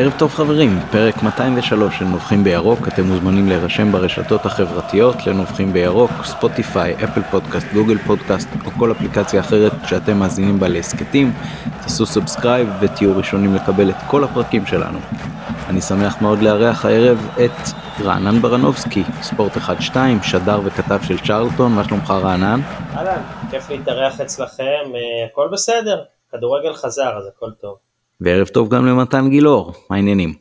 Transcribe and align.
ערב 0.00 0.12
טוב 0.18 0.34
חברים, 0.34 0.78
פרק 0.90 1.22
203 1.22 1.98
של 1.98 2.04
נובחים 2.04 2.44
בירוק, 2.44 2.88
אתם 2.88 3.02
מוזמנים 3.02 3.48
להירשם 3.48 3.92
ברשתות 3.92 4.46
החברתיות 4.46 5.26
לנובחים 5.26 5.72
בירוק, 5.72 6.10
ספוטיפיי, 6.24 6.94
אפל 7.04 7.22
פודקאסט, 7.30 7.66
גוגל 7.74 7.98
פודקאסט 7.98 8.48
או 8.66 8.70
כל 8.70 8.92
אפליקציה 8.92 9.40
אחרת 9.40 9.72
שאתם 9.86 10.16
מאזינים 10.16 10.60
בה 10.60 10.68
להסכתים, 10.68 11.32
תעשו 11.82 12.06
subscribe 12.06 12.68
ותהיו 12.80 13.16
ראשונים 13.16 13.54
לקבל 13.54 13.90
את 13.90 13.96
כל 14.06 14.24
הפרקים 14.24 14.66
שלנו. 14.66 14.98
אני 15.68 15.80
שמח 15.80 16.22
מאוד 16.22 16.42
לארח 16.42 16.84
הערב 16.84 17.28
את 17.44 17.68
רענן 18.04 18.42
ברנובסקי, 18.42 19.02
ספורט 19.22 19.56
1-2, 19.56 19.96
שדר 20.22 20.60
וכתב 20.64 20.98
של 21.02 21.18
צ'רלטון, 21.18 21.72
מה 21.72 21.84
שלומך 21.84 22.10
רענן? 22.10 22.60
אהלן, 22.96 23.22
כיף 23.50 23.70
להתארח 23.70 24.20
אצלכם, 24.20 24.64
אה, 24.94 25.26
הכל 25.26 25.48
בסדר, 25.52 26.02
כדורגל 26.32 26.74
חזר 26.74 27.16
אז 27.18 27.26
הכל 27.36 27.50
טוב. 27.60 27.89
וערב 28.20 28.46
טוב 28.48 28.68
גם 28.68 28.86
למתן 28.86 29.30
גילאור, 29.30 29.72
מה 29.90 29.96
העניינים? 29.96 30.34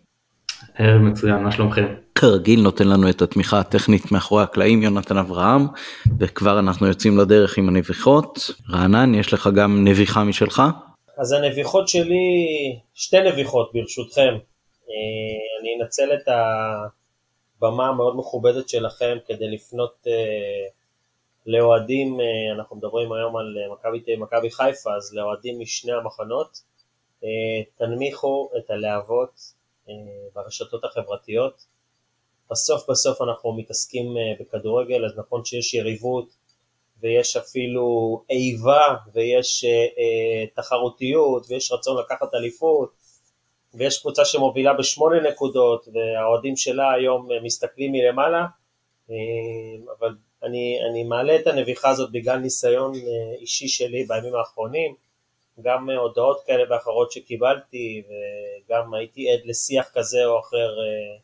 ערב 0.76 1.02
מצוין, 1.02 1.44
מה 1.44 1.52
שלומכם? 1.52 1.86
כרגיל 2.16 2.62
נותן 2.62 2.88
לנו 2.88 3.10
את 3.10 3.22
התמיכה 3.22 3.60
הטכנית 3.60 4.12
מאחורי 4.12 4.44
הקלעים 4.44 4.82
יונתן 4.82 5.18
אברהם 5.18 5.62
וכבר 6.20 6.60
אנחנו 6.60 6.88
יוצאים 6.88 7.18
לדרך 7.18 7.58
עם 7.58 7.70
הנביחות. 7.70 8.52
רענן 8.70 9.16
יש 9.16 9.34
לך 9.34 9.50
גם 9.56 9.88
נביחה 9.88 10.24
משלך? 10.24 10.62
אז 11.18 11.32
הנביחות 11.32 11.88
שלי, 11.88 12.26
שתי 12.94 13.18
נביחות 13.22 13.72
ברשותכם. 13.74 14.34
אה, 14.90 15.62
אני 15.62 15.84
אנצל 15.84 16.14
את 16.14 16.28
הבמה 17.58 17.88
המאוד 17.88 18.18
מכובדת 18.18 18.70
שלכם 18.70 19.18
כדי 19.28 19.48
לפנות 19.52 20.08
אה, 20.08 20.70
לאוהדים, 21.46 22.20
אה, 22.20 22.56
אנחנו 22.56 22.76
מדברים 22.76 23.14
היום 23.14 23.38
על 23.38 23.56
מכבי 24.20 24.52
חיפה, 24.52 24.90
אז 24.98 25.14
לאוהדים 25.14 25.60
משני 25.60 25.92
המחנות. 25.94 26.69
תנמיכו 27.78 28.50
את 28.58 28.70
הלהבות 28.70 29.54
ברשתות 30.34 30.84
החברתיות. 30.84 31.66
בסוף 32.52 32.90
בסוף 32.90 33.22
אנחנו 33.22 33.54
מתעסקים 33.54 34.06
בכדורגל, 34.40 35.06
אז 35.06 35.12
נכון 35.18 35.46
שיש 35.46 35.74
יריבות 35.74 36.30
ויש 37.02 37.38
אפילו 37.38 38.24
איבה 38.30 38.96
ויש 39.14 39.66
תחרותיות 40.56 41.46
ויש 41.50 41.72
רצון 41.72 41.98
לקחת 42.00 42.34
אליפות 42.34 43.00
ויש 43.74 44.02
קבוצה 44.02 44.26
שמובילה 44.26 44.74
בשמונה 44.74 45.30
נקודות 45.30 45.88
והאוהדים 45.94 46.56
שלה 46.56 46.94
היום 46.94 47.28
מסתכלים 47.44 47.92
מלמעלה 47.92 48.46
אה, 49.10 49.16
אבל 50.00 50.16
אני, 50.44 50.78
אני 50.90 51.04
מעלה 51.04 51.36
את 51.36 51.48
הנביכה 51.48 51.90
הזאת 51.90 52.12
בגלל 52.12 52.38
ניסיון 52.38 52.96
אה, 52.96 53.02
אישי 53.40 53.68
שלי 53.68 54.04
בימים 54.04 54.36
האחרונים 54.36 54.96
גם 55.62 55.90
הודעות 55.90 56.44
כאלה 56.46 56.64
ואחרות 56.70 57.12
שקיבלתי 57.12 58.04
וגם 58.08 58.94
הייתי 58.94 59.32
עד 59.32 59.40
לשיח 59.46 59.92
כזה 59.94 60.26
או 60.26 60.40
אחר 60.40 60.80
אה, 60.80 61.20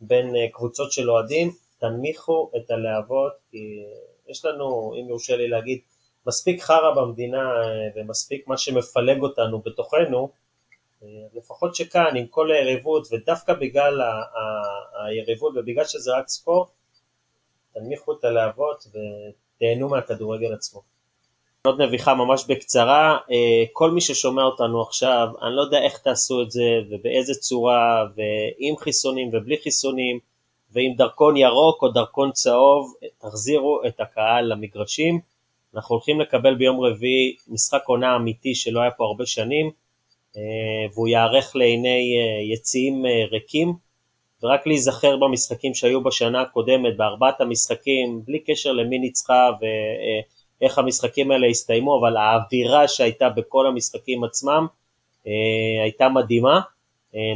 בין 0.00 0.34
קבוצות 0.52 0.92
של 0.92 1.10
אוהדים 1.10 1.52
תנמיכו 1.78 2.50
את 2.56 2.70
הלהבות 2.70 3.32
כי 3.50 3.82
יש 4.28 4.44
לנו 4.44 4.94
אם 5.00 5.08
יורשה 5.08 5.36
לי 5.36 5.48
להגיד 5.48 5.80
מספיק 6.26 6.62
חרא 6.62 6.94
במדינה 6.94 7.50
ומספיק 7.96 8.48
מה 8.48 8.58
שמפלג 8.58 9.22
אותנו 9.22 9.60
בתוכנו 9.60 10.30
לפחות 11.34 11.74
שכאן 11.74 12.16
עם 12.16 12.26
כל 12.26 12.52
היריבות 12.52 13.08
ודווקא 13.12 13.54
בגלל 13.54 14.00
היריבות 15.04 15.52
ובגלל 15.56 15.84
שזה 15.84 16.16
רק 16.16 16.28
ספורט 16.28 16.68
תנמיכו 17.74 18.12
את 18.12 18.24
הלהבות 18.24 18.84
ותהנו 18.86 19.88
מהכדורגל 19.88 20.54
עצמו. 20.54 20.89
עוד 21.66 21.82
נביכה 21.82 22.14
ממש 22.14 22.44
בקצרה, 22.48 23.18
אה, 23.30 23.64
כל 23.72 23.90
מי 23.90 24.00
ששומע 24.00 24.42
אותנו 24.42 24.82
עכשיו, 24.82 25.28
אני 25.42 25.56
לא 25.56 25.62
יודע 25.62 25.82
איך 25.82 25.98
תעשו 25.98 26.42
את 26.42 26.50
זה 26.50 26.80
ובאיזה 26.90 27.34
צורה 27.34 28.04
ועם 28.16 28.76
חיסונים 28.76 29.30
ובלי 29.32 29.56
חיסונים 29.62 30.18
ועם 30.72 30.94
דרכון 30.94 31.36
ירוק 31.36 31.82
או 31.82 31.88
דרכון 31.88 32.32
צהוב, 32.32 32.94
תחזירו 33.18 33.80
את 33.86 34.00
הקהל 34.00 34.52
למגרשים. 34.52 35.20
אנחנו 35.74 35.94
הולכים 35.94 36.20
לקבל 36.20 36.54
ביום 36.54 36.80
רביעי 36.80 37.36
משחק 37.48 37.82
עונה 37.86 38.16
אמיתי 38.16 38.54
שלא 38.54 38.80
היה 38.80 38.90
פה 38.90 39.04
הרבה 39.04 39.26
שנים, 39.26 39.70
אה, 40.36 40.42
והוא 40.94 41.08
ייערך 41.08 41.56
לעיני 41.56 42.14
אה, 42.18 42.54
יציאים 42.54 43.02
ריקים, 43.32 43.72
ורק 44.42 44.66
להיזכר 44.66 45.16
במשחקים 45.16 45.74
שהיו 45.74 46.02
בשנה 46.02 46.40
הקודמת, 46.40 46.96
בארבעת 46.96 47.40
המשחקים, 47.40 48.22
בלי 48.24 48.38
קשר 48.38 48.72
למי 48.72 48.98
ניצחה 48.98 49.50
ואיך 50.60 50.78
המשחקים 50.78 51.30
האלה 51.30 51.46
הסתיימו, 51.46 52.00
אבל 52.00 52.16
האווירה 52.16 52.88
שהייתה 52.88 53.28
בכל 53.28 53.66
המשחקים 53.66 54.24
עצמם 54.24 54.66
הייתה 55.82 56.08
מדהימה. 56.08 56.60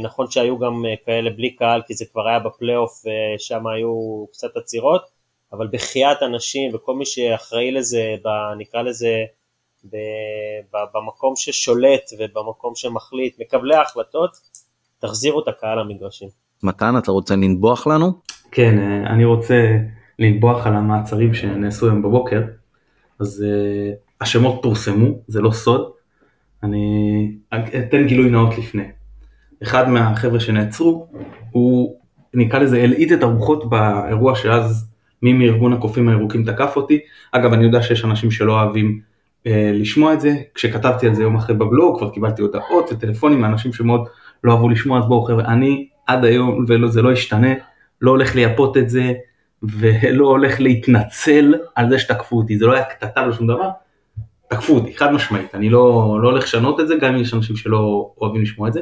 נכון 0.03 0.31
שהיו 0.31 0.59
גם 0.59 0.85
כאלה 1.05 1.29
בלי 1.29 1.55
קהל 1.55 1.81
כי 1.87 1.93
זה 1.93 2.05
כבר 2.11 2.27
היה 2.27 2.39
בפלייאוף 2.39 3.03
ושם 3.37 3.67
היו 3.67 4.25
קצת 4.31 4.57
עצירות, 4.57 5.01
אבל 5.53 5.67
בחייאת 5.71 6.23
אנשים 6.23 6.75
וכל 6.75 6.95
מי 6.95 7.05
שאחראי 7.05 7.71
לזה, 7.71 8.15
נקרא 8.57 8.81
לזה 8.81 9.23
במקום 10.93 11.33
ששולט 11.35 12.09
ובמקום 12.19 12.75
שמחליט, 12.75 13.39
מקבלי 13.39 13.75
ההחלטות, 13.75 14.31
תחזירו 14.99 15.39
את 15.39 15.47
הקהל 15.47 15.79
למגרשים. 15.79 16.29
מתן, 16.63 16.97
אתה 16.97 17.11
רוצה 17.11 17.35
לנבוח 17.35 17.87
לנו? 17.87 18.11
כן, 18.51 18.79
אה, 18.79 19.13
אני 19.13 19.25
רוצה 19.25 19.77
לנבוח 20.19 20.67
על 20.67 20.75
המעצרים 20.75 21.33
שנעשו 21.33 21.85
היום 21.85 22.01
בבוקר. 22.01 22.41
אז 23.19 23.45
uh, 23.47 23.95
השמות 24.21 24.59
פורסמו, 24.61 25.07
זה 25.27 25.41
לא 25.41 25.51
סוד. 25.51 25.89
אני 26.63 27.31
אתן 27.53 28.07
גילוי 28.07 28.29
נאות 28.29 28.57
לפני. 28.57 28.83
אחד 29.63 29.89
מהחבר'ה 29.89 30.39
שנעצרו, 30.39 31.07
הוא 31.51 31.95
נקרא 32.33 32.59
לזה 32.59 32.81
הלעיט 32.81 33.11
את 33.11 33.23
הרוחות 33.23 33.69
באירוע 33.69 34.35
שאז 34.35 34.91
מי 35.21 35.33
מארגון 35.33 35.73
הקופים 35.73 36.09
הירוקים 36.09 36.43
תקף 36.43 36.73
אותי. 36.75 36.99
אגב, 37.31 37.53
אני 37.53 37.63
יודע 37.63 37.81
שיש 37.81 38.05
אנשים 38.05 38.31
שלא 38.31 38.61
אוהבים 38.61 38.99
אה, 39.47 39.71
לשמוע 39.73 40.13
את 40.13 40.21
זה, 40.21 40.35
כשכתבתי 40.55 41.07
על 41.07 41.15
זה 41.15 41.23
יום 41.23 41.35
אחרי 41.35 41.55
בבלוג 41.55 41.97
כבר 41.97 42.09
קיבלתי 42.09 42.41
הודעות 42.41 42.89
וטלפונים 42.91 43.41
מאנשים 43.41 43.73
שמאוד 43.73 44.07
לא 44.43 44.51
אהבו 44.51 44.69
לשמוע, 44.69 44.99
אז 44.99 45.05
בואו 45.05 45.23
חבר'ה, 45.23 45.45
אני 45.45 45.87
עד 46.07 46.25
היום, 46.25 46.65
וזה 46.67 47.01
לא 47.01 47.11
ישתנה, 47.11 47.53
לא 48.01 48.11
הולך 48.11 48.35
לייפות 48.35 48.77
את 48.77 48.89
זה, 48.89 49.13
ולא 49.69 50.27
הולך 50.27 50.61
להתנצל 50.61 51.55
על 51.75 51.89
זה 51.89 51.99
שתקפו 51.99 52.37
אותי, 52.37 52.57
זה 52.57 52.65
לא 52.65 52.73
היה 52.73 52.83
קטטה 52.83 53.27
ושום 53.29 53.47
דבר, 53.47 53.69
תקפו 54.47 54.73
אותי, 54.75 54.97
חד 54.97 55.13
משמעית, 55.13 55.55
אני 55.55 55.69
לא, 55.69 56.17
לא 56.21 56.29
הולך 56.29 56.43
לשנות 56.43 56.79
את 56.79 56.87
זה, 56.87 56.95
גם 56.95 57.13
אם 57.13 57.21
יש 57.21 57.33
אנשים 57.33 57.55
שלא 57.55 58.11
אוהבים 58.17 58.41
לשמוע 58.41 58.67
את 58.67 58.73
זה, 58.73 58.81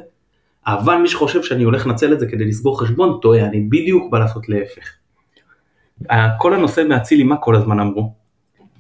אבל 0.68 0.96
מי 0.96 1.08
שחושב 1.08 1.44
שאני 1.44 1.64
הולך 1.64 1.88
לנצל 1.88 2.14
את 2.14 2.20
זה 2.20 2.28
כדי 2.28 2.46
לסגור 2.46 2.82
חשבון, 2.82 3.20
טועה, 3.22 3.46
אני 3.46 3.60
בדיוק 3.60 4.12
בא 4.12 4.20
לעשות 4.20 4.50
להפך. 4.50 4.94
כל 6.38 6.54
הנושא 6.54 6.84
מאצילי, 6.90 7.24
מה 7.24 7.38
כל 7.38 7.56
הזמן 7.56 7.80
אמרו? 7.80 8.14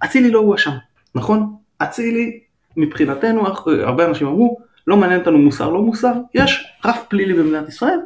אצילי 0.03 0.31
לא 0.31 0.40
הואשם, 0.40 0.72
נכון? 1.16 1.56
אצילי, 1.78 2.40
מבחינתנו, 2.78 3.47
הרבה 3.66 4.06
אנשים 4.06 4.28
אמרו, 4.28 4.58
לא 4.88 4.97
מעניין 4.97 5.20
אותנו 5.20 5.38
מוסר 5.38 5.70
לא 5.70 5.81
מוסר, 5.81 6.14
יש 6.34 6.78
רף 6.85 7.03
פלילי 7.08 7.34
במדינת 7.34 7.68
ישראל, 7.68 8.00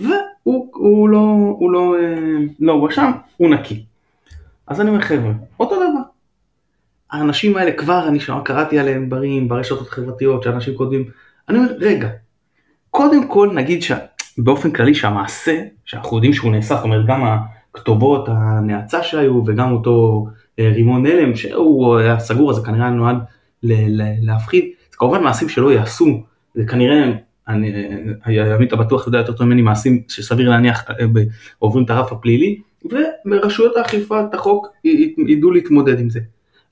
והוא 0.00 0.14
הוא 0.42 1.08
לא, 1.08 1.54
הוא 1.58 1.70
לא, 1.70 1.94
אה, 1.98 2.38
לא 2.60 2.72
הואשם, 2.72 3.10
הוא 3.36 3.50
נקי. 3.50 3.84
אז 4.66 4.80
אני 4.80 4.90
אומר 4.90 5.00
חבר'ה, 5.00 5.32
אותו 5.60 5.76
דבר. 5.76 6.00
האנשים 7.10 7.56
האלה 7.56 7.72
כבר, 7.72 8.08
אני 8.08 8.20
שם, 8.20 8.38
קראתי 8.44 8.78
עליהם 8.78 9.06
דברים 9.06 9.48
ברשתות 9.48 9.80
החברתיות 9.88 10.42
שאנשים 10.42 10.76
כותבים, 10.76 11.04
אני 11.48 11.58
אומר 11.58 11.72
רגע, 11.78 12.08
קודם 12.90 13.28
כל 13.28 13.50
נגיד 13.54 13.82
שבאופן 13.82 14.70
כללי 14.70 14.94
שהמעשה, 14.94 15.62
שאנחנו 15.84 16.16
יודעים 16.16 16.32
שהוא 16.32 16.52
נעשה, 16.52 16.74
זאת 16.74 16.84
אומרת 16.84 17.06
גם 17.06 17.22
הכתובות 17.74 18.28
הנאצה 18.28 19.02
שהיו 19.02 19.42
וגם 19.46 19.72
אותו 19.72 20.26
אה, 20.58 20.70
רימון 20.74 21.06
הלם 21.06 21.36
שהוא 21.36 21.98
היה 21.98 22.18
סגור 22.18 22.50
אז 22.50 22.56
זה 22.56 22.62
כנראה 22.66 22.90
נועד 22.90 23.16
להפחיד, 24.22 24.64
זה 24.90 24.96
כמובן 24.96 25.22
מעשים 25.22 25.48
שלא 25.48 25.72
יעשו, 25.72 26.22
זה 26.54 26.66
כנראה, 26.66 27.12
אני, 27.48 27.72
עמית 28.54 28.72
הבטוח 28.72 29.06
יודע 29.06 29.18
יותר 29.18 29.32
טוב 29.32 29.46
ממני 29.46 29.62
מעשים 29.62 30.02
שסביר 30.08 30.48
להניח 30.48 30.90
אה, 30.90 31.06
עוברים 31.58 31.84
את 31.84 31.90
הרף 31.90 32.12
הפלילי 32.12 32.60
ורשויות 33.26 33.76
האכיפה 33.76 34.20
את 34.20 34.34
החוק 34.34 34.68
ידעו 35.28 35.50
להתמודד 35.50 36.00
עם 36.00 36.10
זה. 36.10 36.20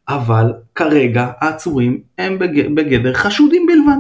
אבל 0.09 0.53
כרגע 0.75 1.31
העצורים 1.41 2.01
הם 2.19 2.39
בגדר 2.75 3.15
חשודים 3.15 3.67
בלבד, 3.67 3.99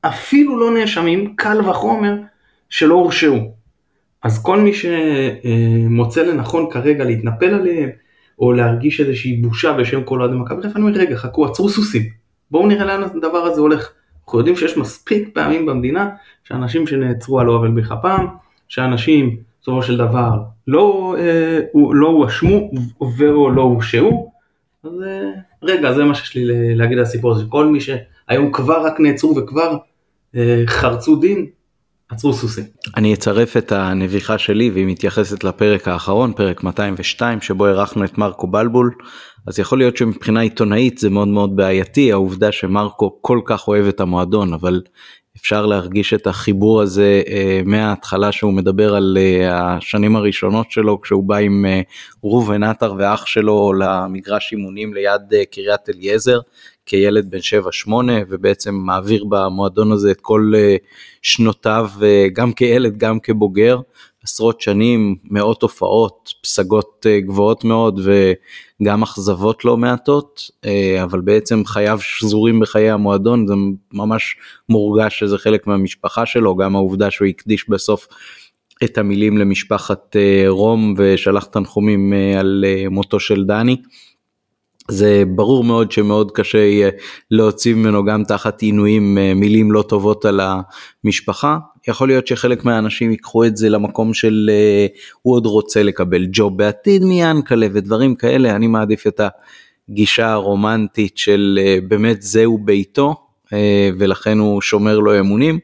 אפילו 0.00 0.60
לא 0.60 0.74
נאשמים, 0.74 1.36
קל 1.36 1.60
וחומר 1.60 2.14
שלא 2.68 2.94
הורשעו. 2.94 3.54
אז 4.22 4.42
כל 4.42 4.60
מי 4.60 4.72
שמוצא 4.74 6.22
לנכון 6.22 6.70
כרגע 6.70 7.04
להתנפל 7.04 7.54
עליהם, 7.54 7.90
או 8.38 8.52
להרגיש 8.52 9.00
איזושהי 9.00 9.36
בושה 9.36 9.72
בשם 9.72 10.04
כל 10.04 10.20
אוהדי 10.20 10.36
מכבי 10.36 10.62
חיפה, 10.62 10.74
אני 10.74 10.82
אומר 10.82 10.98
רגע 10.98 11.16
חכו 11.16 11.46
עצרו 11.46 11.68
סוסים, 11.68 12.02
בואו 12.50 12.66
נראה 12.66 12.84
לאן 12.84 13.02
הדבר 13.02 13.38
הזה 13.38 13.60
הולך. 13.60 13.92
אנחנו 14.24 14.38
יודעים 14.38 14.56
שיש 14.56 14.76
מספיק 14.76 15.28
פעמים 15.32 15.66
במדינה 15.66 16.08
שאנשים 16.44 16.86
שנעצרו 16.86 17.40
על 17.40 17.46
לא 17.46 17.52
עוול 17.52 17.70
בכפם, 17.70 18.26
שאנשים 18.68 19.36
בסופו 19.62 19.82
של 19.82 19.96
דבר 19.96 20.30
לא, 20.66 21.16
אה, 21.18 21.60
לא 21.92 22.08
הואשמו 22.08 22.70
ואו 23.18 23.50
לא 23.50 23.62
הורשעו, 23.62 24.32
אז 24.84 25.02
אה, 25.06 25.30
רגע 25.62 25.92
זה 25.92 26.04
מה 26.04 26.14
שיש 26.14 26.34
לי 26.34 26.74
להגיד 26.74 26.98
על 26.98 27.04
הסיפור 27.04 27.32
הזה, 27.32 27.44
כל 27.48 27.66
מי 27.66 27.80
שהיום 27.80 28.52
כבר 28.52 28.86
רק 28.86 29.00
נעצרו 29.00 29.36
וכבר 29.36 29.76
אה, 30.36 30.62
חרצו 30.66 31.16
דין, 31.16 31.46
עצרו 32.08 32.32
סוסים. 32.32 32.64
אני 32.96 33.14
אצרף 33.14 33.56
את 33.56 33.72
הנביכה 33.72 34.38
שלי 34.38 34.70
והיא 34.70 34.86
מתייחסת 34.86 35.44
לפרק 35.44 35.88
האחרון 35.88 36.32
פרק 36.32 36.62
202 36.62 37.40
שבו 37.40 37.66
אירחנו 37.66 38.04
את 38.04 38.18
מרקו 38.18 38.46
בלבול 38.46 38.94
אז 39.46 39.58
יכול 39.58 39.78
להיות 39.78 39.96
שמבחינה 39.96 40.40
עיתונאית 40.40 40.98
זה 40.98 41.10
מאוד 41.10 41.28
מאוד 41.28 41.56
בעייתי 41.56 42.12
העובדה 42.12 42.52
שמרקו 42.52 43.18
כל 43.20 43.40
כך 43.44 43.68
אוהב 43.68 43.86
את 43.86 44.00
המועדון 44.00 44.52
אבל 44.52 44.82
אפשר 45.36 45.66
להרגיש 45.66 46.14
את 46.14 46.26
החיבור 46.26 46.82
הזה 46.82 47.22
uh, 47.26 47.28
מההתחלה 47.64 48.32
שהוא 48.32 48.52
מדבר 48.52 48.94
על 48.94 49.18
uh, 49.20 49.52
השנים 49.52 50.16
הראשונות 50.16 50.70
שלו 50.70 51.00
כשהוא 51.00 51.24
בא 51.24 51.36
עם 51.36 51.64
uh, 51.64 51.84
ראובן 52.24 52.62
עטר 52.62 52.94
ואח 52.98 53.26
שלו 53.26 53.72
למגרש 53.72 54.52
אימונים 54.52 54.94
ליד 54.94 55.20
uh, 55.30 55.54
קריית 55.54 55.88
אליעזר 55.88 56.38
כילד 56.86 57.30
בן 57.30 57.38
7-8 57.88 57.90
ובעצם 58.28 58.74
מעביר 58.74 59.24
במועדון 59.24 59.92
הזה 59.92 60.10
את 60.10 60.20
כל 60.20 60.52
uh, 60.54 60.86
שנותיו 61.22 61.90
uh, 61.98 62.04
גם 62.32 62.52
כילד 62.52 62.96
גם 62.96 63.20
כבוגר 63.20 63.80
עשרות 64.24 64.60
שנים 64.60 65.16
מאות 65.24 65.62
הופעות 65.62 66.34
פסגות 66.42 67.06
uh, 67.06 67.26
גבוהות 67.26 67.64
מאוד 67.64 68.00
וגם 68.80 69.02
אכזבות 69.02 69.64
לא 69.64 69.76
מעטות 69.76 70.50
uh, 70.66 70.68
אבל 71.02 71.20
בעצם 71.20 71.64
חייו 71.64 71.98
שזורים 72.02 72.60
בחיי 72.60 72.90
המועדון 72.90 73.46
זה 73.46 73.54
ממש 73.92 74.36
מורגש 74.68 75.18
שזה 75.18 75.38
חלק 75.38 75.66
מהמשפחה 75.66 76.26
שלו 76.26 76.56
גם 76.56 76.76
העובדה 76.76 77.10
שהוא 77.10 77.28
הקדיש 77.28 77.68
בסוף 77.68 78.06
את 78.84 78.98
המילים 78.98 79.38
למשפחת 79.38 80.16
uh, 80.16 80.48
רום 80.48 80.94
ושלח 80.98 81.44
תנחומים 81.44 82.12
על 82.38 82.64
מותו 82.90 83.20
של 83.20 83.44
דני. 83.44 83.76
זה 84.88 85.22
ברור 85.36 85.64
מאוד 85.64 85.92
שמאוד 85.92 86.30
קשה 86.30 86.58
יהיה 86.58 86.90
להוציא 87.30 87.74
ממנו 87.74 88.04
גם 88.04 88.24
תחת 88.24 88.62
עינויים 88.62 89.18
מילים 89.34 89.72
לא 89.72 89.82
טובות 89.82 90.24
על 90.24 90.40
המשפחה. 91.04 91.58
יכול 91.88 92.08
להיות 92.08 92.26
שחלק 92.26 92.64
מהאנשים 92.64 93.10
ייקחו 93.10 93.44
את 93.44 93.56
זה 93.56 93.68
למקום 93.68 94.14
של 94.14 94.50
הוא 95.22 95.34
עוד 95.34 95.46
רוצה 95.46 95.82
לקבל 95.82 96.26
ג'וב 96.32 96.58
בעתיד 96.58 97.04
מיאנקלה 97.04 97.66
ודברים 97.72 98.14
כאלה, 98.14 98.56
אני 98.56 98.66
מעדיף 98.66 99.06
את 99.06 99.20
הגישה 99.88 100.32
הרומנטית 100.32 101.18
של 101.18 101.58
באמת 101.88 102.22
זהו 102.22 102.58
ביתו 102.58 103.14
ולכן 103.98 104.38
הוא 104.38 104.60
שומר 104.60 104.98
לו 104.98 105.20
אמונים. 105.20 105.58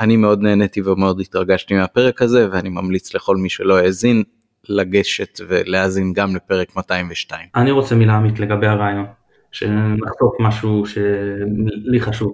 אני 0.00 0.16
מאוד 0.16 0.42
נהניתי 0.42 0.82
ומאוד 0.82 1.20
התרגשתי 1.20 1.74
מהפרק 1.74 2.22
הזה 2.22 2.48
ואני 2.52 2.68
ממליץ 2.68 3.14
לכל 3.14 3.36
מי 3.36 3.48
שלא 3.48 3.78
האזין 3.78 4.22
לגשת 4.68 5.40
ולהאזין 5.48 6.12
גם 6.12 6.36
לפרק 6.36 6.76
202. 6.76 7.48
אני 7.56 7.70
רוצה 7.70 7.94
מילה 7.94 8.16
עמית 8.16 8.40
לגבי 8.40 8.66
הרעיון, 8.66 9.06
שנחטוף 9.52 10.36
משהו 10.40 10.86
שלי 10.86 12.00
חשוב. 12.00 12.32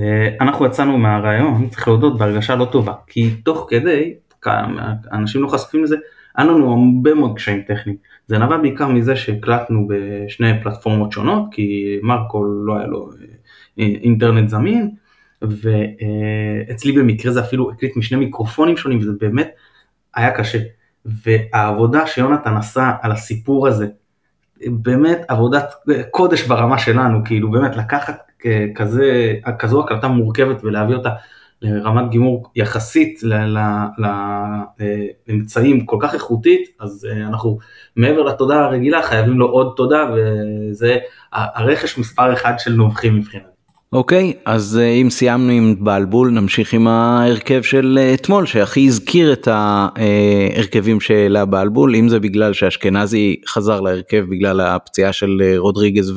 אה, 0.00 0.28
אנחנו 0.40 0.66
יצאנו 0.66 0.98
מהרעיון, 0.98 1.68
צריך 1.68 1.88
להודות, 1.88 2.18
בהרגשה 2.18 2.56
לא 2.56 2.64
טובה, 2.64 2.92
כי 3.06 3.30
תוך 3.30 3.66
כדי, 3.70 4.14
אנשים 5.12 5.42
לא 5.42 5.48
חשופים 5.48 5.84
לזה, 5.84 5.96
היה 6.36 6.46
לנו 6.46 6.70
הרבה 6.70 7.14
מאוד 7.14 7.36
קשיים 7.36 7.62
טכניים. 7.62 7.98
זה 8.26 8.38
נבע 8.38 8.56
בעיקר 8.56 8.88
מזה 8.88 9.16
שהקלטנו 9.16 9.88
בשני 9.88 10.62
פלטפורמות 10.62 11.12
שונות, 11.12 11.44
כי 11.50 11.98
מרקו 12.02 12.44
לא 12.44 12.76
היה 12.76 12.86
לו 12.86 13.10
אה, 13.78 13.84
אינטרנט 14.02 14.48
זמין, 14.48 14.90
ואצלי 15.42 16.92
במקרה 16.92 17.32
זה 17.32 17.40
אפילו 17.40 17.70
הקליט 17.70 17.96
משני 17.96 18.18
מיקרופונים 18.18 18.76
שונים, 18.76 18.98
וזה 18.98 19.12
באמת 19.20 19.50
היה 20.14 20.30
קשה. 20.30 20.58
והעבודה 21.04 22.06
שיונתן 22.06 22.56
עשה 22.56 22.92
על 23.02 23.12
הסיפור 23.12 23.68
הזה, 23.68 23.86
באמת 24.66 25.18
עבודת 25.28 25.74
קודש 26.10 26.46
ברמה 26.46 26.78
שלנו, 26.78 27.24
כאילו 27.24 27.50
באמת 27.50 27.76
לקחת 27.76 28.29
כזה, 28.74 29.34
כזו 29.58 29.80
הקלטה 29.80 30.08
מורכבת 30.08 30.64
ולהביא 30.64 30.94
אותה 30.94 31.10
לרמת 31.62 32.10
גימור 32.10 32.50
יחסית 32.56 33.20
לאמצעים 35.28 35.86
כל 35.86 35.96
כך 36.00 36.14
איכותית, 36.14 36.68
אז 36.80 37.08
אה, 37.10 37.26
אנחנו 37.26 37.58
מעבר 37.96 38.22
לתודה 38.22 38.64
הרגילה 38.64 39.02
חייבים 39.02 39.38
לו 39.38 39.46
עוד 39.46 39.72
תודה 39.76 40.10
וזה 40.14 40.98
הרכש 41.32 41.98
מספר 41.98 42.32
אחד 42.32 42.52
של 42.58 42.72
נובחים 42.72 43.16
מבחינתי. 43.16 43.49
אוקיי, 43.92 44.32
אז 44.44 44.78
אה, 44.82 44.88
אם 44.88 45.10
סיימנו 45.10 45.52
עם 45.52 45.74
בלבול 45.78 46.30
נמשיך 46.30 46.72
עם 46.72 46.86
ההרכב 46.88 47.62
של 47.62 47.98
אה, 48.00 48.14
אתמול 48.14 48.46
שהכי 48.46 48.86
הזכיר 48.86 49.32
את 49.32 49.48
ההרכבים 49.50 51.00
שהעלה 51.00 51.44
בלבול, 51.44 51.94
אם 51.94 52.08
זה 52.08 52.20
בגלל 52.20 52.52
שאשכנזי 52.52 53.40
חזר 53.48 53.80
להרכב 53.80 54.24
בגלל 54.30 54.60
הפציעה 54.60 55.12
של 55.12 55.42
אה, 55.42 55.58
רודריגז 55.58 56.12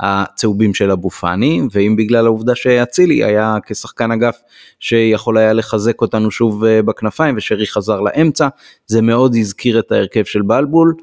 והצהובים 0.00 0.74
של 0.74 0.90
אבו 0.90 1.10
פאני, 1.10 1.60
ואם 1.72 1.96
בגלל 1.96 2.26
העובדה 2.26 2.54
שאצילי 2.54 3.24
היה 3.24 3.56
כשחקן 3.66 4.12
אגף 4.12 4.36
שיכול 4.80 5.38
היה 5.38 5.52
לחזק 5.52 6.00
אותנו 6.00 6.30
שוב 6.30 6.66
בכנפיים 6.66 7.34
ושרי 7.36 7.66
חזר 7.66 8.00
לאמצע, 8.00 8.48
זה 8.86 9.02
מאוד 9.02 9.34
הזכיר 9.38 9.78
את 9.78 9.92
ההרכב 9.92 10.24
של 10.24 10.42
בלבול. 10.42 10.94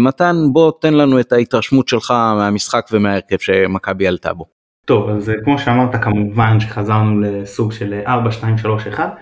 מתן 0.00 0.36
בוא 0.52 0.72
תן 0.80 0.94
לנו 0.94 1.20
את 1.20 1.32
ההתרשמות 1.32 1.88
שלך 1.88 2.10
מהמשחק 2.10 2.86
ומההרכב 2.92 3.38
שמכבי 3.38 4.06
עלתה 4.06 4.32
בו. 4.32 4.51
טוב, 4.84 5.08
אז 5.08 5.30
אה, 5.30 5.34
כמו 5.44 5.58
שאמרת 5.58 6.02
כמובן 6.02 6.60
שחזרנו 6.60 7.20
לסוג 7.20 7.72
של 7.72 8.00
4, 8.06 8.30
2, 8.30 8.58
3, 8.58 8.86
1. 8.86 9.16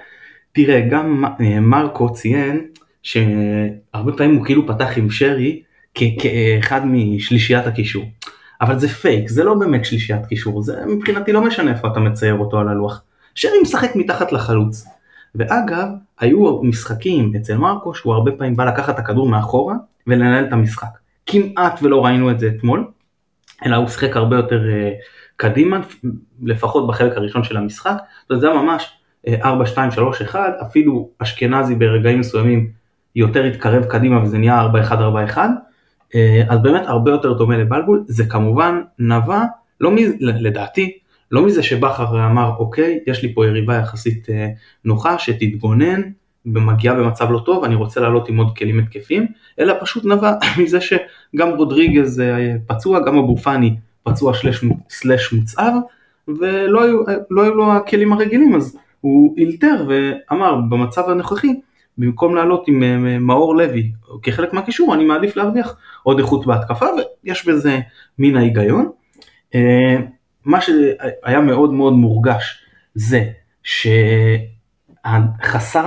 תראה, 0.52 0.80
גם 0.90 1.24
אה, 1.40 1.60
מרקו 1.60 2.12
ציין 2.12 2.66
שהרבה 3.02 4.12
פעמים 4.16 4.36
הוא 4.36 4.44
כאילו 4.44 4.66
פתח 4.66 4.88
עם 4.96 5.10
שרי 5.10 5.62
כאחד 5.94 6.80
משלישיית 6.84 7.66
הקישור. 7.66 8.04
אבל 8.60 8.78
זה 8.78 8.88
פייק, 8.88 9.28
זה 9.28 9.44
לא 9.44 9.54
באמת 9.54 9.84
שלישיית 9.84 10.26
קישור, 10.26 10.62
זה 10.62 10.86
מבחינתי 10.86 11.32
לא 11.32 11.40
משנה 11.40 11.70
איפה 11.70 11.88
אתה 11.88 12.00
מצייר 12.00 12.38
אותו 12.38 12.58
על 12.58 12.68
הלוח. 12.68 13.02
שרי 13.34 13.60
משחק 13.62 13.96
מתחת 13.96 14.32
לחלוץ. 14.32 14.86
ואגב, 15.34 15.88
היו 16.20 16.62
משחקים 16.62 17.32
אצל 17.36 17.56
מרקו 17.56 17.94
שהוא 17.94 18.14
הרבה 18.14 18.32
פעמים 18.32 18.56
בא 18.56 18.64
לקחת 18.64 18.94
את 18.94 18.98
הכדור 18.98 19.28
מאחורה 19.28 19.74
ולנהל 20.06 20.44
את 20.44 20.52
המשחק. 20.52 20.98
כמעט 21.26 21.82
ולא 21.82 22.04
ראינו 22.04 22.30
את 22.30 22.40
זה 22.40 22.50
אתמול, 22.56 22.84
אלא 23.66 23.76
הוא 23.76 23.88
שיחק 23.88 24.16
הרבה 24.16 24.36
יותר 24.36 24.60
uh, 24.60 25.19
קדימה, 25.40 25.80
לפחות 26.42 26.86
בחלק 26.86 27.16
הראשון 27.16 27.44
של 27.44 27.56
המשחק, 27.56 27.96
זה 28.32 28.50
היה 28.50 28.62
ממש 28.62 28.92
4, 29.44 29.66
2, 29.66 29.90
3, 29.90 30.22
1, 30.22 30.40
אפילו 30.62 31.10
אשכנזי 31.18 31.74
ברגעים 31.74 32.20
מסוימים 32.20 32.70
יותר 33.16 33.44
התקרב 33.44 33.84
קדימה 33.84 34.22
וזה 34.22 34.38
נהיה 34.38 34.60
4, 34.60 34.80
1, 34.80 34.98
4, 34.98 35.24
1, 35.24 35.50
אז 36.48 36.62
באמת 36.62 36.82
הרבה 36.86 37.10
יותר 37.10 37.32
דומה 37.32 37.56
לבלבול, 37.56 38.04
זה 38.06 38.24
כמובן 38.26 38.80
נבע, 38.98 39.44
לא 39.80 39.90
מ... 39.90 39.96
לדעתי, 40.20 40.98
לא 41.30 41.46
מזה 41.46 41.62
שבכר 41.62 42.26
אמר 42.26 42.52
אוקיי, 42.58 43.00
יש 43.06 43.22
לי 43.22 43.34
פה 43.34 43.46
יריבה 43.46 43.74
יחסית 43.74 44.30
אה, 44.30 44.48
נוחה 44.84 45.18
שתתגונן 45.18 46.00
ומגיעה 46.46 46.94
במצב 46.94 47.30
לא 47.30 47.42
טוב, 47.46 47.64
אני 47.64 47.74
רוצה 47.74 48.00
לעלות 48.00 48.28
עם 48.28 48.36
עוד 48.36 48.56
כלים 48.56 48.78
התקפיים, 48.78 49.26
אלא 49.58 49.74
פשוט 49.80 50.04
נבע 50.04 50.32
מזה 50.62 50.78
שגם 50.80 51.50
רודריגז 51.56 52.20
אה, 52.20 52.54
פצוע, 52.66 53.00
גם 53.06 53.18
אבו 53.18 53.36
פאני 53.36 53.76
פצוע 54.02 54.32
סלש 54.90 55.32
מוצהב, 55.32 55.74
ולא 56.28 56.84
היו, 56.84 57.02
לא 57.30 57.42
היו 57.42 57.54
לו 57.54 57.72
הכלים 57.72 58.12
הרגילים, 58.12 58.54
אז 58.54 58.78
הוא 59.00 59.34
אילתר 59.36 59.86
ואמר 59.88 60.60
במצב 60.70 61.08
הנוכחי, 61.08 61.60
במקום 61.98 62.36
לעלות 62.36 62.68
עם 62.68 62.82
אה, 62.82 63.18
מאור 63.18 63.56
לוי 63.56 63.92
כחלק 64.22 64.52
מהקישור, 64.52 64.94
אני 64.94 65.04
מעדיף 65.04 65.36
להרוויח 65.36 65.76
עוד 66.02 66.18
איכות 66.18 66.46
בהתקפה, 66.46 66.86
ויש 67.24 67.48
בזה 67.48 67.80
מן 68.18 68.36
ההיגיון. 68.36 68.90
אה, 69.54 69.96
מה 70.44 70.60
שהיה 70.60 71.40
מאוד 71.40 71.72
מאוד 71.72 71.92
מורגש 71.92 72.64
זה 72.94 73.24
שחסר 73.62 74.38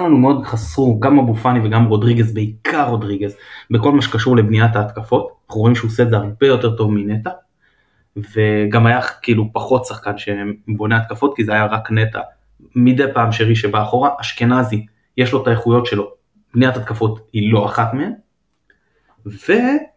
לנו 0.02 0.18
מאוד, 0.18 0.46
חסרו 0.46 1.00
גם 1.00 1.20
אבו 1.20 1.36
פאני 1.36 1.68
וגם 1.68 1.86
רודריגז, 1.86 2.34
בעיקר 2.34 2.90
רודריגז, 2.90 3.36
בכל 3.72 3.92
מה 3.92 4.02
שקשור 4.02 4.38
לבניית 4.38 4.76
ההתקפות, 4.76 5.30
אנחנו 5.48 5.62
רואים 5.62 5.76
שהוא 5.76 5.92
עושה 5.92 6.04
את 6.04 6.10
זה 6.10 6.16
הרבה 6.16 6.48
יותר 6.48 6.76
טוב 6.76 6.92
מנטע. 6.92 7.30
וגם 8.18 8.86
היה 8.86 9.02
כאילו 9.22 9.50
פחות 9.54 9.86
שחקן 9.86 10.12
שבונה 10.18 10.98
התקפות 10.98 11.36
כי 11.36 11.44
זה 11.44 11.54
היה 11.54 11.66
רק 11.66 11.92
נטע. 11.92 12.20
מדי 12.76 13.04
פעם 13.14 13.32
שרי 13.32 13.56
שבא 13.56 13.84
אחורה, 13.84 14.10
אשכנזי, 14.22 14.86
יש 15.18 15.32
לו 15.34 15.42
את 15.42 15.48
האיכויות 15.48 15.86
שלו, 15.86 16.12
בניית 16.56 16.78
התקפות 16.78 17.28
היא 17.34 17.54
לא 17.54 17.66
אחת 17.66 17.94
מהן. 17.94 18.12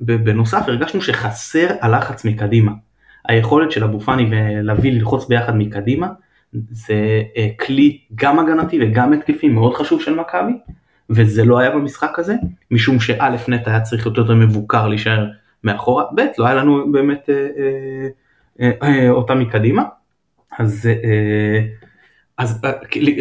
ובנוסף 0.01 0.63
הרגשנו 0.67 1.03
שחסר 1.03 1.67
הלחץ 1.81 2.25
מקדימה. 2.25 2.73
היכולת 3.29 3.73
של 3.73 3.85
אבו 3.85 4.01
פאני 4.01 4.31
ולוי 4.31 4.91
ללחוץ 4.91 5.29
ביחד 5.29 5.57
מקדימה, 5.57 6.09
זה 6.71 7.23
אה, 7.37 7.49
כלי 7.61 8.01
גם 8.15 8.39
הגנתי 8.39 8.79
וגם 8.83 9.13
התקפי 9.13 9.49
מאוד 9.49 9.75
חשוב 9.75 10.03
של 10.03 10.15
מכבי, 10.15 10.53
וזה 11.11 11.45
לא 11.45 11.59
היה 11.59 11.71
במשחק 11.71 12.19
הזה, 12.19 12.35
משום 12.71 13.01
שא' 13.01 13.37
נטע 13.49 13.71
היה 13.71 13.81
צריך 13.81 14.07
יותר 14.07 14.35
מבוקר 14.35 14.89
להישאר 14.89 15.27
מאחורה, 15.65 16.05
ב' 16.15 16.21
לא 16.39 16.47
היה 16.47 16.55
לנו 16.55 16.93
באמת 16.93 17.31
אה, 17.31 18.09
אה, 18.61 18.71
אה, 18.83 19.11
אותה 19.11 19.35
מקדימה, 19.35 19.83
אז, 20.59 20.89
אז 22.39 22.61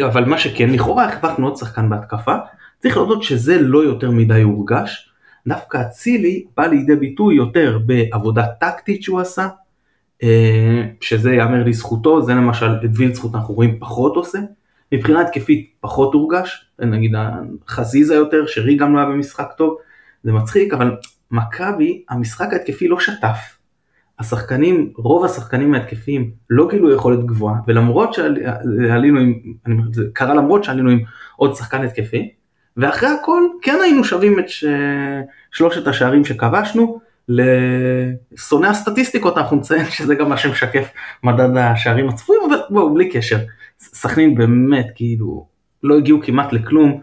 אבל 0.06 0.24
מה 0.24 0.38
שכן 0.38 0.70
לכאורה 0.70 1.04
החלפנו 1.04 1.46
עוד 1.46 1.56
שחקן 1.56 1.88
בהתקפה, 1.88 2.36
צריך 2.78 2.96
להודות 2.96 3.22
שזה 3.22 3.60
לא 3.60 3.84
יותר 3.84 4.10
מדי 4.10 4.42
הורגש, 4.42 5.12
דווקא 5.46 5.80
אצילי 5.80 6.44
בא 6.56 6.66
לידי 6.66 6.96
ביטוי 6.96 7.34
יותר 7.34 7.78
בעבודה 7.86 8.46
טקטית 8.60 9.02
שהוא 9.02 9.20
עשה, 9.20 9.48
שזה 11.00 11.34
יאמר 11.34 11.64
לזכותו, 11.64 12.22
זה 12.22 12.34
למשל 12.34 12.66
את 12.84 12.90
וילצחוט 12.94 13.34
אנחנו 13.34 13.54
רואים 13.54 13.78
פחות 13.78 14.16
עושה, 14.16 14.38
מבחינה 14.92 15.20
התקפית 15.20 15.70
פחות 15.80 16.14
הורגש, 16.14 16.70
נגיד 16.78 17.12
חזיזה 17.68 18.14
יותר, 18.14 18.46
שרי 18.46 18.76
גם 18.76 18.94
לא 18.94 19.00
היה 19.00 19.08
במשחק 19.08 19.48
טוב, 19.56 19.76
זה 20.24 20.32
מצחיק, 20.32 20.74
אבל 20.74 20.96
מכבי, 21.30 22.04
המשחק 22.08 22.52
ההתקפי 22.52 22.88
לא 22.88 23.00
שטף. 23.00 23.56
השחקנים, 24.18 24.92
רוב 24.96 25.24
השחקנים 25.24 25.74
ההתקפיים 25.74 26.30
לא 26.50 26.68
גילו 26.70 26.94
יכולת 26.94 27.26
גבוהה, 27.26 27.56
ולמרות 27.66 28.14
שעלינו 28.14 29.20
עם, 29.20 29.34
זה 29.92 30.02
קרה 30.12 30.34
למרות 30.34 30.64
שעלינו 30.64 30.90
עם 30.90 31.00
עוד 31.36 31.54
שחקן 31.54 31.84
התקפי, 31.84 32.30
ואחרי 32.76 33.08
הכל 33.08 33.42
כן 33.62 33.78
היינו 33.82 34.04
שווים 34.04 34.38
את 34.38 34.48
ש... 34.48 34.64
שלושת 35.52 35.86
השערים 35.86 36.24
שכבשנו, 36.24 37.00
לשונאי 37.28 38.70
הסטטיסטיקות 38.70 39.38
אנחנו 39.38 39.56
נציין 39.56 39.84
שזה 39.84 40.14
גם 40.14 40.28
מה 40.28 40.36
שמשקף 40.36 40.88
מדד 41.22 41.56
השערים 41.56 42.08
הצפויים, 42.08 42.42
אבל 42.48 42.56
בואו 42.70 42.94
בלי 42.94 43.10
קשר, 43.10 43.38
סכנין 43.78 44.34
באמת 44.34 44.86
כאילו 44.94 45.46
לא 45.82 45.96
הגיעו 45.96 46.20
כמעט 46.22 46.52
לכלום, 46.52 47.00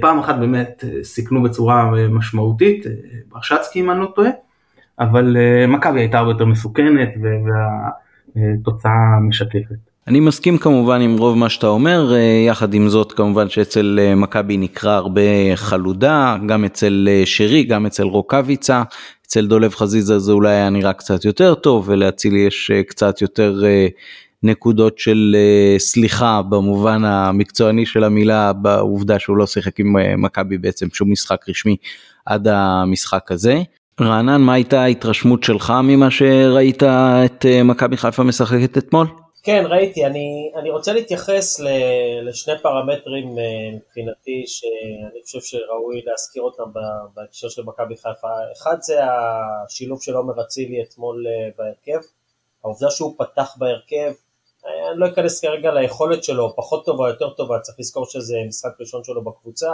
פעם 0.00 0.18
אחת 0.18 0.34
באמת 0.38 0.84
אה, 0.84 1.04
סיכנו 1.04 1.42
בצורה 1.42 1.90
אה, 1.98 2.08
משמעותית, 2.08 2.86
ברשצקי 3.28 3.80
אם 3.80 3.90
אני 3.90 4.00
לא 4.00 4.12
טועה, 4.14 4.30
אבל 5.00 5.36
מכבי 5.68 6.00
הייתה 6.00 6.18
הרבה 6.18 6.30
יותר 6.30 6.44
מסוכנת 6.44 7.08
והתוצאה 8.36 9.20
משקפת. 9.28 9.76
אני 10.06 10.20
מסכים 10.20 10.58
כמובן 10.58 11.00
עם 11.00 11.18
רוב 11.18 11.38
מה 11.38 11.48
שאתה 11.48 11.66
אומר, 11.66 12.12
יחד 12.46 12.74
עם 12.74 12.88
זאת 12.88 13.12
כמובן 13.12 13.48
שאצל 13.48 13.98
מכבי 14.16 14.56
נקרא 14.56 14.92
הרבה 14.92 15.20
חלודה, 15.54 16.36
גם 16.46 16.64
אצל 16.64 17.08
שרי, 17.24 17.64
גם 17.64 17.86
אצל 17.86 18.02
רוקאביצה, 18.02 18.82
אצל 19.26 19.46
דולב 19.46 19.74
חזיזה 19.74 20.18
זה 20.18 20.32
אולי 20.32 20.52
היה 20.52 20.70
נראה 20.70 20.92
קצת 20.92 21.24
יותר 21.24 21.54
טוב 21.54 21.88
ולאצילי 21.88 22.38
יש 22.38 22.70
קצת 22.86 23.22
יותר 23.22 23.62
נקודות 24.46 24.98
של 24.98 25.36
uh, 25.36 25.78
סליחה 25.78 26.42
במובן 26.48 27.04
המקצועני 27.04 27.86
של 27.86 28.04
המילה 28.04 28.52
בעובדה 28.52 29.18
שהוא 29.18 29.36
לא 29.36 29.46
שיחק 29.46 29.80
עם 29.80 29.96
uh, 29.96 30.00
מכבי 30.16 30.58
בעצם 30.58 30.90
שום 30.92 31.12
משחק 31.12 31.48
רשמי 31.48 31.76
עד 32.26 32.48
המשחק 32.48 33.32
הזה. 33.32 33.62
רענן 34.00 34.40
מה 34.40 34.54
הייתה 34.54 34.82
ההתרשמות 34.82 35.44
שלך 35.44 35.72
ממה 35.82 36.10
שראית 36.10 36.82
את 36.82 37.44
uh, 37.44 37.64
מכבי 37.64 37.96
חיפה 37.96 38.22
משחקת 38.22 38.78
אתמול? 38.78 39.06
כן 39.42 39.64
ראיתי 39.68 40.06
אני 40.06 40.52
אני 40.56 40.70
רוצה 40.70 40.92
להתייחס 40.92 41.60
ל, 41.60 41.68
לשני 42.28 42.54
פרמטרים 42.62 43.28
מבחינתי 43.76 44.44
שאני 44.46 45.22
חושב 45.24 45.40
שראוי 45.40 46.02
להזכיר 46.06 46.42
אותם 46.42 46.80
בהקשר 47.14 47.48
של 47.48 47.62
מכבי 47.62 47.96
חיפה 47.96 48.28
אחד 48.52 48.76
זה 48.80 48.98
השילוב 49.04 50.02
של 50.02 50.14
עומר 50.14 50.40
אצילי 50.42 50.82
אתמול 50.82 51.24
בהרכב 51.58 52.06
העובדה 52.64 52.90
שהוא 52.90 53.14
פתח 53.18 53.56
בהרכב 53.58 54.12
אני 54.66 55.00
לא 55.00 55.06
אכנס 55.06 55.40
כרגע 55.40 55.72
ליכולת 55.72 56.24
שלו, 56.24 56.56
פחות 56.56 56.84
טובה, 56.84 57.08
יותר 57.08 57.30
טובה, 57.30 57.60
צריך 57.60 57.80
לזכור 57.80 58.06
שזה 58.06 58.36
משחק 58.48 58.70
ראשון 58.80 59.04
שלו 59.04 59.24
בקבוצה, 59.24 59.72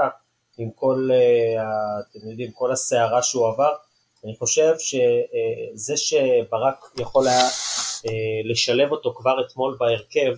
עם 0.58 0.70
כל, 0.70 1.08
אה, 1.12 1.62
אתם 2.00 2.30
יודעים, 2.30 2.50
כל 2.52 2.72
הסערה 2.72 3.22
שהוא 3.22 3.48
עבר. 3.48 3.72
אני 4.24 4.36
חושב 4.36 4.72
שזה 4.78 5.96
שברק 5.96 6.84
יכול 6.98 7.28
היה 7.28 7.44
אה, 8.06 8.40
לשלב 8.44 8.92
אותו 8.92 9.14
כבר 9.14 9.46
אתמול 9.46 9.76
בהרכב 9.80 10.32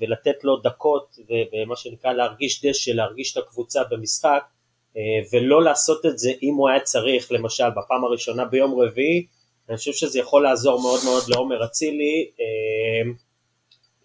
ולתת 0.00 0.44
לו 0.44 0.56
דקות 0.56 1.16
ומה 1.28 1.76
שנקרא 1.76 2.12
להרגיש 2.12 2.64
דשא, 2.64 2.90
להרגיש 2.90 3.32
את 3.32 3.42
הקבוצה 3.42 3.82
במשחק 3.90 4.42
אה, 4.96 5.02
ולא 5.32 5.62
לעשות 5.62 6.06
את 6.06 6.18
זה 6.18 6.30
אם 6.42 6.54
הוא 6.54 6.68
היה 6.68 6.80
צריך, 6.80 7.32
למשל 7.32 7.70
בפעם 7.70 8.04
הראשונה 8.04 8.44
ביום 8.44 8.80
רביעי, 8.80 9.26
אני 9.68 9.76
חושב 9.76 9.92
שזה 9.92 10.18
יכול 10.18 10.42
לעזור 10.42 10.80
מאוד 10.80 11.00
מאוד 11.04 11.22
לעומר 11.28 11.64
אצילי 11.64 12.30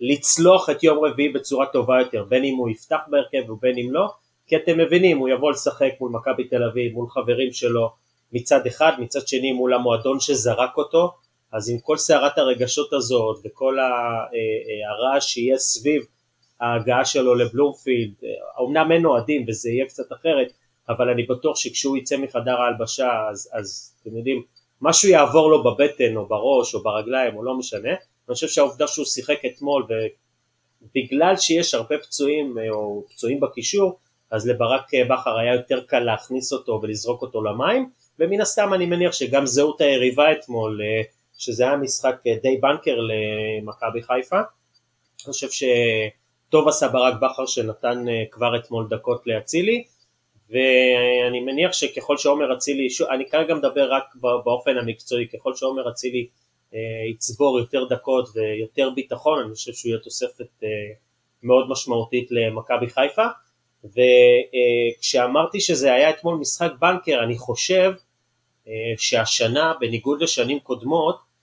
לצלוח 0.06 0.70
את 0.70 0.84
יום 0.84 1.06
רביעי 1.06 1.30
בצורה 1.30 1.66
טובה 1.66 2.00
יותר, 2.00 2.24
בין 2.24 2.44
אם 2.44 2.56
הוא 2.56 2.70
יפתח 2.70 3.00
בהרכב 3.08 3.50
ובין 3.50 3.78
אם 3.78 3.92
לא, 3.92 4.08
כי 4.48 4.56
אתם 4.56 4.78
מבינים, 4.80 5.18
הוא 5.18 5.30
יבוא 5.30 5.52
לשחק 5.52 5.92
מול 6.00 6.12
מכבי 6.12 6.44
תל 6.48 6.64
אביב, 6.64 6.94
מול 6.94 7.10
חברים 7.10 7.54
שלו 7.54 7.90
מצד 8.34 8.68
אחד, 8.68 8.92
מצד 9.00 9.28
שני 9.28 9.52
מול 9.52 9.74
המועדון 9.74 10.20
שזרק 10.20 10.78
אותו, 10.78 11.12
אז 11.52 11.70
עם 11.70 11.80
כל 11.80 11.98
סערת 11.98 12.38
הרגשות 12.38 12.94
הזאת 12.94 13.38
וכל 13.46 13.80
אה, 13.80 13.86
אה, 13.86 14.90
הרעש 14.90 15.26
שיהיה 15.26 15.58
סביב 15.58 16.04
ההגעה 16.62 17.06
שלו 17.06 17.36
לבלומפילד, 17.36 18.14
אמנם 18.62 18.92
אין 18.92 19.06
אוהדים 19.06 19.46
וזה 19.48 19.70
יהיה 19.70 19.86
קצת 19.86 20.12
אחרת, 20.14 20.48
אבל 20.90 21.10
אני 21.10 21.24
בטוח 21.24 21.56
שכשהוא 21.56 21.98
יצא 21.98 22.18
מחדר 22.18 22.62
ההלבשה 22.62 23.12
אז, 23.32 23.50
אז 23.54 23.96
אתם 24.02 24.18
יודעים, 24.18 24.44
משהו 24.82 25.10
יעבור 25.10 25.52
לו 25.52 25.64
בבטן 25.64 26.16
או 26.16 26.26
בראש 26.26 26.76
או 26.76 26.84
ברגליים 26.84 27.36
או 27.36 27.44
לא 27.44 27.58
משנה, 27.58 27.94
אני 28.30 28.34
חושב 28.34 28.48
שהעובדה 28.48 28.88
שהוא 28.88 29.06
שיחק 29.06 29.46
אתמול 29.46 29.88
ובגלל 30.82 31.38
שיש 31.38 31.74
הרבה 31.74 31.98
פצועים 31.98 32.58
אה, 32.58 32.70
או 32.70 33.04
פצועים 33.10 33.40
בקישור 33.40 34.00
אז 34.32 34.48
לברק 34.48 34.94
אה, 34.94 35.04
בכר 35.06 35.38
היה 35.38 35.54
יותר 35.56 35.84
קל 35.84 36.00
להכניס 36.00 36.54
אותו 36.54 36.80
ולזרוק 36.84 37.22
אותו 37.22 37.44
למים 37.44 37.90
ומן 38.20 38.42
הסתם 38.42 38.74
אני 38.74 38.86
מניח 38.86 39.14
שגם 39.14 39.46
זהות 39.46 39.82
היריבה 39.82 40.32
אתמול 40.32 40.82
אה, 40.82 41.02
שזה 41.38 41.64
היה 41.64 41.78
משחק 41.78 42.16
די 42.42 42.58
בנקר 42.58 42.96
למכבי 43.00 44.04
חיפה. 44.04 44.38
אני 44.38 45.34
חושב 45.34 45.48
שטוב 45.50 46.68
עשה 46.68 46.88
ברק 46.88 47.14
בכר 47.22 47.46
שנתן 47.46 48.06
כבר 48.32 48.58
אתמול 48.58 48.88
דקות 48.90 49.28
לאצילי 49.28 49.84
ואני 50.50 51.40
מניח 51.40 51.74
שככל 51.74 52.18
שעומר 52.18 52.54
אצילי, 52.54 52.88
אני 53.12 53.30
כרגע 53.30 53.56
מדבר 53.56 53.94
רק 53.94 54.04
באופן 54.22 54.78
המקצועי, 54.78 55.28
ככל 55.28 55.56
שעומר 55.56 55.90
אצילי 55.90 56.28
יצבור 57.12 57.60
יותר 57.60 57.86
דקות 57.90 58.30
ויותר 58.36 58.90
ביטחון, 58.96 59.40
אני 59.40 59.54
חושב 59.54 59.74
שהוא 59.74 59.90
יהיה 59.90 60.00
תוספת 60.00 60.64
אה, 60.64 60.68
מאוד 61.44 61.70
משמעותית 61.70 62.32
למכבי 62.32 62.90
חיפה. 62.90 63.26
וכשאמרתי 63.84 65.60
שזה 65.60 65.94
היה 65.94 66.10
אתמול 66.10 66.36
משחק 66.36 66.72
בנקר, 66.80 67.24
אני 67.24 67.38
חושב 67.38 67.92
אה, 68.68 68.74
שהשנה, 68.98 69.74
בניגוד 69.80 70.22
לשנים 70.22 70.60
קודמות, 70.60 71.34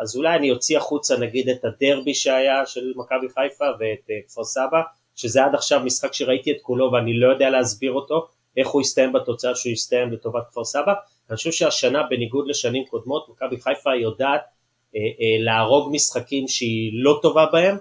אז 0.00 0.16
אולי 0.16 0.36
אני 0.36 0.50
אוציא 0.50 0.78
החוצה 0.78 1.16
נגיד 1.16 1.48
את 1.48 1.64
הדרבי 1.64 2.14
שהיה 2.14 2.66
של 2.66 2.92
מכבי 2.96 3.28
חיפה 3.28 3.64
ואת 3.78 4.10
כפר 4.28 4.44
סבא, 4.44 4.82
שזה 5.16 5.44
עד 5.44 5.54
עכשיו 5.54 5.80
משחק 5.80 6.12
שראיתי 6.12 6.52
את 6.52 6.56
כולו 6.62 6.92
ואני 6.92 7.20
לא 7.20 7.32
יודע 7.32 7.50
להסביר 7.50 7.92
אותו, 7.92 8.28
איך 8.56 8.68
הוא 8.68 8.82
יסתיים 8.82 9.12
בתוצאה 9.12 9.54
שהוא 9.54 9.72
יסתיים 9.72 10.12
לטובת 10.12 10.42
כפר 10.50 10.64
סבא, 10.64 10.94
אני 11.30 11.36
חושב 11.36 11.52
שהשנה 11.52 12.02
בניגוד 12.10 12.48
לשנים 12.48 12.84
קודמות 12.84 13.28
מכבי 13.28 13.60
חיפה 13.60 13.94
יודעת 13.94 14.40
אה, 14.96 15.00
אה, 15.00 15.44
להרוג 15.44 15.92
משחקים 15.92 16.48
שהיא 16.48 16.90
לא 16.94 17.18
טובה 17.22 17.46
בהם 17.52 17.76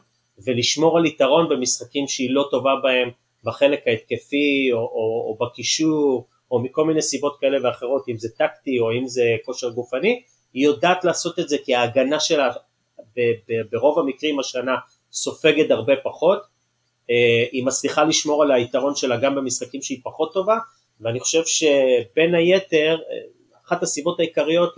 ולשמור 0.46 0.98
על 0.98 1.06
יתרון 1.06 1.50
במשחקים 1.50 2.08
שהיא 2.08 2.30
לא 2.32 2.48
טובה 2.52 2.72
בהם 2.84 3.10
בחלק 3.44 3.88
ההתקפי 3.88 4.70
או, 4.72 4.78
או, 4.78 5.38
או 5.40 5.46
בקישור 5.46 6.28
או 6.52 6.60
מכל 6.60 6.86
מיני 6.86 7.02
סיבות 7.02 7.38
כאלה 7.40 7.58
ואחרות 7.64 8.04
אם 8.10 8.18
זה 8.18 8.30
טקטי 8.38 8.80
או 8.80 8.92
אם 8.92 9.08
זה 9.08 9.24
כושר 9.46 9.70
גופני 9.70 10.22
היא 10.54 10.66
יודעת 10.66 11.04
לעשות 11.04 11.40
את 11.40 11.50
זה 11.50 11.58
כי 11.66 11.76
ההגנה 11.76 12.20
שלה 12.20 12.50
ב, 13.16 13.20
ב, 13.20 13.54
ברוב 13.72 14.00
המקרים 14.00 14.40
השנה 14.40 14.76
סופגת 15.12 15.72
הרבה 15.72 15.94
פחות 16.04 16.40
אה, 17.10 17.46
היא 17.52 17.66
מצליחה 17.66 18.04
לשמור 18.04 18.44
על 18.44 18.52
היתרון 18.52 18.96
שלה 18.96 19.18
גם 19.18 19.36
במשחקים 19.36 19.82
שהיא 19.82 20.00
פחות 20.04 20.34
טובה 20.34 20.58
ואני 21.02 21.20
חושב 21.20 21.42
שבין 21.46 22.36
היתר 22.36 22.98
אחת 23.68 23.84
הסיבות 23.84 24.20
העיקריות 24.20 24.76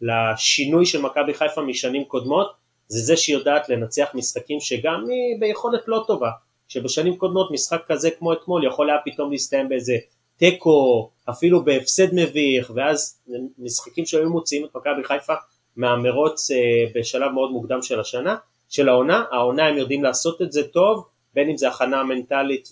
לשינוי 0.00 0.86
של 0.86 1.00
מכבי 1.02 1.34
חיפה 1.34 1.60
משנים 1.60 2.04
קודמות 2.04 2.52
זה 2.88 3.00
זה 3.00 3.16
שהיא 3.16 3.36
יודעת 3.36 3.68
לנצח 3.68 4.08
משחקים 4.14 4.60
שגם 4.60 5.04
היא 5.08 5.40
ביכולת 5.40 5.82
לא 5.86 6.04
טובה, 6.06 6.30
שבשנים 6.68 7.16
קודמות 7.16 7.50
משחק 7.50 7.82
כזה 7.86 8.10
כמו 8.10 8.32
אתמול 8.32 8.66
יכול 8.66 8.90
היה 8.90 8.98
פתאום 9.04 9.30
להסתיים 9.30 9.68
באיזה 9.68 9.96
תיקו, 10.36 11.10
אפילו 11.30 11.64
בהפסד 11.64 12.14
מביך, 12.14 12.70
ואז 12.74 13.20
משחקים 13.58 14.06
שהיו 14.06 14.30
מוציאים 14.30 14.64
את 14.64 14.74
מכבי 14.74 15.04
חיפה 15.04 15.34
מהמרוץ 15.76 16.50
אה, 16.50 16.56
בשלב 16.94 17.32
מאוד 17.32 17.50
מוקדם 17.50 17.82
של 17.82 18.00
השנה, 18.00 18.36
של 18.68 18.88
העונה, 18.88 19.24
העונה 19.30 19.66
הם 19.66 19.78
יודעים 19.78 20.02
לעשות 20.02 20.42
את 20.42 20.52
זה 20.52 20.68
טוב, 20.68 21.08
בין 21.34 21.50
אם 21.50 21.56
זה 21.56 21.68
הכנה 21.68 22.02
מנטלית 22.02 22.68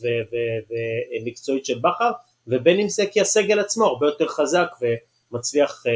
ומקצועית 1.21 1.65
של 1.65 1.79
בכר, 1.79 2.11
ובין 2.49 2.81
אם 2.81 2.89
זה 2.89 3.05
כי 3.13 3.21
הסגל 3.21 3.61
עצמו 3.61 3.85
הרבה 3.85 4.07
יותר 4.07 4.29
חזק 4.29 4.67
ומצליח 5.33 5.83
אה, 5.87 5.93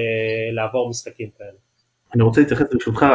לעבור 0.53 0.91
משחקים 0.91 1.29
כאלה. 1.39 1.59
אני 2.15 2.23
רוצה 2.23 2.41
להתייחס 2.41 2.67
ברשותך 2.73 3.07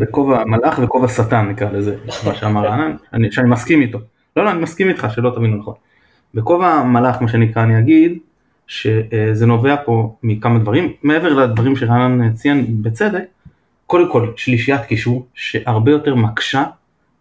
בכובע 0.00 0.44
מלאך 0.44 0.78
וכובע 0.82 1.08
שטן 1.08 1.48
נקרא 1.48 1.70
לזה, 1.70 1.96
מה 2.26 2.34
שאמר 2.34 2.66
רענן, 2.66 2.96
שאני 3.30 3.48
מסכים 3.48 3.80
איתו. 3.80 3.98
לא, 4.36 4.44
לא, 4.44 4.50
אני 4.50 4.60
מסכים 4.60 4.88
איתך 4.88 5.06
שלא 5.14 5.30
תבינו 5.34 5.56
נכון. 5.56 5.74
בכובע 6.34 6.82
מלאך 6.82 7.22
מה 7.22 7.28
שנקרא 7.28 7.62
אני 7.62 7.78
אגיד 7.78 8.18
שזה 8.66 9.46
נובע 9.46 9.76
פה 9.84 10.16
מכמה 10.22 10.58
דברים, 10.58 10.92
מעבר 11.02 11.34
לדברים 11.34 11.76
שרענן 11.76 12.32
ציין 12.34 12.82
בצדק, 12.82 13.22
קודם 13.86 14.12
כל 14.12 14.32
שלישיית 14.36 14.84
קישור 14.84 15.26
שהרבה 15.34 15.90
יותר 15.90 16.14
מקשה 16.14 16.64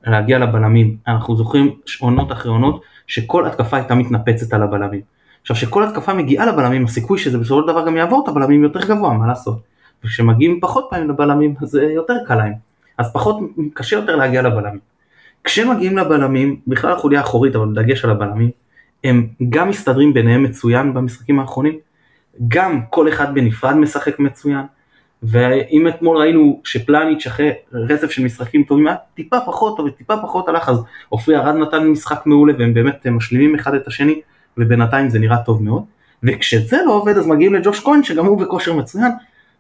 להגיע 0.03 0.39
לבלמים, 0.39 0.97
אנחנו 1.07 1.35
זוכרים 1.35 1.75
עונות 1.99 2.31
אחרי 2.31 2.51
עונות 2.51 2.81
שכל 3.07 3.47
התקפה 3.47 3.77
הייתה 3.77 3.95
מתנפצת 3.95 4.53
על 4.53 4.63
הבלמים. 4.63 5.01
עכשיו 5.43 5.55
שכל 5.55 5.83
התקפה 5.83 6.13
מגיעה 6.13 6.45
לבלמים 6.45 6.85
הסיכוי 6.85 7.17
שזה 7.17 7.38
בסופו 7.38 7.62
של 7.62 7.67
דבר 7.67 7.85
גם 7.85 7.97
יעבור 7.97 8.23
את 8.23 8.29
הבלמים 8.29 8.63
יותר 8.63 8.85
גבוה 8.88 9.13
מה 9.13 9.27
לעשות. 9.27 9.59
וכשמגיעים 10.03 10.59
פחות 10.62 10.88
פעמים 10.89 11.09
לבלמים 11.09 11.55
זה 11.62 11.83
יותר 11.83 12.13
קל 12.27 12.35
להם. 12.35 12.53
אז 12.97 13.13
פחות 13.13 13.39
קשה 13.73 13.95
יותר 13.95 14.15
להגיע 14.15 14.41
לבלמים. 14.41 14.79
כשמגיעים 15.43 15.97
לבלמים, 15.97 16.59
בכלל 16.67 16.91
החוליה 16.91 17.19
האחורית, 17.19 17.55
אבל 17.55 17.65
בדגש 17.65 18.05
על 18.05 18.12
הבלמים, 18.12 18.50
הם 19.03 19.27
גם 19.50 19.69
מסתדרים 19.69 20.13
ביניהם 20.13 20.43
מצוין 20.43 20.93
במשחקים 20.93 21.39
האחרונים, 21.39 21.77
גם 22.47 22.81
כל 22.89 23.09
אחד 23.09 23.33
בנפרד 23.33 23.75
משחק 23.75 24.19
מצוין, 24.19 24.65
ואם 25.23 25.88
אתמול 25.88 26.17
ראינו 26.17 26.62
שפלניץ' 26.63 27.27
אחרי 27.27 27.51
רצף 27.73 28.12
של 28.12 28.23
משחקים 28.23 28.63
טובים 28.63 28.88
היה 28.88 28.95
טיפה 29.15 29.39
פחות 29.45 29.77
טוב 29.77 29.85
וטיפה 29.85 30.17
פחות 30.21 30.50
הלך 30.50 30.69
אז 30.69 30.83
עופרי 31.09 31.38
ארד 31.38 31.55
נתן 31.55 31.88
משחק 31.88 32.25
מעולה 32.25 32.53
והם 32.59 32.73
באמת 32.73 33.07
משלימים 33.07 33.55
אחד 33.55 33.73
את 33.73 33.88
השני 33.88 34.21
ובינתיים 34.57 35.10
זה 35.10 35.19
נראה 35.19 35.38
טוב 35.38 35.63
מאוד. 35.63 35.83
וכשזה 36.24 36.77
לא 36.86 36.91
עובד 36.91 37.17
אז 37.17 37.27
מגיעים 37.27 37.53
לג'וש 37.53 37.79
כהן 37.79 38.03
שגם 38.03 38.25
הוא 38.25 38.39
בכושר 38.39 38.74
מצוין. 38.74 39.12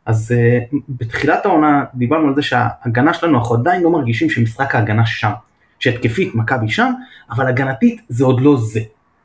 אז 0.05 0.33
uh, 0.35 0.75
בתחילת 0.89 1.45
העונה 1.45 1.83
דיברנו 1.95 2.27
על 2.27 2.35
זה 2.35 2.41
שההגנה 2.41 3.13
שלנו 3.13 3.37
אנחנו 3.37 3.55
עדיין 3.55 3.83
לא 3.83 3.89
מרגישים 3.89 4.29
שמשחק 4.29 4.75
ההגנה 4.75 5.05
שם 5.05 5.31
שהתקפית 5.79 6.35
מכבי 6.35 6.69
שם 6.69 6.91
אבל 7.31 7.47
הגנתית 7.47 8.01
זה 8.09 8.25
עוד 8.25 8.41
לא 8.41 8.57
זה. 8.57 8.79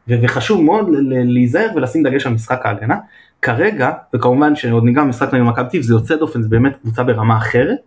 וחשוב 0.09 0.63
מאוד 0.63 0.89
להיזהר 1.11 1.69
ולשים 1.77 2.03
דגש 2.03 2.27
על 2.27 2.33
משחק 2.33 2.67
ההגנה. 2.67 2.97
כרגע, 3.43 3.91
וכמובן 4.15 4.57
שעוד 4.57 4.85
ניגע 4.85 5.03
במשחק 5.03 5.35
נגד 5.35 5.43
מכבי 5.43 5.69
טיב, 5.71 5.83
זה 5.83 5.95
יוצא 5.95 6.17
דופן, 6.17 6.43
זה 6.43 6.49
באמת 6.49 6.77
קבוצה 6.83 7.03
ברמה 7.03 7.37
אחרת, 7.37 7.79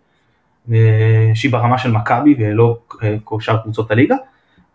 אה, 0.72 1.30
שהיא 1.34 1.52
ברמה 1.52 1.78
של 1.78 1.90
מכבי 1.90 2.34
ולא 2.38 2.78
אה, 3.02 3.16
כל 3.24 3.40
שאר 3.40 3.58
קבוצות 3.58 3.90
הליגה, 3.90 4.16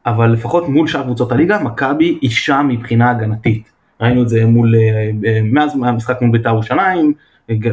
אבל 0.08 0.32
לפחות 0.32 0.70
מול 0.70 0.88
שאר 0.88 1.04
קבוצות 1.04 1.32
הליגה, 1.32 1.60
מכבי 1.64 2.18
היא 2.22 2.30
שם 2.30 2.68
מבחינה 2.70 3.10
הגנתית. 3.10 3.72
ראינו 4.02 4.22
את 4.22 4.30
זה 4.30 4.46
מול, 4.46 4.76
אה, 4.76 5.40
מאז 5.44 5.74
המשחק 5.86 6.22
מול 6.22 6.32
בית"ר 6.32 6.50
ירושלים, 6.50 7.14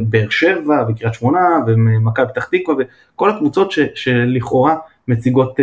באר 0.01 0.31
שבע 0.31 0.85
וקריית 0.89 1.15
שמונה 1.15 1.41
ומכבי 1.67 2.27
פתח 2.29 2.45
תקווה 2.45 2.85
וכל 3.15 3.31
הקבוצות 3.31 3.73
ש, 3.73 3.79
שלכאורה 3.95 4.77
מציגות 5.09 5.57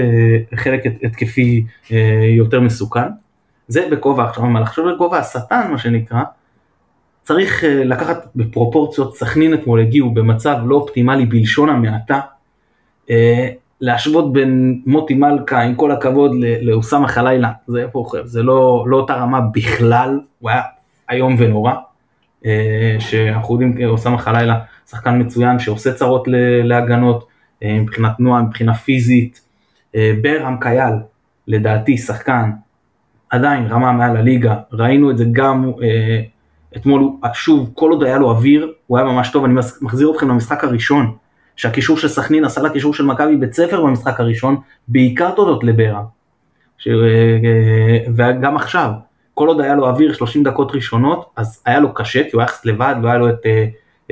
חלק 0.56 0.82
התקפי 1.04 1.66
יותר 2.38 2.62
מסוכן. 2.62 3.08
זה 3.68 3.88
בכובע 3.92 4.24
עכשיו, 4.24 4.46
מה 4.46 4.60
לחשוב 4.60 4.92
בכובע 4.92 5.18
השטן 5.18 5.72
מה 5.72 5.78
שנקרא, 5.78 6.24
צריך 7.24 7.64
אה, 7.64 7.84
לקחת 7.84 8.28
בפרופורציות, 8.36 9.16
סכנין 9.16 9.54
אתמול 9.54 9.80
הגיעו 9.80 10.12
במצב 10.14 10.58
לא 10.66 10.76
אופטימלי 10.76 11.26
בלשון 11.26 11.70
המעטה, 11.70 12.20
אה, 13.10 13.50
להשוות 13.82 14.34
בין 14.34 14.82
מוטי 14.86 15.14
מלכה 15.14 15.62
עם 15.62 15.76
כל 15.76 15.92
הכבוד 15.92 16.32
לאוסאמה 16.62 17.08
חלילה, 17.08 17.52
זה, 17.68 17.86
זה 18.24 18.44
לא, 18.44 18.86
לא 18.88 18.98
אותה 18.98 19.14
רמה 19.14 19.42
בכלל, 19.42 20.20
הוא 20.40 20.50
היה 20.50 20.62
איום 21.12 21.36
ונורא, 21.40 21.74
אה, 22.46 22.96
שאנחנו 23.00 23.54
יודעים 23.62 23.90
אוסאמה 23.90 24.18
חלילה 24.18 24.60
שחקן 24.90 25.22
מצוין 25.22 25.60
שעושה 25.60 25.94
צרות 25.94 26.28
להגנות 26.64 27.28
מבחינת 27.64 28.18
תנועה, 28.18 28.42
מבחינה 28.42 28.74
פיזית, 28.74 29.42
ברם 30.22 30.58
קייל 30.60 30.94
לדעתי 31.48 31.98
שחקן 31.98 32.52
עדיין 33.30 33.68
רמה 33.68 33.92
מעל 33.92 34.18
הליגה, 34.18 34.56
ראינו 34.72 35.12
את 35.12 35.18
זה 35.18 35.26
גם 35.32 35.72
אתמול 36.78 37.02
הוא, 37.02 37.20
שוב, 37.34 37.72
כל 37.74 37.92
עוד 37.92 38.04
היה 38.04 38.18
לו 38.18 38.30
אוויר, 38.30 38.74
הוא 38.88 38.98
היה 38.98 39.08
ממש 39.08 39.32
טוב, 39.32 39.44
אני 39.46 39.54
מחזיר 39.82 40.12
אתכם 40.12 40.30
למשחק 40.30 40.64
הראשון, 40.64 41.16
שהקישור 41.56 41.98
של 41.98 42.08
סכנין 42.08 42.46
עשה 42.46 42.62
לקישור 42.62 42.94
של 42.94 43.06
מכבי 43.06 43.38
בית 43.38 43.54
ספר 43.54 43.82
במשחק 43.86 44.20
הראשון, 44.20 44.58
בעיקר 44.88 45.32
תודות 45.32 45.64
לברה. 45.64 46.04
ש... 46.78 46.88
וגם 48.16 48.56
עכשיו, 48.56 48.92
כל 49.34 49.48
עוד 49.48 49.62
היה 49.62 49.76
לו 49.76 49.88
אוויר 49.88 50.14
30 50.14 50.44
דקות 50.44 50.72
ראשונות, 50.76 51.30
אז 51.36 51.64
היה 51.66 51.80
לו 51.80 51.94
קשה, 51.94 52.24
כי 52.24 52.30
הוא 52.34 52.42
היה 52.42 52.46
יחס 52.46 52.66
לבד, 52.66 52.96
והיה 53.04 53.18
לו 53.18 53.30
את, 53.30 53.46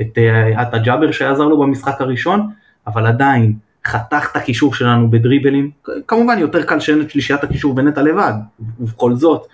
את 0.00 0.18
עטה 0.56 0.78
ג'אבר 0.78 1.12
שעזר 1.12 1.44
לו 1.44 1.60
במשחק 1.60 2.00
הראשון, 2.00 2.48
אבל 2.86 3.06
עדיין, 3.06 3.54
חתך 3.86 4.28
את 4.32 4.36
הקישור 4.36 4.74
שלנו 4.74 5.10
בדריבלים, 5.10 5.70
כמובן 6.06 6.38
יותר 6.38 6.62
קל 6.62 6.80
שאין 6.80 7.00
את 7.00 7.10
שלישיית 7.10 7.44
הקישור 7.44 7.74
בנטע 7.74 8.02
לבד, 8.02 8.32
ובכל 8.80 9.14
זאת, 9.14 9.46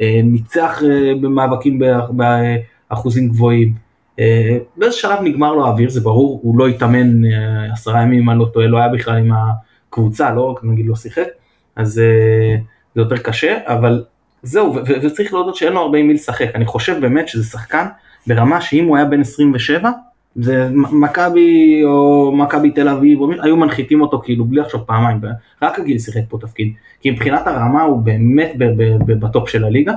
אה, 0.00 0.20
ניצח 0.24 0.82
אה, 0.82 1.12
במאבקים 1.20 1.82
באחוזים 2.90 3.28
גבוהים. 3.28 3.83
אה, 4.18 4.58
באיזה 4.76 4.96
שלב 4.96 5.18
נגמר 5.22 5.52
לו 5.52 5.66
האוויר, 5.66 5.90
זה 5.90 6.00
ברור, 6.00 6.40
הוא 6.42 6.58
לא 6.58 6.68
התאמן 6.68 7.24
עשרה 7.72 8.02
ימים 8.02 8.22
אם 8.22 8.30
אני 8.30 8.38
לא 8.38 8.46
טועה, 8.52 8.66
לא 8.66 8.78
היה 8.78 8.88
בכלל 8.88 9.16
עם 9.16 9.30
הקבוצה, 9.32 10.34
לא 10.34 10.54
נגיד 10.62 10.86
לא 10.86 10.96
שיחק, 10.96 11.26
אז 11.76 11.92
זה 11.92 12.08
יותר 12.96 13.16
קשה, 13.16 13.58
אבל 13.66 14.04
זהו, 14.42 14.74
וצריך 15.02 15.32
להודות 15.32 15.56
שאין 15.56 15.72
לו 15.72 15.80
הרבה 15.80 15.98
עם 15.98 16.06
מי 16.08 16.14
לשחק, 16.14 16.48
אני 16.54 16.66
חושב 16.66 17.00
באמת 17.00 17.28
שזה 17.28 17.44
שחקן 17.44 17.86
ברמה 18.26 18.60
שאם 18.60 18.84
הוא 18.84 18.96
היה 18.96 19.04
בן 19.04 19.20
27, 19.20 19.90
זה 20.36 20.68
מכבי 20.72 21.82
או 21.84 22.32
מכבי 22.36 22.70
תל 22.70 22.88
אביב, 22.88 23.20
או, 23.20 23.30
היו 23.42 23.56
מנחיתים 23.56 24.00
אותו 24.00 24.20
כאילו 24.24 24.44
בלי 24.44 24.60
לחשוב 24.60 24.80
פעמיים, 24.80 25.20
רק 25.62 25.78
הגיל 25.78 25.98
שיחק 25.98 26.22
פה 26.28 26.38
תפקיד, 26.40 26.72
כי 27.00 27.10
מבחינת 27.10 27.46
הרמה 27.46 27.82
הוא 27.82 28.02
באמת 28.02 28.52
בטופ 29.06 29.48
של 29.48 29.64
הליגה. 29.64 29.92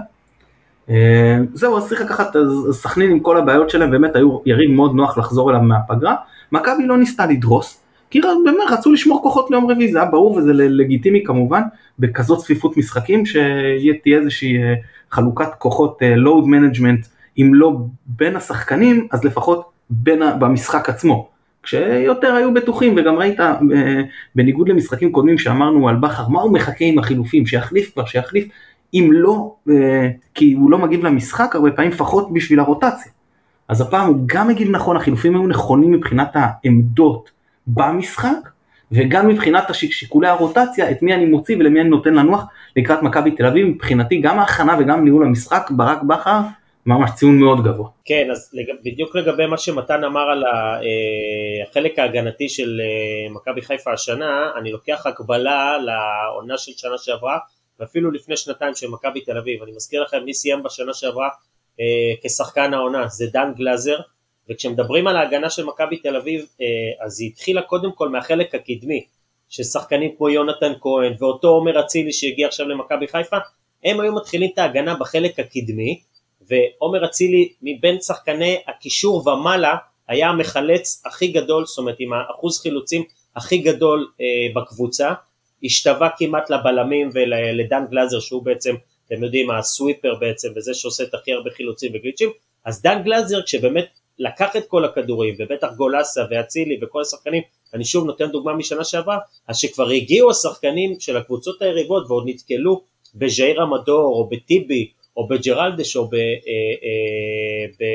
אה, 0.90 1.38
זהו, 1.54 1.78
אז 1.78 1.88
צריך 1.88 2.02
לקחת 2.02 2.36
סכנין 2.72 3.12
עם 3.12 3.20
כל 3.20 3.38
הבעיות 3.38 3.70
שלהם, 3.70 3.92
באמת 3.92 4.16
היו 4.16 4.40
יריב 4.46 4.72
מאוד 4.72 4.96
נוח 4.96 5.18
לחזור 5.18 5.50
אליו 5.50 5.62
מהפגרה, 5.62 6.16
מכבי 6.52 6.88
לא 6.88 6.98
ניסתה 6.98 7.26
לדרוס, 7.26 7.84
כי 8.10 8.22
באמת 8.22 8.72
רצו 8.72 8.92
לשמור 8.92 9.24
כוחות 9.24 9.52
ליום 9.52 9.72
רביעי, 9.72 9.92
זה 9.92 10.02
היה 10.02 10.12
ברור 10.12 10.34
וזה 10.34 10.54
לגיטימי 10.54 11.24
כמובן, 11.24 11.62
בכזאת 12.00 12.40
צפיפות 12.40 12.78
משחקים, 12.78 13.26
שתהיה 13.26 14.18
איזושהי 14.18 14.58
אה, 14.58 14.74
חלוקת 15.12 15.50
כוחות, 15.58 15.98
אה, 16.02 16.16
load 16.16 16.46
management, 16.46 17.08
אם 17.38 17.52
לא 17.54 17.78
בין 18.06 18.36
השחקנים, 18.36 19.08
אז 19.12 19.24
לפחות 19.24 19.70
בין, 19.90 20.22
במשחק 20.40 20.90
עצמו. 20.90 21.30
כשיותר 21.64 22.34
היו 22.34 22.54
בטוחים 22.54 22.94
וגם 22.98 23.16
ראית 23.16 23.40
אה, 23.40 23.56
בניגוד 24.36 24.70
למשחקים 24.70 25.12
קודמים 25.12 25.38
שאמרנו 25.38 25.90
על 25.90 25.96
בכר 25.96 26.28
מה 26.28 26.42
הוא 26.42 26.54
מחכה 26.54 26.86
עם 26.86 27.00
החילופים 27.00 27.46
שיחליף 27.46 27.94
כבר 27.94 28.06
שיחליף 28.06 28.48
אם 28.94 29.10
לא 29.12 29.56
אה, 29.70 30.10
כי 30.34 30.54
הוא 30.54 30.72
לא 30.72 30.78
מגיב 30.78 31.06
למשחק 31.06 31.56
הרבה 31.56 31.72
פעמים 31.72 31.92
לפחות 31.92 32.34
בשביל 32.34 32.60
הרוטציה. 32.60 33.12
אז 33.68 33.82
הפעם 33.82 34.08
הוא 34.08 34.18
גם 34.26 34.48
מגיב 34.48 34.72
נכון 34.72 34.98
החילופים 34.98 35.36
היו 35.36 35.48
נכונים 35.48 35.92
מבחינת 35.92 36.32
העמדות 36.34 37.32
במשחק 37.68 38.38
וגם 38.92 39.28
מבחינת 39.28 39.64
שיקולי 39.74 40.28
הרוטציה 40.28 40.92
את 40.92 41.02
מי 41.02 41.14
אני 41.14 41.26
מוציא 41.26 41.58
ולמי 41.58 41.82
אני 41.82 41.90
נותן 41.90 42.14
לנוח 42.14 42.44
לקראת 42.76 43.04
מכבי 43.04 43.32
תל 43.32 43.46
אביב 43.46 43.68
מבחינתי 43.68 44.22
גם 44.22 44.40
ההכנה 44.40 44.76
וגם 44.80 45.04
ניהול 45.04 45.26
המשחק 45.26 45.72
ברק 45.72 46.04
בכר 46.04 46.40
ממש 46.86 47.12
ציון 47.16 47.40
מאוד 47.40 47.64
גבוה. 47.64 47.90
כן, 48.06 48.28
אז 48.32 48.52
בדיוק 48.86 49.16
לגבי 49.16 49.46
מה 49.46 49.58
שמתן 49.58 50.04
אמר 50.04 50.22
על 50.22 50.44
אה, 50.44 51.70
החלק 51.70 52.00
ההגנתי 52.00 52.50
של 52.50 52.82
אה, 52.82 53.34
מכבי 53.34 53.62
חיפה 53.62 53.94
השנה, 53.94 54.50
אני 54.60 54.72
לוקח 54.72 55.06
הקבלה 55.06 55.78
לעונה 55.78 56.58
של 56.58 56.72
שנה 56.78 56.98
שעברה, 56.98 57.38
ואפילו 57.80 58.12
לפני 58.12 58.38
שנתיים 58.38 58.76
של 58.76 58.88
מכבי 58.88 59.22
תל 59.22 59.38
אביב. 59.38 59.64
אני 59.64 59.72
מזכיר 59.72 60.04
לכם 60.04 60.24
מי 60.26 60.34
סיים 60.34 60.64
בשנה 60.64 60.94
שעברה 60.94 61.30
אה, 61.80 61.86
כשחקן 62.24 62.74
העונה, 62.74 63.08
זה 63.08 63.26
דן 63.34 63.54
גלאזר, 63.56 63.98
וכשמדברים 64.50 65.08
על 65.08 65.18
ההגנה 65.18 65.50
של 65.50 65.66
מכבי 65.66 65.98
תל 65.98 66.16
אביב, 66.16 66.46
אז 67.06 67.22
היא 67.22 67.30
התחילה 67.30 67.62
קודם 67.62 67.92
כל 67.92 68.10
מהחלק 68.10 68.56
הקדמי, 68.56 69.06
ששחקנים 69.50 70.12
כמו 70.18 70.30
יונתן 70.30 70.74
כהן 70.82 71.14
ואותו 71.20 71.48
עומר 71.48 71.80
אצילי 71.80 72.14
שהגיע 72.14 72.48
עכשיו 72.48 72.68
למכבי 72.68 73.08
חיפה, 73.08 73.38
הם 73.84 74.00
היו 74.00 74.14
מתחילים 74.16 74.50
את 74.54 74.60
ההגנה 74.60 74.96
בחלק 74.96 75.40
הקדמי, 75.40 76.02
ועומר 76.42 77.06
אצילי 77.06 77.54
מבין 77.62 78.02
שחקני 78.02 78.58
הקישור 78.68 79.28
ומעלה 79.28 79.76
היה 80.08 80.30
המחלץ 80.30 81.04
הכי 81.06 81.28
גדול, 81.28 81.66
זאת 81.66 81.78
אומרת 81.78 81.96
עם 82.00 82.14
האחוז 82.14 82.62
חילוצים 82.62 83.04
הכי 83.36 83.58
גדול 83.58 84.08
אה, 84.22 84.26
בקבוצה, 84.62 85.14
השתווה 85.64 86.10
כמעט 86.18 86.50
לבלמים 86.50 87.10
ולדן 87.14 87.86
גלאזר 87.90 88.20
שהוא 88.20 88.44
בעצם, 88.44 88.76
אתם 89.08 89.24
יודעים, 89.24 89.52
הסוויפר 89.52 90.16
בעצם 90.20 90.50
וזה 90.56 90.74
שעושה 90.74 91.04
את 91.04 91.14
הכי 91.14 91.34
הרבה 91.34 91.50
חילוצים 91.50 91.92
וגליצ'ים, 91.94 92.30
אז 92.66 92.82
דן 92.82 93.02
גלאזר 93.04 93.42
כשבאמת 93.42 93.88
לקח 94.20 94.56
את 94.56 94.68
כל 94.68 94.86
הכדורים 94.86 95.36
ובטח 95.40 95.68
גולסה 95.78 96.22
ואצילי 96.32 96.80
וכל 96.82 97.02
השחקנים, 97.02 97.44
אני 97.74 97.86
שוב 97.86 98.06
נותן 98.06 98.32
דוגמה 98.32 98.54
משנה 98.54 98.84
שעברה, 98.84 99.18
אז 99.48 99.58
שכבר 99.58 99.90
הגיעו 99.90 100.30
השחקנים 100.32 101.00
של 101.00 101.18
הקבוצות 101.18 101.62
היריבות 101.62 102.06
ועוד 102.08 102.24
נתקלו 102.28 102.82
בז'איר 103.16 103.62
המדור 103.62 104.16
או 104.16 104.30
בטיבי 104.30 104.92
או 105.18 105.28
בג'רלדש 105.28 105.96
או 105.96 106.10
אה, 106.14 106.20
אה, 106.20 107.86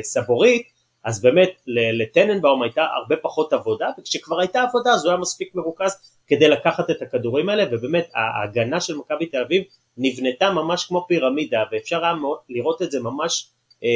בסבורית, 0.00 0.62
אז 1.08 1.22
באמת 1.22 1.50
לטננבאום 1.66 2.62
הייתה 2.62 2.82
הרבה 2.82 3.16
פחות 3.22 3.52
עבודה, 3.52 3.90
וכשכבר 3.98 4.40
הייתה 4.40 4.62
עבודה 4.62 4.90
אז 4.90 5.04
הוא 5.04 5.10
היה 5.10 5.20
מספיק 5.20 5.54
מרוכז 5.54 5.96
כדי 6.26 6.48
לקחת 6.48 6.90
את 6.90 7.02
הכדורים 7.02 7.48
האלה, 7.48 7.64
ובאמת 7.70 8.08
ההגנה 8.14 8.80
של 8.80 8.96
מכבי 8.96 9.26
תל 9.26 9.40
אביב 9.40 9.62
נבנתה 9.96 10.50
ממש 10.50 10.86
כמו 10.86 11.04
פירמידה, 11.08 11.62
ואפשר 11.72 12.04
היה 12.04 12.14
לראות 12.48 12.82
את 12.82 12.90
זה 12.90 13.00
ממש 13.00 13.50
אה, 13.84 13.88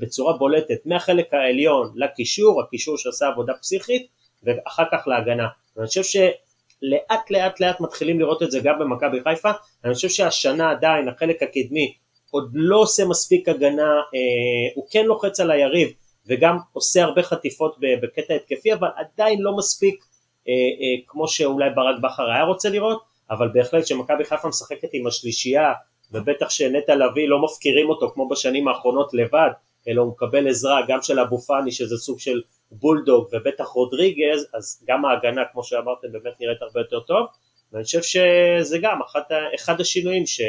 בצורה 0.00 0.32
בולטת, 0.32 0.86
מהחלק 0.86 1.34
העליון 1.34 1.92
לקישור, 1.96 2.62
הקישור 2.62 2.98
שעשה 2.98 3.28
עבודה 3.28 3.52
פסיכית, 3.54 4.06
ואחר 4.42 4.84
כך 4.92 5.08
להגנה. 5.08 5.48
ואני 5.76 5.88
חושב 5.88 6.02
שלאט 6.02 7.30
לאט 7.30 7.60
לאט 7.60 7.80
מתחילים 7.80 8.20
לראות 8.20 8.42
את 8.42 8.50
זה 8.50 8.60
גם 8.60 8.78
במכבי 8.78 9.20
חיפה, 9.22 9.50
אני 9.84 9.94
חושב 9.94 10.08
שהשנה 10.08 10.70
עדיין 10.70 11.08
החלק 11.08 11.42
הקדמי 11.42 11.94
עוד 12.30 12.50
לא 12.54 12.76
עושה 12.76 13.04
מספיק 13.04 13.48
הגנה, 13.48 13.90
אה, 14.14 14.72
הוא 14.74 14.86
כן 14.90 15.06
לוחץ 15.06 15.40
על 15.40 15.50
היריב 15.50 15.99
וגם 16.30 16.58
עושה 16.72 17.02
הרבה 17.02 17.22
חטיפות 17.22 17.76
בקטע 18.02 18.34
התקפי, 18.34 18.74
אבל 18.74 18.88
עדיין 18.96 19.40
לא 19.40 19.56
מספיק 19.56 20.04
אה, 20.48 20.52
אה, 20.52 21.02
כמו 21.06 21.28
שאולי 21.28 21.70
ברק 21.70 21.96
בכר 22.02 22.30
היה 22.30 22.44
רוצה 22.44 22.68
לראות, 22.68 23.02
אבל 23.30 23.48
בהחלט 23.48 23.86
שמכבי 23.86 24.24
חיפה 24.24 24.48
משחקת 24.48 24.88
עם 24.92 25.06
השלישייה, 25.06 25.72
ובטח 26.12 26.50
שנטע 26.50 26.94
לביא 26.94 27.28
לא 27.28 27.42
מפקירים 27.44 27.88
אותו 27.88 28.10
כמו 28.14 28.28
בשנים 28.28 28.68
האחרונות 28.68 29.14
לבד, 29.14 29.50
אלא 29.88 30.02
הוא 30.02 30.10
מקבל 30.10 30.48
עזרה 30.48 30.80
גם 30.88 31.02
של 31.02 31.20
אבו 31.20 31.38
פאני 31.38 31.72
שזה 31.72 31.96
סוג 31.96 32.20
של 32.20 32.40
בולדוג 32.70 33.28
ובטח 33.32 33.64
רודריגז, 33.64 34.46
אז 34.54 34.84
גם 34.88 35.04
ההגנה 35.04 35.42
כמו 35.52 35.64
שאמרתם 35.64 36.12
באמת 36.12 36.32
נראית 36.40 36.62
הרבה 36.62 36.80
יותר 36.80 37.00
טוב, 37.00 37.26
ואני 37.72 37.84
חושב 37.84 38.02
שזה 38.02 38.78
גם 38.82 39.00
אחד, 39.06 39.20
אחד 39.54 39.80
השינויים 39.80 40.26
ש, 40.26 40.40
אה, 40.40 40.46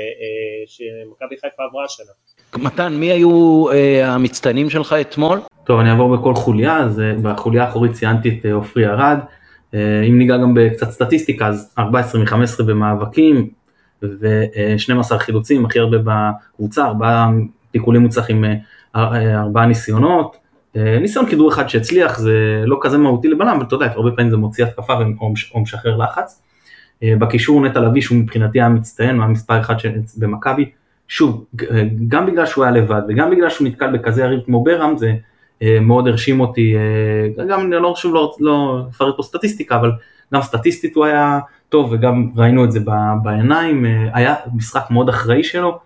שמכבי 0.67 1.35
חיפה 1.37 1.63
עברה 1.63 1.85
השנה. 1.85 2.11
מתן, 2.57 2.93
מי 2.93 3.11
היו 3.11 3.65
אה, 3.71 4.07
המצטיינים 4.07 4.69
שלך 4.69 4.95
אתמול? 5.01 5.39
טוב, 5.63 5.79
אני 5.79 5.89
אעבור 5.89 6.17
בכל 6.17 6.35
חוליה, 6.35 6.77
אז 6.77 6.99
אה, 6.99 7.13
בחוליה 7.21 7.63
האחורית 7.63 7.91
ציינתי 7.91 8.29
את 8.29 8.45
עופרי 8.45 8.87
ארד. 8.87 9.19
אם 10.09 10.17
ניגע 10.17 10.37
גם 10.37 10.53
בקצת 10.53 10.91
סטטיסטיקה, 10.91 11.47
אז 11.47 11.73
14 11.79 12.21
מ-15 12.21 12.63
במאבקים 12.63 13.49
ו-12 14.03 15.17
חילוצים, 15.17 15.65
הכי 15.65 15.79
הרבה 15.79 15.97
בקבוצה, 16.03 16.85
ארבעה 16.85 17.31
תיקולים 17.71 18.01
מוצלחים, 18.01 18.45
ארבעה 18.95 19.65
ניסיונות. 19.65 20.37
ניסיון 20.75 21.25
כידור 21.25 21.49
אחד 21.49 21.69
שהצליח, 21.69 22.19
זה 22.19 22.63
לא 22.65 22.79
כזה 22.81 22.97
מהותי 22.97 23.27
לבנם, 23.27 23.47
אבל 23.47 23.65
אתה 23.65 23.75
יודע, 23.75 23.85
הרבה 23.85 24.11
פעמים 24.11 24.31
זה 24.31 24.37
מוציא 24.37 24.65
התקפה 24.65 24.93
או 25.53 25.61
משחרר 25.61 25.97
לחץ. 25.97 26.41
בקישור 27.03 27.65
נטע 27.65 27.79
לביא 27.79 28.01
שהוא 28.01 28.17
מבחינתי 28.17 28.59
היה 28.59 28.69
מצטיין, 28.69 29.15
הוא 29.15 29.23
היה 29.23 29.31
מספר 29.31 29.59
אחד 29.59 29.75
במכבי, 30.17 30.69
שוב, 31.07 31.45
גם 32.07 32.25
בגלל 32.25 32.45
שהוא 32.45 32.63
היה 32.63 32.73
לבד 32.73 33.01
וגם 33.07 33.31
בגלל 33.31 33.49
שהוא 33.49 33.67
נתקל 33.67 33.97
בכזה 33.97 34.23
יריב 34.23 34.39
כמו 34.45 34.63
ברם, 34.63 34.97
זה 34.97 35.07
אה, 35.07 35.15
מאוד 35.81 36.07
הרשים 36.07 36.39
אותי, 36.39 36.75
אה, 36.75 37.43
גם 37.45 37.59
אני 37.59 37.71
לא 37.71 37.93
שוב 37.95 38.13
לא, 38.13 38.35
לא 38.39 38.85
אפרט 38.89 39.17
פה 39.17 39.23
סטטיסטיקה, 39.23 39.75
אבל 39.75 39.91
גם 40.33 40.41
סטטיסטית 40.41 40.95
הוא 40.95 41.05
היה 41.05 41.39
טוב 41.69 41.91
וגם 41.91 42.29
ראינו 42.35 42.65
את 42.65 42.71
זה 42.71 42.79
בעיניים, 43.23 43.85
אה, 43.85 44.09
היה 44.13 44.35
משחק 44.53 44.91
מאוד 44.91 45.09
אחראי 45.09 45.43
שלו, 45.43 45.79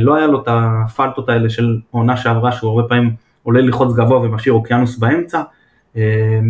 לא 0.00 0.14
היה 0.14 0.26
לו 0.26 0.42
את 0.42 0.48
הפלטות 0.48 1.28
האלה 1.28 1.50
של 1.50 1.78
עונה 1.90 2.16
שעברה 2.16 2.52
שהוא 2.52 2.70
הרבה 2.70 2.88
פעמים 2.88 3.14
עולה 3.42 3.60
ללחוץ 3.60 3.94
גבוה 3.96 4.18
ומשאיר 4.18 4.54
אוקיינוס 4.54 4.98
באמצע, 4.98 5.42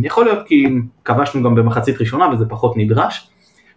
יכול 0.02 0.24
להיות 0.24 0.46
כי 0.46 0.66
כבשנו 1.04 1.42
גם 1.42 1.54
במחצית 1.54 2.00
ראשונה 2.00 2.28
וזה 2.28 2.44
פחות 2.48 2.76
נדרש, 2.76 3.30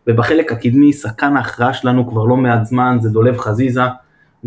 ובחלק 0.07 0.51
הקדמי 0.51 0.93
שחקן 0.93 1.37
ההכרעה 1.37 1.73
שלנו 1.73 2.09
כבר 2.09 2.23
לא 2.23 2.35
מעט 2.35 2.65
זמן 2.65 2.97
זה 3.01 3.09
דולב 3.09 3.37
חזיזה, 3.37 3.81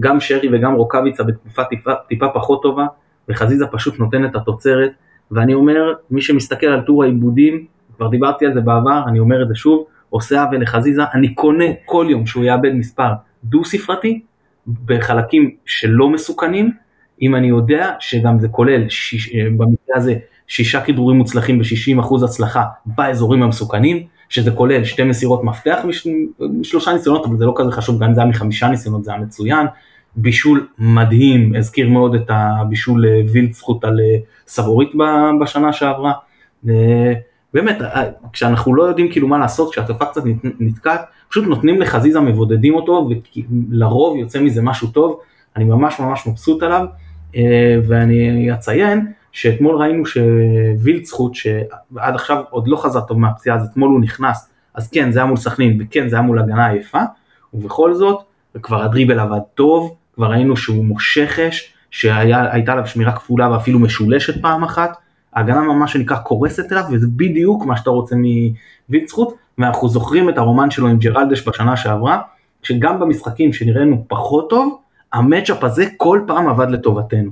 גם 0.00 0.20
שרי 0.20 0.48
וגם 0.53 0.74
רוקאביצה 0.74 1.22
בתקופה 1.22 1.64
טיפה, 1.64 1.94
טיפה 2.09 2.29
פחות 2.35 2.62
טובה, 2.62 2.87
וחזיזה 3.31 3.66
פשוט 3.66 3.99
נותן 3.99 4.25
את 4.25 4.37
התוצרת, 4.37 4.90
ואני 5.31 5.55
אומר, 5.55 5.93
מי 6.11 6.23
שמסתכל 6.23 6.66
על 6.66 6.81
טור 6.81 7.05
העיבודים, 7.05 7.66
כבר 7.97 8.09
דיברתי 8.09 8.47
על 8.47 8.55
זה 8.55 8.61
בעבר, 8.61 9.03
אני 9.09 9.19
אומר 9.19 9.43
את 9.43 9.49
זה 9.49 9.55
שוב, 9.55 9.85
עושה 10.11 10.43
עוול 10.43 10.62
לחזיזה, 10.62 11.03
אני 11.14 11.35
קונה 11.35 11.64
כל 11.85 12.07
יום 12.09 12.27
שהוא 12.27 12.45
יאבד 12.45 12.75
מספר 12.75 13.12
דו 13.45 13.64
ספרתי, 13.64 14.21
בחלקים 14.85 15.51
שלא 15.66 16.09
מסוכנים, 16.09 16.73
אם 17.23 17.35
אני 17.35 17.47
יודע 17.47 17.93
שגם 18.01 18.38
זה 18.38 18.49
כולל, 18.49 18.88
שיש, 18.88 19.35
במקרה 19.37 19.97
הזה, 19.97 20.14
שישה 20.47 20.81
כדרורים 20.81 21.19
מוצלחים 21.19 21.59
ב-60% 21.59 22.25
הצלחה 22.25 22.64
באזורים 22.87 23.43
המסוכנים, 23.43 24.07
שזה 24.29 24.51
כולל 24.51 24.85
שתי 24.85 25.05
מסירות 25.05 25.45
מפתח 25.45 25.79
משלושה 26.40 26.93
ניסיונות, 26.93 27.27
אבל 27.27 27.37
זה 27.37 27.45
לא 27.47 27.55
כזה 27.57 27.73
חשוב, 27.73 28.03
גם 28.03 28.14
זה 28.14 28.21
היה 28.21 28.31
מחמישה 28.31 28.69
ניסיונות 28.69 29.05
זה 29.05 29.11
היה 29.11 29.21
מצוין. 29.21 29.66
בישול 30.16 30.66
מדהים, 30.79 31.55
הזכיר 31.55 31.88
מאוד 31.88 32.14
את 32.14 32.27
הבישול 32.29 33.07
אה, 33.07 33.20
וילדסחוט 33.33 33.85
על 33.85 34.01
אה, 34.01 34.16
סבורית 34.46 34.90
בשנה 35.40 35.73
שעברה. 35.73 36.12
אה, 36.68 37.12
באמת, 37.55 37.79
כשאנחנו 38.33 38.75
לא 38.75 38.83
יודעים 38.83 39.12
כאילו 39.12 39.29
מה 39.29 39.38
לעשות, 39.38 39.73
כשהתקפה 39.73 40.05
קצת 40.05 40.23
נתקעת, 40.61 41.01
פשוט 41.29 41.44
נותנים 41.44 41.81
לחזיזה, 41.81 42.20
מבודדים 42.20 42.75
אותו, 42.75 43.11
ולרוב 43.70 44.16
יוצא 44.16 44.40
מזה 44.40 44.62
משהו 44.62 44.88
טוב, 44.88 45.20
אני 45.57 45.64
ממש 45.64 46.01
ממש 46.01 46.27
מבסוט 46.27 46.62
עליו, 46.62 46.87
ואני 47.88 48.53
אציין 48.53 49.12
שאתמול 49.33 49.77
ראינו 49.77 50.07
שווילדסחוט, 50.07 51.35
שעד 51.35 52.14
עכשיו 52.14 52.42
עוד 52.51 52.68
לא 52.68 52.77
חזר 52.77 53.01
טוב 53.01 53.18
מהפציעה, 53.18 53.57
אז 53.57 53.68
אתמול 53.70 53.90
הוא 53.90 54.01
נכנס, 54.01 54.51
אז 54.75 54.90
כן, 54.90 55.12
זה 55.12 55.18
היה 55.18 55.27
מול 55.27 55.37
סכנין, 55.37 55.79
וכן, 55.81 56.09
זה 56.09 56.16
היה 56.16 56.23
מול 56.23 56.38
הגנה 56.38 56.68
עייפה, 56.68 57.03
ובכל 57.55 57.94
זאת, 57.94 58.23
וכבר 58.55 58.83
הדריבל 58.83 59.18
עבד 59.18 59.40
טוב, 59.55 59.96
כבר 60.20 60.30
ראינו 60.30 60.56
שהוא 60.56 60.85
מושך 60.85 61.38
אש, 61.38 61.72
שהייתה 61.90 62.72
עליו 62.72 62.87
שמירה 62.87 63.12
כפולה 63.12 63.52
ואפילו 63.52 63.78
משולשת 63.78 64.42
פעם 64.42 64.64
אחת, 64.64 64.96
ההגנה 65.33 65.61
ממש 65.61 65.92
שנקרא 65.92 66.16
קורסת 66.16 66.72
אליו, 66.72 66.85
וזה 66.92 67.06
בדיוק 67.16 67.66
מה 67.66 67.76
שאתה 67.76 67.90
רוצה 67.90 68.16
מווילדסחוט, 68.88 69.35
ואנחנו 69.59 69.88
זוכרים 69.88 70.28
את 70.28 70.38
הרומן 70.38 70.70
שלו 70.70 70.88
עם 70.88 70.98
ג'רלדש 70.98 71.48
בשנה 71.48 71.76
שעברה, 71.76 72.20
שגם 72.62 73.00
במשחקים 73.00 73.52
שנראינו 73.52 74.04
פחות 74.09 74.50
טוב, 74.50 74.78
המצ'אפ 75.12 75.64
הזה 75.64 75.85
כל 75.96 76.20
פעם 76.26 76.48
עבד 76.48 76.70
לטובתנו. 76.70 77.30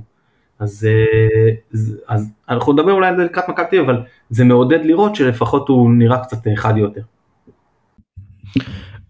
אז, 0.59 0.87
אה, 0.89 1.79
אז 2.07 2.29
אנחנו 2.49 2.73
נדבר 2.73 2.91
אולי 2.91 3.07
על 3.07 3.17
זה 3.17 3.23
לקראת 3.23 3.49
מכבי 3.49 3.65
תל 3.71 3.79
אבל 3.79 4.01
זה 4.29 4.43
מעודד 4.43 4.79
לראות 4.85 5.15
שלפחות 5.15 5.67
הוא 5.67 5.91
נראה 5.91 6.23
קצת 6.23 6.37
חד 6.55 6.77
יותר. 6.77 7.01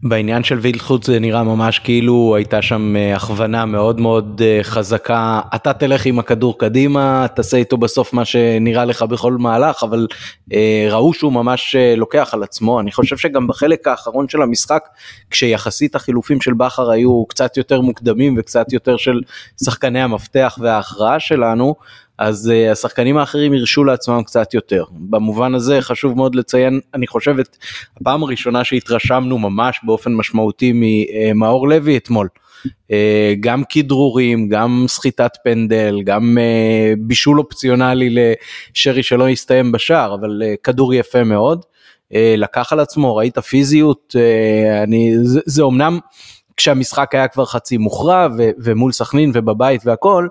בעניין 0.04 0.44
של 0.44 0.60
וילדחוט 0.60 1.04
זה 1.04 1.20
נראה 1.20 1.44
ממש 1.44 1.80
כאילו 1.80 2.36
הייתה 2.36 2.62
שם 2.62 2.96
אה, 2.96 3.16
הכוונה 3.16 3.66
מאוד 3.66 4.00
מאוד 4.00 4.42
אה, 4.46 4.60
חזקה, 4.64 5.42
אתה 5.56 5.74
תלך 5.74 6.06
עם 6.06 6.20
הכדור 6.20 6.58
קדימה, 6.58 7.26
תעשה 7.36 7.58
איתו 7.58 7.78
בסוף 7.78 8.14
מה 8.14 8.26
שנראה 8.26 8.86
לך 8.86 9.02
בכל 9.02 9.34
מהלך, 9.34 9.84
אבל 9.84 10.08
אה, 10.54 10.88
ראו 10.92 11.14
שהוא 11.14 11.34
ממש 11.34 11.76
לוקח 11.98 12.30
על 12.34 12.44
עצמו, 12.44 12.80
אני 12.80 12.92
חושב 12.92 13.18
שגם 13.18 13.48
בחלק 13.48 13.88
האחרון 13.88 14.30
של 14.30 14.42
המשחק, 14.42 14.84
כשיחסית 15.32 15.96
החילופים 15.96 16.42
של 16.42 16.54
בכר 16.54 16.90
היו 16.90 17.26
קצת 17.26 17.58
יותר 17.58 17.82
מוקדמים 17.82 18.36
וקצת 18.38 18.74
יותר 18.74 18.98
של 18.98 19.22
שחקני 19.64 20.02
המפתח 20.02 20.58
וההכרעה 20.62 21.20
שלנו, 21.20 21.76
אז 22.20 22.52
uh, 22.52 22.72
השחקנים 22.72 23.18
האחרים 23.18 23.54
הרשו 23.54 23.84
לעצמם 23.84 24.24
קצת 24.24 24.54
יותר. 24.54 24.84
במובן 24.92 25.56
הזה 25.56 25.82
חשוב 25.82 26.18
מאוד 26.18 26.36
לציין, 26.36 26.80
אני 26.94 27.08
חושב 27.08 27.40
את 27.40 27.58
הפעם 28.02 28.24
הראשונה 28.24 28.64
שהתרשמנו 28.64 29.38
ממש 29.38 29.80
באופן 29.84 30.14
משמעותי 30.14 30.72
ממאור 30.76 31.70
לוי 31.70 31.98
אתמול. 31.98 32.28
Uh, 32.66 32.92
גם 33.40 33.64
כדרורים, 33.70 34.50
גם 34.50 34.86
סחיטת 34.88 35.32
פנדל, 35.44 36.02
גם 36.04 36.38
uh, 36.38 37.00
בישול 37.00 37.40
אופציונלי 37.40 38.16
לשרי 38.16 39.04
שלא 39.04 39.30
יסתיים 39.30 39.72
בשער, 39.72 40.16
אבל 40.16 40.42
uh, 40.42 40.58
כדור 40.64 40.94
יפה 40.94 41.24
מאוד. 41.24 41.66
Uh, 42.14 42.16
לקח 42.38 42.74
על 42.74 42.80
עצמו, 42.80 43.16
ראית 43.16 43.40
פיזיות, 43.40 44.16
uh, 44.18 44.84
אני, 44.84 45.12
זה, 45.24 45.40
זה 45.46 45.62
אומנם 45.62 46.00
כשהמשחק 46.58 47.16
היה 47.16 47.28
כבר 47.28 47.46
חצי 47.46 47.78
מוכרע 47.78 48.28
ומול 48.38 48.92
סכנין 48.92 49.32
ובבית 49.34 49.82
והכל, 49.86 50.28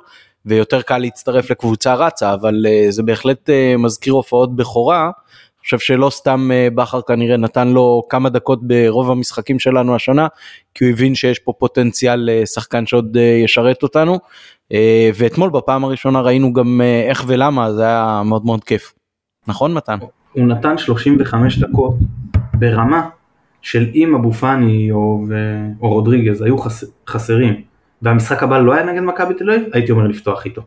ויותר 0.49 0.83
קל 0.83 0.99
להצטרף 0.99 1.51
לקבוצה 1.51 1.95
רצה, 1.95 2.35
אבל 2.35 2.67
uh, 2.67 2.91
זה 2.91 3.03
בהחלט 3.03 3.49
uh, 3.49 3.79
מזכיר 3.79 4.13
הופעות 4.13 4.57
בכורה. 4.57 5.05
אני 5.05 5.63
חושב 5.63 5.79
שלא 5.79 6.11
סתם 6.11 6.51
uh, 6.51 6.75
בכר 6.75 7.01
כנראה 7.03 7.37
נתן 7.37 7.69
לו 7.69 8.03
כמה 8.09 8.29
דקות 8.29 8.61
ברוב 8.63 9.11
המשחקים 9.11 9.59
שלנו 9.59 9.95
השנה, 9.95 10.27
כי 10.75 10.85
הוא 10.85 10.93
הבין 10.93 11.15
שיש 11.15 11.39
פה 11.39 11.53
פוטנציאל 11.59 12.31
לשחקן 12.33 12.87
שעוד 12.87 13.17
uh, 13.17 13.45
ישרת 13.45 13.83
אותנו. 13.83 14.19
Uh, 14.73 14.77
ואתמול 15.15 15.51
בפעם 15.51 15.85
הראשונה 15.85 16.21
ראינו 16.21 16.53
גם 16.53 16.81
uh, 16.81 17.09
איך 17.09 17.25
ולמה, 17.27 17.73
זה 17.73 17.83
היה 17.85 18.23
מאוד 18.25 18.45
מאוד 18.45 18.65
כיף. 18.65 18.95
נכון 19.47 19.75
מתן? 19.75 19.99
הוא 20.33 20.47
נתן 20.47 20.79
35 20.79 21.59
דקות 21.59 21.95
ברמה 22.55 23.09
של 23.63 23.87
אם 23.95 24.15
אבו 24.15 24.33
פאני 24.33 24.91
או, 24.91 25.25
או 25.81 25.89
רודריגז 25.89 26.43
היו 26.43 26.59
חס, 26.59 26.85
חסרים 27.09 27.68
והמשחק 28.03 28.43
הבא 28.43 28.59
לא 28.59 28.75
היה 28.75 28.85
נגד 28.85 29.03
מכבי 29.03 29.35
תל 29.35 29.51
אביב, 29.51 29.69
הייתי 29.73 29.93
אומר 29.93 30.07
לפתוח 30.07 30.45
איתו. 30.45 30.63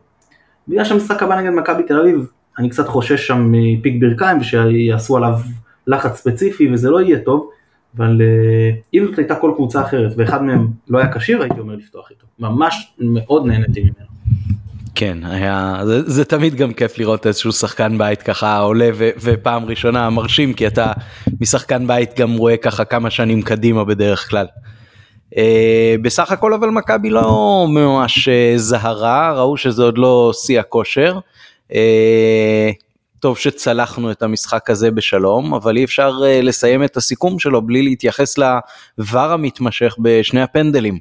בגלל 0.68 0.84
שהמשחק 0.84 1.22
הבא 1.22 1.40
נגד 1.40 1.50
מכבי 1.50 1.82
תל 1.82 2.00
אביב, 2.00 2.26
אני 2.58 2.68
קצת 2.68 2.88
חושש 2.88 3.26
שם 3.26 3.48
מפיק 3.52 3.94
ברכיים 4.00 4.38
ושיעשו 4.38 5.16
עליו 5.16 5.38
לחץ 5.86 6.16
ספציפי 6.16 6.72
וזה 6.72 6.90
לא 6.90 7.00
יהיה 7.00 7.18
טוב, 7.18 7.50
אבל 7.96 8.20
אה, 8.20 8.70
אם 8.94 9.06
זאת 9.06 9.18
הייתה 9.18 9.34
כל 9.34 9.52
קבוצה 9.56 9.82
אחרת 9.82 10.12
ואחד 10.16 10.42
מהם 10.42 10.66
לא 10.88 10.98
היה 10.98 11.12
כשיר, 11.12 11.42
הייתי 11.42 11.60
אומר 11.60 11.74
לפתוח 11.74 12.10
איתו. 12.10 12.26
ממש 12.38 12.92
מאוד 12.98 13.46
נהניתי 13.46 13.80
ממנו. 13.80 14.12
כן, 14.94 15.18
היה, 15.24 15.80
זה, 15.84 16.02
זה 16.10 16.24
תמיד 16.24 16.54
גם 16.54 16.72
כיף 16.72 16.98
לראות 16.98 17.26
איזשהו 17.26 17.52
שחקן 17.52 17.98
בית 17.98 18.22
ככה 18.22 18.58
עולה 18.58 18.90
ו, 18.94 19.08
ופעם 19.20 19.64
ראשונה 19.64 20.10
מרשים 20.10 20.54
כי 20.54 20.66
אתה 20.66 20.92
משחקן 21.40 21.86
בית 21.86 22.18
גם 22.18 22.32
רואה 22.32 22.56
ככה 22.56 22.84
כמה 22.84 23.10
שנים 23.10 23.42
קדימה 23.42 23.84
בדרך 23.84 24.30
כלל. 24.30 24.46
Uh, 25.32 25.34
בסך 26.02 26.32
הכל 26.32 26.54
אבל 26.54 26.68
מכבי 26.68 27.10
לא 27.10 27.66
ממש 27.68 28.28
uh, 28.28 28.58
זהרה, 28.58 29.32
ראו 29.36 29.56
שזה 29.56 29.82
עוד 29.82 29.98
לא 29.98 30.30
שיא 30.34 30.60
הכושר. 30.60 31.18
Uh, 31.68 31.74
טוב 33.20 33.38
שצלחנו 33.38 34.10
את 34.10 34.22
המשחק 34.22 34.70
הזה 34.70 34.90
בשלום, 34.90 35.54
אבל 35.54 35.76
אי 35.76 35.84
אפשר 35.84 36.10
uh, 36.10 36.44
לסיים 36.44 36.84
את 36.84 36.96
הסיכום 36.96 37.38
שלו 37.38 37.62
בלי 37.62 37.82
להתייחס 37.82 38.38
לבר 38.38 39.32
המתמשך 39.32 39.96
בשני 39.98 40.42
הפנדלים. 40.42 40.98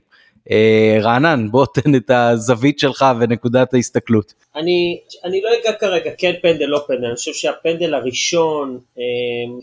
אה, 0.51 0.97
רענן, 1.01 1.51
בוא 1.51 1.65
תן 1.73 1.95
את 1.95 2.09
הזווית 2.09 2.79
שלך 2.79 3.05
ונקודת 3.19 3.73
ההסתכלות. 3.73 4.33
אני, 4.55 4.99
אני 5.23 5.41
לא 5.41 5.49
אגע 5.61 5.73
כרגע 5.73 6.11
כן 6.17 6.33
פנדל 6.41 6.65
לא 6.65 6.83
פנדל, 6.87 7.05
אני 7.05 7.15
חושב 7.15 7.33
שהפנדל 7.33 7.93
הראשון, 7.93 8.79
אה, 8.99 9.03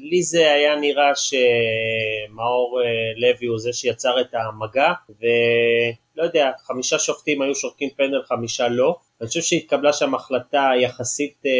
לי 0.00 0.22
זה 0.22 0.52
היה 0.52 0.76
נראה 0.76 1.12
שמאור 1.14 2.80
אה, 2.84 2.86
לוי 3.16 3.46
הוא 3.46 3.58
זה 3.58 3.72
שיצר 3.72 4.20
את 4.20 4.34
המגע, 4.34 4.92
ולא 5.08 6.26
יודע, 6.26 6.50
חמישה 6.66 6.98
שופטים 6.98 7.42
היו 7.42 7.54
שורקים 7.54 7.88
פנדל, 7.96 8.22
חמישה 8.28 8.68
לא. 8.68 8.96
אני 9.20 9.28
חושב 9.28 9.40
שהתקבלה 9.40 9.92
שם 9.92 10.14
החלטה 10.14 10.70
יחסית 10.80 11.42
אה, 11.46 11.50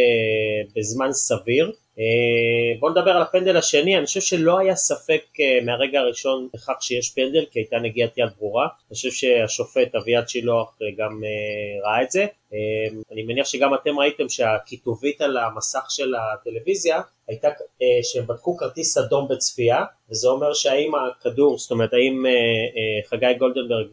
בזמן 0.77 1.13
סביר. 1.13 1.73
אה, 1.99 2.79
בואו 2.79 2.93
נדבר 2.93 3.11
על 3.11 3.23
הפנדל 3.23 3.57
השני, 3.57 3.97
אני 3.97 4.07
חושב 4.07 4.21
שלא 4.21 4.59
היה 4.59 4.77
ספק 4.77 5.23
אה, 5.41 5.59
מהרגע 5.65 6.01
הראשון 6.01 6.49
בכך 6.55 6.77
שיש 6.81 7.11
פנדל, 7.11 7.45
כי 7.51 7.59
הייתה 7.59 7.79
נגיעת 7.79 8.19
יד 8.19 8.29
ברורה. 8.39 8.65
אני 8.65 8.95
חושב 8.95 9.11
שהשופט 9.11 9.95
אביעד 9.95 10.29
שילוח 10.29 10.79
אה, 10.83 10.87
גם 10.97 11.21
אה, 11.25 11.91
ראה 11.91 12.03
את 12.03 12.11
זה. 12.11 12.27
אה, 12.53 12.99
אני 13.13 13.23
מניח 13.23 13.47
שגם 13.47 13.75
אתם 13.75 13.99
ראיתם 13.99 14.29
שהכיתובית 14.29 15.21
על 15.21 15.37
המסך 15.37 15.87
של 15.89 16.15
הטלוויזיה 16.15 17.01
הייתה 17.29 17.49
אה, 17.49 18.03
שהם 18.03 18.27
בדקו 18.27 18.57
כרטיס 18.57 18.99
אדום 18.99 19.29
בצפייה, 19.29 19.85
וזה 20.11 20.29
אומר 20.29 20.55
שהאם 20.55 20.93
הכדור, 20.95 21.59
זאת 21.59 21.71
אומרת 21.71 21.93
האם 21.93 22.27
אה, 22.27 22.31
אה, 22.31 23.09
חגי 23.09 23.35
גולדנברג 23.39 23.89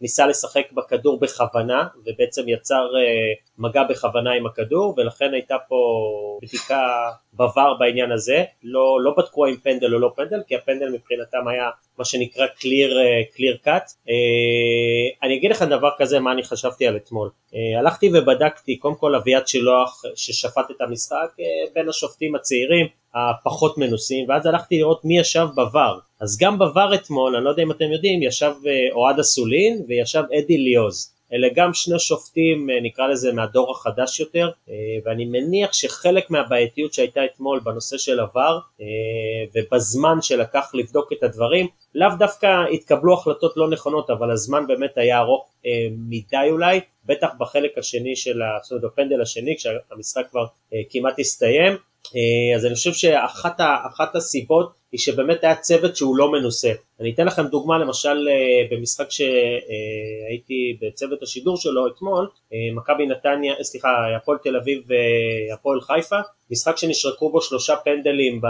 ניסה 0.00 0.26
לשחק 0.26 0.72
בכדור 0.72 1.20
בכוונה 1.20 1.86
ובעצם 2.06 2.48
יצר 2.48 2.88
מגע 3.58 3.82
בכוונה 3.82 4.32
עם 4.32 4.46
הכדור 4.46 4.94
ולכן 4.96 5.34
הייתה 5.34 5.56
פה 5.68 5.76
בדיקה 6.42 7.10
בVAR 7.38 7.78
בעניין 7.78 8.12
הזה, 8.12 8.44
לא, 8.62 8.98
לא 9.00 9.14
בדקו 9.18 9.46
האם 9.46 9.56
פנדל 9.56 9.94
או 9.94 9.98
לא 9.98 10.12
פנדל 10.16 10.42
כי 10.46 10.54
הפנדל 10.54 10.88
מבחינתם 10.88 11.48
היה 11.48 11.70
מה 11.98 12.04
שנקרא 12.04 12.46
clear, 12.46 12.90
uh, 12.90 13.36
clear 13.36 13.66
cut. 13.66 13.88
Uh, 14.06 14.10
אני 15.22 15.36
אגיד 15.36 15.50
לך 15.50 15.62
דבר 15.62 15.90
כזה 15.98 16.20
מה 16.20 16.32
אני 16.32 16.42
חשבתי 16.42 16.86
על 16.86 16.96
אתמול, 16.96 17.30
uh, 17.50 17.54
הלכתי 17.78 18.10
ובדקתי 18.14 18.76
קודם 18.76 18.94
כל 18.94 19.14
אביעד 19.14 19.46
שילוח 19.46 20.02
ששפט 20.14 20.70
את 20.70 20.80
המשחק 20.80 21.36
בין 21.74 21.88
השופטים 21.88 22.34
הצעירים 22.34 22.86
הפחות 23.14 23.78
מנוסים 23.78 24.28
ואז 24.28 24.46
הלכתי 24.46 24.78
לראות 24.78 25.04
מי 25.04 25.18
ישב 25.18 25.46
בVAR 25.56 26.14
אז 26.20 26.38
גם 26.40 26.58
בVAR 26.62 26.94
אתמול, 26.94 27.36
אני 27.36 27.44
לא 27.44 27.50
יודע 27.50 27.62
אם 27.62 27.70
אתם 27.70 27.92
יודעים, 27.92 28.22
ישב 28.22 28.52
אוהד 28.92 29.18
אסולין 29.18 29.82
וישב 29.88 30.22
אדי 30.38 30.58
ליוז. 30.58 31.13
אלה 31.34 31.48
גם 31.54 31.74
שני 31.74 31.98
שופטים, 31.98 32.70
נקרא 32.82 33.06
לזה, 33.06 33.32
מהדור 33.32 33.70
החדש 33.70 34.20
יותר, 34.20 34.50
ואני 35.04 35.24
מניח 35.24 35.72
שחלק 35.72 36.30
מהבעייתיות 36.30 36.94
שהייתה 36.94 37.24
אתמול 37.24 37.60
בנושא 37.60 37.98
של 37.98 38.20
עבר, 38.20 38.58
ובזמן 39.54 40.22
שלקח 40.22 40.70
לבדוק 40.74 41.12
את 41.12 41.22
הדברים, 41.22 41.66
לאו 41.94 42.08
דווקא 42.18 42.46
התקבלו 42.72 43.14
החלטות 43.14 43.56
לא 43.56 43.70
נכונות, 43.70 44.10
אבל 44.10 44.30
הזמן 44.30 44.66
באמת 44.66 44.98
היה 44.98 45.18
ארוך 45.18 45.54
מדי 45.90 46.48
אולי, 46.50 46.80
בטח 47.04 47.28
בחלק 47.38 47.78
השני 47.78 48.16
של, 48.16 48.40
זאת 48.62 48.72
אומרת 48.72 48.84
בפנדל 48.92 49.20
השני, 49.22 49.56
כשהמשחק 49.56 50.26
כבר 50.30 50.44
כמעט 50.90 51.18
הסתיים, 51.18 51.76
אז 52.56 52.66
אני 52.66 52.74
חושב 52.74 52.92
שאחת 52.92 54.16
הסיבות 54.16 54.72
היא 54.94 55.00
שבאמת 55.00 55.44
היה 55.44 55.56
צוות 55.56 55.96
שהוא 55.96 56.16
לא 56.16 56.32
מנוסה. 56.32 56.72
אני 57.00 57.12
אתן 57.14 57.26
לכם 57.26 57.46
דוגמה 57.46 57.78
למשל 57.78 58.28
אה, 58.28 58.76
במשחק 58.76 59.10
שהייתי 59.10 60.78
בצוות 60.80 61.22
השידור 61.22 61.56
שלו 61.56 61.86
אתמול, 61.86 62.28
אה, 62.52 62.58
מכבי 62.74 63.06
נתניה, 63.06 63.54
אה, 63.54 63.64
סליחה, 63.64 63.88
הפועל 64.16 64.38
תל 64.42 64.56
אביב 64.56 64.82
והפועל 64.86 65.80
חיפה, 65.80 66.16
משחק 66.50 66.76
שנשרקו 66.76 67.30
בו 67.30 67.40
שלושה 67.40 67.76
פנדלים 67.76 68.40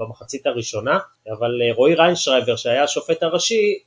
במחצית 0.00 0.46
הראשונה, 0.46 0.98
אבל 1.38 1.50
רועי 1.76 1.94
ריינשרייבר 1.94 2.56
שהיה 2.56 2.84
השופט 2.84 3.22
הראשי, 3.22 3.78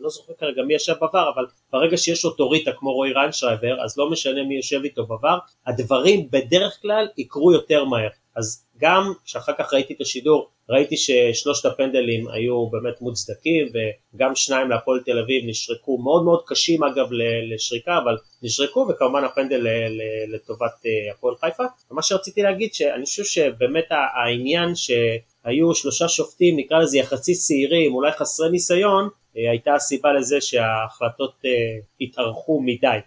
לא 0.00 0.08
זוכר 0.08 0.32
כרגע 0.38 0.62
מי 0.62 0.74
ישב 0.74 0.94
ב 0.94 1.02
VAR, 1.02 1.34
אבל 1.34 1.44
ברגע 1.72 1.96
שיש 1.96 2.24
אוטוריטה 2.24 2.70
כמו 2.72 2.92
רועי 2.92 3.12
ריינשרייבר, 3.12 3.84
אז 3.84 3.98
לא 3.98 4.10
משנה 4.10 4.42
מי 4.42 4.56
יושב 4.56 4.80
איתו 4.84 5.02
ב 5.02 5.09
VAR, 5.09 5.38
הדברים 5.66 6.28
בדרך 6.30 6.78
כלל 6.82 7.08
יקרו 7.18 7.52
יותר 7.52 7.84
מהר. 7.84 8.08
אז 8.36 8.64
גם 8.78 9.12
כשאחר 9.24 9.52
כך 9.58 9.74
ראיתי 9.74 9.94
את 9.94 10.00
השידור, 10.00 10.48
ראיתי 10.68 10.96
ששלושת 10.96 11.66
הפנדלים 11.66 12.28
היו 12.28 12.66
באמת 12.66 13.00
מוצדקים 13.00 13.66
וגם 14.14 14.34
שניים 14.34 14.70
להפועל 14.70 15.00
תל 15.00 15.18
אביב 15.18 15.44
נשרקו 15.46 15.98
מאוד 15.98 16.24
מאוד 16.24 16.42
קשים 16.46 16.84
אגב 16.84 17.06
לשריקה 17.54 17.98
אבל 17.98 18.16
נשרקו 18.42 18.86
וכמובן 18.90 19.24
הפנדל 19.24 19.66
לטובת 20.28 20.72
אה, 20.86 21.12
הפועל 21.12 21.34
חיפה. 21.36 21.64
ומה 21.90 22.02
שרציתי 22.02 22.42
להגיד 22.42 22.74
שאני 22.74 23.04
חושב 23.04 23.24
שבאמת 23.24 23.84
העניין 23.90 24.74
שהיו 24.74 25.74
שלושה 25.74 26.08
שופטים 26.08 26.56
נקרא 26.56 26.78
לזה 26.78 26.98
יחסית 26.98 27.36
צעירים 27.36 27.94
אולי 27.94 28.12
חסרי 28.12 28.50
ניסיון 28.50 29.08
אה, 29.36 29.50
הייתה 29.50 29.74
הסיבה 29.74 30.12
לזה 30.12 30.40
שההחלטות 30.40 31.34
אה, 31.44 31.50
התארכו 32.00 32.60
מדי. 32.60 32.98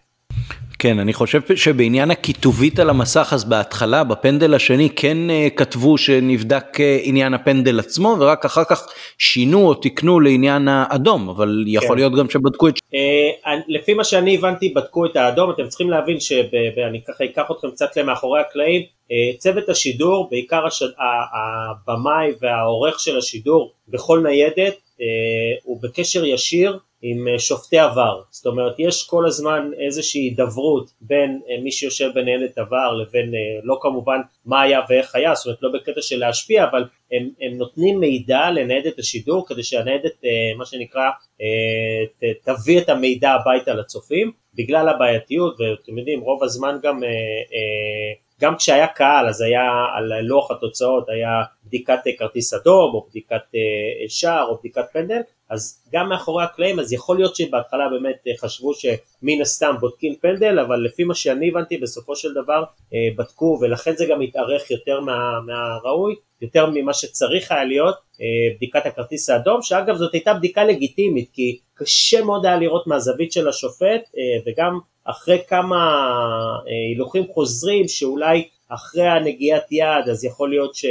כן, 0.80 1.00
אני 1.00 1.14
חושב 1.14 1.42
שבעניין 1.56 2.12
הכיתובית 2.12 2.80
על 2.80 2.90
המסך, 2.90 3.30
אז 3.34 3.50
בהתחלה, 3.50 4.04
בפנדל 4.04 4.54
השני, 4.54 4.90
כן 4.96 5.18
uh, 5.30 5.56
כתבו 5.56 5.98
שנבדק 5.98 6.66
uh, 6.76 6.80
עניין 7.04 7.34
הפנדל 7.34 7.80
עצמו, 7.80 8.16
ורק 8.20 8.46
אחר 8.46 8.64
כך 8.64 8.88
שינו 9.18 9.68
או 9.68 9.74
תיקנו 9.74 10.20
לעניין 10.20 10.68
האדום, 10.68 11.30
אבל 11.30 11.64
יכול 11.68 11.90
כן. 11.90 11.96
להיות 11.96 12.14
גם 12.16 12.30
שבדקו 12.30 12.68
את... 12.68 12.74
Uh, 12.78 13.50
לפי 13.68 13.94
מה 13.94 14.04
שאני 14.04 14.36
הבנתי, 14.36 14.70
בדקו 14.70 15.06
את 15.06 15.16
האדום, 15.16 15.52
אתם 15.52 15.68
צריכים 15.68 15.90
להבין 15.90 16.20
שאני 16.20 17.02
ככה 17.08 17.26
אקח 17.26 17.44
אתכם 17.52 17.72
קצת 17.72 17.98
למאחורי 17.98 18.42
הקלעים, 18.42 18.82
צוות 19.38 19.70
השידור, 19.70 20.28
בעיקר 20.32 20.66
השד... 20.68 20.88
הבמאי 21.34 22.32
והעורך 22.42 23.00
של 23.00 23.18
השידור 23.18 23.74
בכל 23.88 24.20
ניידת, 24.24 24.76
הוא 25.64 25.82
בקשר 25.84 26.26
ישיר 26.26 26.80
עם 27.02 27.28
אה, 27.28 27.40
שופטי 27.40 27.80
עבר, 27.80 28.22
זאת 28.30 28.46
אומרת 28.46 28.80
יש 28.80 29.08
כל 29.08 29.26
הזמן 29.26 29.72
איזושהי 29.86 30.22
הידברות 30.22 30.90
בין 31.02 31.42
אה, 31.50 31.62
מי 31.64 31.72
שיושב 31.72 32.10
בניידת 32.16 32.58
עבר 32.58 32.94
לבין 32.94 33.36
אה, 33.36 33.40
לא 33.64 33.78
כמובן 33.82 34.18
מה 34.46 34.62
היה 34.62 34.80
ואיך 34.90 35.16
היה, 35.16 35.36
זאת 35.36 35.46
אומרת 35.46 35.62
לא 35.62 35.70
בקטע 35.74 36.02
של 36.02 36.20
להשפיע 36.20 36.64
אבל 36.64 36.86
הם, 37.12 37.30
הם 37.42 37.58
נותנים 37.58 38.00
מידע 38.00 38.52
לניידת 38.52 39.00
השידור 39.00 39.48
כדי 39.48 39.64
שהניידת 39.64 40.14
מה 40.58 40.66
שנקרא 40.66 41.10
תביא 42.44 42.80
את 42.82 42.90
המידע 42.90 43.32
הביתה 43.32 43.74
לצופים. 43.74 44.32
בגלל 44.54 44.90
הבעייתיות 44.90 45.58
ואתם 45.60 45.98
יודעים 45.98 46.22
רוב 46.22 46.44
הזמן 46.44 46.78
גם 46.84 47.04
גם 48.42 48.56
כשהיה 48.56 48.88
קהל 48.88 49.28
אז 49.28 49.42
היה 49.42 49.64
על 49.96 50.22
לוח 50.22 50.52
התוצאות 50.52 51.10
היה 51.10 51.44
בדיקת 51.66 52.00
כרטיס 52.18 52.54
אדום 52.54 52.94
או 52.94 53.06
בדיקת 53.10 53.42
שער 54.08 54.48
או 54.50 54.58
בדיקת 54.58 54.86
פנדל 54.94 55.22
אז 55.50 55.84
גם 55.94 56.10
מאחורי 56.10 56.44
הקלעים, 56.44 56.80
אז 56.80 56.94
יכול 56.94 57.18
להיות 57.18 57.36
שבהתחלה 57.36 57.90
באמת 57.90 58.16
אה, 58.28 58.32
חשבו 58.38 58.74
שמן 58.74 59.42
הסתם 59.42 59.76
בודקים 59.80 60.16
פנדל, 60.16 60.60
אבל 60.60 60.80
לפי 60.80 61.04
מה 61.04 61.16
שאני 61.16 61.50
הבנתי 61.50 61.78
בסופו 61.78 62.16
של 62.16 62.34
דבר 62.34 62.64
אה, 62.94 63.00
בדקו 63.18 63.58
ולכן 63.62 63.96
זה 63.96 64.06
גם 64.10 64.22
התארך 64.22 64.72
יותר 64.72 65.00
מה, 65.00 65.42
מהראוי, 65.46 66.16
יותר 66.42 66.70
ממה 66.74 66.94
שצריך 66.94 67.52
היה 67.52 67.66
להיות, 67.66 67.96
אה, 68.22 68.56
בדיקת 68.56 68.86
הכרטיס 68.86 69.30
האדום, 69.30 69.62
שאגב 69.62 69.96
זאת 69.96 70.14
הייתה 70.14 70.34
בדיקה 70.34 70.64
לגיטימית, 70.64 71.30
כי 71.34 71.60
קשה 71.74 72.24
מאוד 72.24 72.46
היה 72.46 72.56
לראות 72.56 72.88
מהזווית 72.88 73.32
של 73.32 73.48
השופט, 73.48 74.02
וגם 74.46 74.80
אחרי 75.04 75.40
כמה 75.48 75.78
הילוכים 76.66 77.24
חוזרים 77.34 77.88
שאולי 77.88 78.48
אחרי 78.70 79.08
הנגיעת 79.08 79.72
יד, 79.72 80.10
אז 80.12 80.24
יכול 80.24 80.50
להיות 80.50 80.76
שזה 80.76 80.90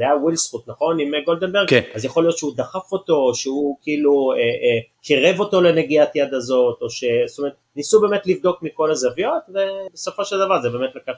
אה, 0.00 0.06
היה 0.06 0.16
ווילסקוט, 0.16 0.68
נכון? 0.68 1.00
עם 1.00 1.12
גולדנברג? 1.26 1.68
כן. 1.68 1.80
אז 1.94 2.04
יכול 2.04 2.24
להיות 2.24 2.38
שהוא 2.38 2.56
דחף 2.56 2.92
אותו, 2.92 3.34
שהוא 3.34 3.76
כאילו 3.82 4.32
אה, 4.32 4.38
אה, 4.38 4.80
קירב 5.02 5.40
אותו 5.40 5.60
לנגיעת 5.60 6.16
יד 6.16 6.34
הזאת, 6.34 6.78
או 6.82 6.90
ש... 6.90 7.04
זאת 7.26 7.38
אומרת, 7.38 7.52
ניסו 7.76 8.00
באמת 8.00 8.26
לבדוק 8.26 8.62
מכל 8.62 8.90
הזוויות, 8.90 9.42
ובסופו 9.48 10.24
של 10.24 10.36
דבר 10.38 10.62
זה 10.62 10.70
באמת 10.70 10.90
לקח 10.94 11.12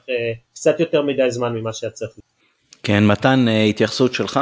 קצת 0.53 0.79
יותר 0.79 1.01
מדי 1.01 1.31
זמן 1.31 1.55
ממה 1.55 1.73
שהיה 1.73 1.91
צריך. 1.91 2.11
כן, 2.83 3.07
מתן, 3.07 3.45
התייחסות 3.69 4.13
שלך? 4.13 4.39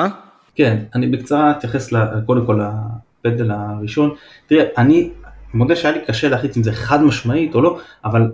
כן, 0.55 0.77
אני 0.95 1.07
בקצרה 1.07 1.51
אתייחס 1.51 1.93
קודם 2.25 2.45
כל 2.45 2.59
לפדל 3.25 3.51
הראשון. 3.51 4.15
תראה, 4.47 4.65
אני 4.77 5.09
מודה 5.53 5.75
שהיה 5.75 5.97
לי 5.97 6.05
קשה 6.05 6.29
להחליט 6.29 6.57
אם 6.57 6.63
זה 6.63 6.71
חד 6.71 7.03
משמעית 7.03 7.55
או 7.55 7.61
לא, 7.61 7.79
אבל 8.05 8.21
אה, 8.21 8.27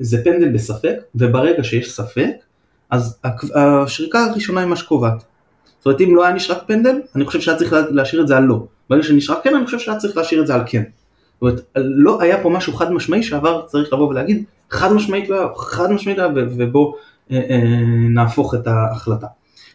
זה 0.00 0.24
פנדל 0.24 0.48
בספק, 0.48 0.94
וברגע 1.14 1.64
שיש 1.64 1.92
ספק, 1.92 2.30
אז 2.90 3.20
השריקה 3.54 4.24
הראשונה 4.24 4.60
היא 4.60 4.68
מה 4.68 4.76
שקובעת. 4.76 5.24
זאת 5.78 5.86
אומרת, 5.86 6.00
אם 6.00 6.16
לא 6.16 6.24
היה 6.24 6.34
נשרק 6.34 6.58
פנדל, 6.66 7.00
אני 7.16 7.24
חושב 7.24 7.40
שהיה 7.40 7.58
צריך 7.58 7.74
להשאיר 7.90 8.22
את 8.22 8.28
זה 8.28 8.36
על 8.36 8.44
לא. 8.44 8.66
ברגע 8.90 9.02
שנשרק 9.02 9.44
כן, 9.44 9.54
אני 9.54 9.64
חושב 9.64 9.78
שהיה 9.78 9.98
צריך 9.98 10.16
להשאיר 10.16 10.40
את 10.40 10.46
זה 10.46 10.54
על 10.54 10.60
כן. 10.66 10.82
זאת 10.82 11.42
אומרת, 11.42 11.60
לא 11.76 12.22
היה 12.22 12.42
פה 12.42 12.48
משהו 12.48 12.72
חד 12.72 12.92
משמעי 12.92 13.22
שעבר 13.22 13.62
צריך 13.66 13.92
לבוא 13.92 14.08
ולהגיד, 14.08 14.44
חד 14.70 14.92
משמעית 14.92 15.28
לא 15.28 15.54
חד 15.56 15.92
משמעית 15.92 16.18
לא 16.18 16.24
ובוא 16.34 16.94
אה, 17.30 17.40
אה, 17.50 17.62
נהפוך 18.10 18.54
את 18.54 18.66
ההחלטה. 18.66 19.26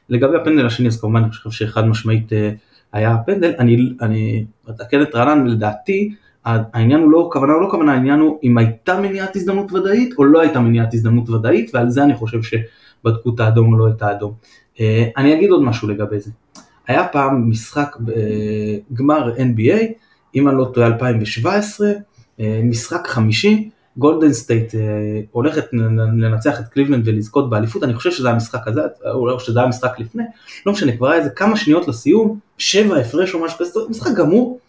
לגבי 0.10 0.38
הפנדל 0.38 0.66
השני, 0.66 0.88
אז 0.88 1.02
כמובן 1.02 1.24
אני 1.24 1.32
חושב 1.32 1.52
שחד 1.52 1.86
משמעית 1.86 2.34
אה, 2.34 2.52
היה 2.94 3.14
הפנדל, 3.14 3.54
אני, 3.60 3.94
אני 4.02 4.46
אתקן 4.70 5.02
את 5.02 5.16
רענן, 5.16 5.48
לדעתי, 5.48 6.16
העניין 6.46 7.00
הוא 7.00 7.12
לא 7.12 7.30
כוונה 7.34 7.54
או 7.54 7.62
לא 7.62 7.68
כוונה, 7.72 7.94
העניין 7.94 8.20
הוא 8.20 8.40
אם 8.44 8.58
הייתה 8.58 9.00
מניעת 9.02 9.36
הזדמנות 9.36 9.72
ודאית 9.72 10.14
או 10.18 10.26
לא 10.26 10.42
הייתה 10.42 10.60
מניעת 10.60 10.94
הזדמנות 10.94 11.30
ודאית, 11.30 11.72
ועל 11.74 11.90
זה 11.90 12.04
אני 12.04 12.16
חושב 12.16 12.40
שבדקו 12.44 13.30
את 13.36 13.40
האדום 13.40 13.74
או 13.74 13.78
לא 13.78 13.90
את 13.90 14.02
האדום. 14.02 14.34
אה, 14.80 15.06
אני 15.18 15.34
אגיד 15.34 15.50
עוד 15.50 15.64
משהו 15.64 15.88
לגבי 15.88 16.20
זה. 16.20 16.32
היה 16.88 17.08
פעם 17.08 17.50
משחק 17.50 17.98
בגמר 18.00 19.34
NBA 19.36 19.80
אם 20.36 20.48
אני 20.48 20.58
לא 20.58 20.72
טועה 20.74 20.88
2017, 20.88 21.92
משחק 22.64 23.08
חמישי, 23.08 23.70
גולדן 23.98 24.34
סטייט 24.34 24.74
הולכת 25.32 25.66
לנצח 26.18 26.60
את 26.60 26.68
קליבלנד 26.68 27.08
ולזכות 27.08 27.50
באליפות, 27.50 27.84
אני 27.84 27.94
חושב 27.94 28.12
שזה 28.12 28.30
המשחק 28.30 28.68
הזה, 28.68 28.82
או 29.14 29.40
שזה 29.40 29.60
היה 29.60 29.70
משחק 29.70 30.00
לפני, 30.00 30.24
לא 30.66 30.74
משנה, 30.74 30.98
כבר 30.98 31.10
היה 31.10 31.20
איזה 31.20 31.30
כמה 31.30 31.58
שניות 31.58 31.88
לסיום, 31.88 32.40
שבע 32.58 32.98
הפרש 32.98 33.34
או 33.34 33.46
משהו 33.46 33.60
כזה, 33.60 33.80
משחק 33.90 34.12
גמור, 34.18 34.60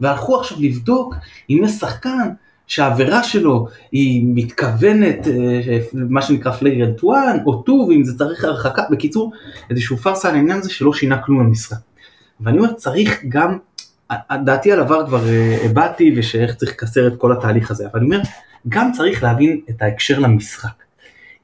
והלכו 0.00 0.40
עכשיו 0.40 0.58
לבדוק 0.60 1.14
אם 1.50 1.60
יש 1.64 1.72
שחקן 1.72 2.28
שהעבירה 2.66 3.22
שלו 3.22 3.68
היא 3.92 4.24
מתכוונת, 4.34 5.26
מה 5.92 6.22
שנקרא 6.22 6.52
flagrant 6.52 6.98
1 6.98 7.04
או 7.46 7.62
2, 7.62 7.78
ואם 7.78 8.04
זה 8.04 8.18
צריך 8.18 8.44
הרחקה, 8.44 8.82
בקיצור, 8.90 9.32
איזשהו 9.70 9.96
פארסה 9.96 10.28
על 10.28 10.34
העניין 10.34 10.58
הזה 10.58 10.70
שלא 10.70 10.92
שינה 10.92 11.22
כלום 11.22 11.38
במשחק. 11.38 11.76
ואני 12.40 12.58
אומר, 12.58 12.72
צריך 12.72 13.24
גם, 13.28 13.58
דעתי 14.44 14.72
על 14.72 14.80
VAR 14.80 15.06
כבר 15.06 15.22
הבעתי 15.64 16.14
ושאיך 16.16 16.54
צריך 16.54 16.70
לקצר 16.70 17.06
את 17.06 17.12
כל 17.18 17.32
התהליך 17.32 17.70
הזה, 17.70 17.86
אבל 17.92 18.00
אני 18.00 18.04
אומר, 18.04 18.20
גם 18.68 18.92
צריך 18.92 19.22
להבין 19.22 19.60
את 19.70 19.82
ההקשר 19.82 20.18
למשחק. 20.18 20.82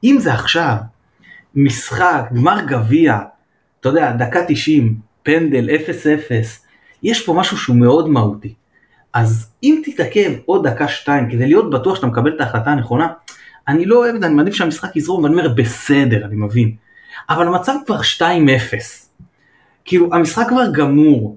אם 0.05 0.16
זה 0.21 0.35
עכשיו 0.35 0.77
משחק, 1.55 2.23
גמר 2.35 2.61
גביע, 2.66 3.19
אתה 3.81 3.88
יודע, 3.88 4.12
דקה 4.12 4.40
90, 4.49 4.95
פנדל, 5.23 5.69
0-0, 5.71 6.66
יש 7.03 7.27
פה 7.27 7.33
משהו 7.33 7.57
שהוא 7.57 7.77
מאוד 7.77 8.09
מהותי. 8.09 8.55
אז 9.15 9.51
אם 9.63 9.83
תתעכב 9.85 10.33
עוד 10.47 10.69
דקה 10.69 10.89
שתיים 10.89 11.31
כדי 11.31 11.47
להיות 11.47 11.71
בטוח 11.71 11.97
שאתה 11.97 12.07
מקבל 12.07 12.33
את 12.37 12.41
ההחלטה 12.41 12.71
הנכונה, 12.71 13.09
אני 13.69 13.85
לא 13.85 13.97
אוהב 13.97 14.15
את 14.15 14.21
זה, 14.21 14.27
אני 14.27 14.35
מעדיף 14.35 14.55
שהמשחק 14.55 14.97
יזרום 14.97 15.25
ואני 15.25 15.35
אומר 15.35 15.49
בסדר, 15.49 16.25
אני 16.25 16.37
מבין. 16.37 16.73
אבל 17.31 17.47
המצב 17.47 17.73
כבר 17.87 18.01
2-0. 18.01 18.23
כאילו 19.85 20.15
המשחק 20.15 20.47
כבר 20.49 20.73
גמור. 20.73 21.37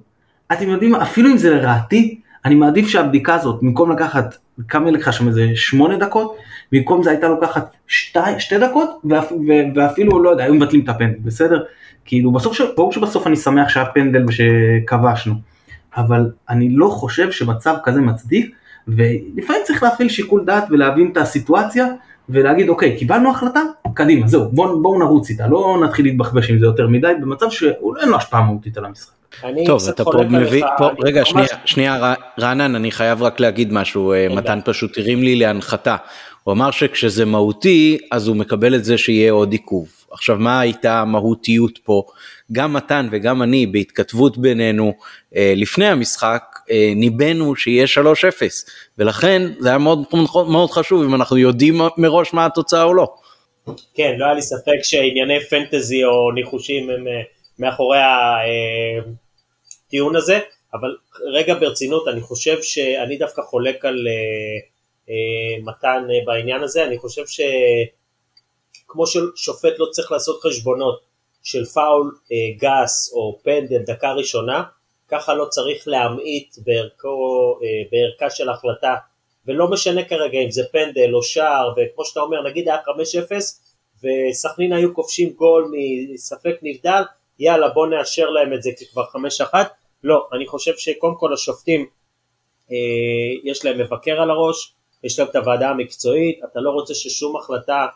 אתם 0.51 0.69
יודעים, 0.69 0.95
אפילו 0.95 1.29
אם 1.29 1.37
זה 1.37 1.49
לרעתי, 1.49 2.19
אני 2.45 2.55
מעדיף 2.55 2.87
שהבדיקה 2.87 3.35
הזאת, 3.35 3.59
במקום 3.61 3.91
לקחת, 3.91 4.35
כמה 4.67 4.91
לך 4.91 5.13
שם 5.13 5.27
איזה 5.27 5.47
8 5.55 5.97
דקות, 5.97 6.37
במקום 6.71 7.03
זה 7.03 7.09
הייתה 7.09 7.27
לוקחת 7.27 7.71
2, 7.87 8.39
2 8.39 8.61
דקות, 8.61 8.89
ואפ, 9.03 9.31
ואפילו, 9.75 10.23
לא 10.23 10.29
יודע, 10.29 10.43
היו 10.43 10.53
מבטלים 10.53 10.83
את 10.83 10.89
הפנדל, 10.89 11.19
בסדר? 11.23 11.63
כאילו 12.05 12.31
בסוף, 12.31 12.57
ברור 12.75 12.91
שבסוף 12.93 13.27
אני 13.27 13.35
שמח 13.35 13.69
שהיה 13.69 13.85
פנדל 13.85 14.25
ושכבשנו. 14.27 15.48
אבל 15.99 16.31
אני 16.49 16.69
לא 16.69 16.87
חושב 16.87 17.31
שמצב 17.31 17.75
כזה 17.83 18.01
מצדיק, 18.01 18.55
ולפעמים 18.87 19.61
צריך 19.63 19.83
להפעיל 19.83 20.09
שיקול 20.09 20.45
דעת 20.45 20.63
ולהבין 20.69 21.09
את 21.11 21.17
הסיטואציה, 21.17 21.87
ולהגיד 22.29 22.69
אוקיי, 22.69 22.97
קיבלנו 22.97 23.31
החלטה, 23.31 23.61
קדימה, 23.93 24.27
זהו, 24.27 24.49
בואו 24.51 24.81
בוא 24.81 24.99
נרוץ 24.99 25.29
איתה, 25.29 25.47
לא 25.47 25.81
נתחיל 25.83 26.05
להתבחבש 26.05 26.49
עם 26.49 26.59
זה 26.59 26.65
יותר 26.65 26.87
מדי, 26.87 27.11
במצב 27.21 27.49
שאין 27.49 28.09
לו 28.09 28.15
השפעה 28.15 28.41
מהותית 28.41 28.77
על 28.77 28.85
המשחק. 28.85 29.13
טוב, 29.65 29.81
אתה 29.89 30.03
פה 30.03 30.23
מביא, 30.29 30.63
פה, 30.77 30.89
רגע, 31.03 31.25
שנייה, 31.25 31.47
שנייה, 31.65 32.13
רענן, 32.39 32.75
אני 32.75 32.91
חייב 32.91 33.23
רק 33.23 33.39
להגיד 33.39 33.73
משהו, 33.73 34.13
מתן 34.35 34.59
פשוט 34.65 34.97
הרים 34.97 35.23
לי 35.23 35.35
להנחתה. 35.35 35.95
הוא 36.43 36.53
אמר 36.53 36.71
שכשזה 36.71 37.25
מהותי, 37.25 37.97
אז 38.11 38.27
הוא 38.27 38.35
מקבל 38.35 38.75
את 38.75 38.85
זה 38.85 38.97
שיהיה 38.97 39.31
עוד 39.31 39.51
עיכוב. 39.51 39.89
עכשיו, 40.11 40.37
מה 40.39 40.59
הייתה 40.59 41.01
המהותיות 41.01 41.79
פה? 41.83 42.03
גם 42.51 42.73
מתן 42.73 43.07
וגם 43.11 43.41
אני 43.41 43.65
בהתכתבות 43.65 44.37
בינינו 44.37 44.93
אה, 45.35 45.53
לפני 45.55 45.87
המשחק 45.87 46.43
אה, 46.71 46.91
ניבאנו 46.95 47.55
שיהיה 47.55 47.85
3-0 47.85 47.97
ולכן 48.97 49.41
זה 49.59 49.69
היה 49.69 49.77
מאוד, 49.77 49.99
מאוד 50.49 50.71
חשוב 50.71 51.03
אם 51.03 51.15
אנחנו 51.15 51.37
יודעים 51.37 51.81
מראש 51.97 52.33
מה 52.33 52.45
התוצאה 52.45 52.83
או 52.83 52.93
לא. 52.93 53.07
כן, 53.93 54.15
לא 54.17 54.25
היה 54.25 54.33
לי 54.33 54.41
ספק 54.41 54.79
שענייני 54.83 55.39
פנטזי 55.49 56.03
או 56.03 56.31
ניחושים 56.31 56.89
הם 56.89 57.07
אה, 57.07 57.21
מאחורי 57.59 57.97
הטיעון 59.87 60.15
הזה, 60.15 60.39
אבל 60.73 60.95
רגע 61.33 61.53
ברצינות, 61.59 62.07
אני 62.07 62.21
חושב 62.21 62.61
שאני 62.61 63.17
דווקא 63.17 63.41
חולק 63.41 63.85
על 63.85 64.07
מתן 65.65 66.07
בעניין 66.25 66.63
הזה, 66.63 66.83
אני 66.85 66.97
חושב 66.97 67.21
שכמו 68.85 69.07
ששופט 69.07 69.73
לא 69.79 69.85
צריך 69.91 70.11
לעשות 70.11 70.41
חשבונות 70.43 71.08
של 71.43 71.65
פאול 71.65 72.15
אה, 72.31 72.37
גס 72.57 73.13
או 73.13 73.39
פנדל 73.43 73.77
דקה 73.77 74.11
ראשונה, 74.11 74.63
ככה 75.07 75.33
לא 75.33 75.45
צריך 75.45 75.87
להמעיט 75.87 76.57
אה, 76.57 76.73
בערכה 77.91 78.35
של 78.35 78.49
החלטה, 78.49 78.95
ולא 79.47 79.67
משנה 79.67 80.05
כרגע 80.05 80.39
אם 80.39 80.51
זה 80.51 80.63
פנדל 80.71 81.13
או 81.13 81.23
שער, 81.23 81.73
וכמו 81.77 82.05
שאתה 82.05 82.19
אומר, 82.19 82.49
נגיד 82.49 82.69
היה 82.69 82.77
5-0, 82.77 84.03
וסכנין 84.03 84.73
היו 84.73 84.93
כובשים 84.93 85.29
גול 85.29 85.71
מספק 86.13 86.55
נבדל, 86.61 87.01
יאללה 87.39 87.69
בוא 87.69 87.87
נאשר 87.87 88.29
להם 88.29 88.53
את 88.53 88.63
זה 88.63 88.69
כבר 88.91 89.03
5-1, 89.53 89.55
לא, 90.03 90.27
אני 90.33 90.47
חושב 90.47 90.77
שקודם 90.77 91.15
כל 91.15 91.33
השופטים, 91.33 91.85
אה, 92.71 92.75
יש 93.43 93.65
להם 93.65 93.79
מבקר 93.79 94.21
על 94.21 94.31
הראש, 94.31 94.73
יש 95.03 95.19
להם 95.19 95.27
את 95.27 95.35
הוועדה 95.35 95.69
המקצועית, 95.69 96.39
אתה 96.51 96.59
לא 96.59 96.69
רוצה 96.69 96.93
ששום 96.93 97.37
החלטה 97.37 97.87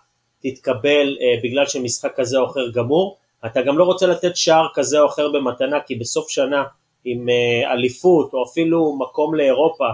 תתקבל 0.42 1.18
אה, 1.22 1.42
בגלל 1.44 1.66
שמשחק 1.66 2.14
כזה 2.16 2.38
או 2.38 2.46
אחר 2.46 2.70
גמור, 2.74 3.18
אתה 3.46 3.62
גם 3.62 3.78
לא 3.78 3.84
רוצה 3.84 4.08
לתת 4.08 4.36
שער 4.36 4.68
כזה 4.74 5.00
או 5.00 5.06
אחר 5.06 5.32
במתנה, 5.32 5.82
כי 5.88 5.96
בסוף 5.96 6.30
שנה 6.30 6.64
עם 7.06 7.30
אה, 7.30 7.74
אליפות 7.74 8.34
או 8.34 8.44
אפילו 8.44 8.98
מקום 9.00 9.36
לאירופה, 9.36 9.88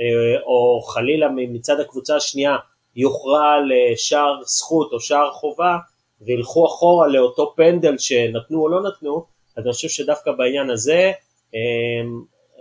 אה, 0.00 0.40
או 0.46 0.80
חלילה 0.82 1.26
מצד 1.34 1.80
הקבוצה 1.80 2.16
השנייה 2.16 2.56
יוכרע 2.96 3.54
לשער 3.68 4.42
זכות 4.44 4.92
או 4.92 5.00
שער 5.00 5.32
חובה, 5.32 5.76
וילכו 6.20 6.66
אחורה 6.66 7.08
לאותו 7.08 7.52
פנדל 7.56 7.98
שנתנו 7.98 8.62
או 8.62 8.68
לא 8.68 8.82
נתנו, 8.82 9.24
אז 9.56 9.64
אני 9.64 9.72
חושב 9.72 9.88
שדווקא 9.88 10.32
בעניין 10.32 10.70
הזה, 10.70 11.12
אה, 11.54 11.60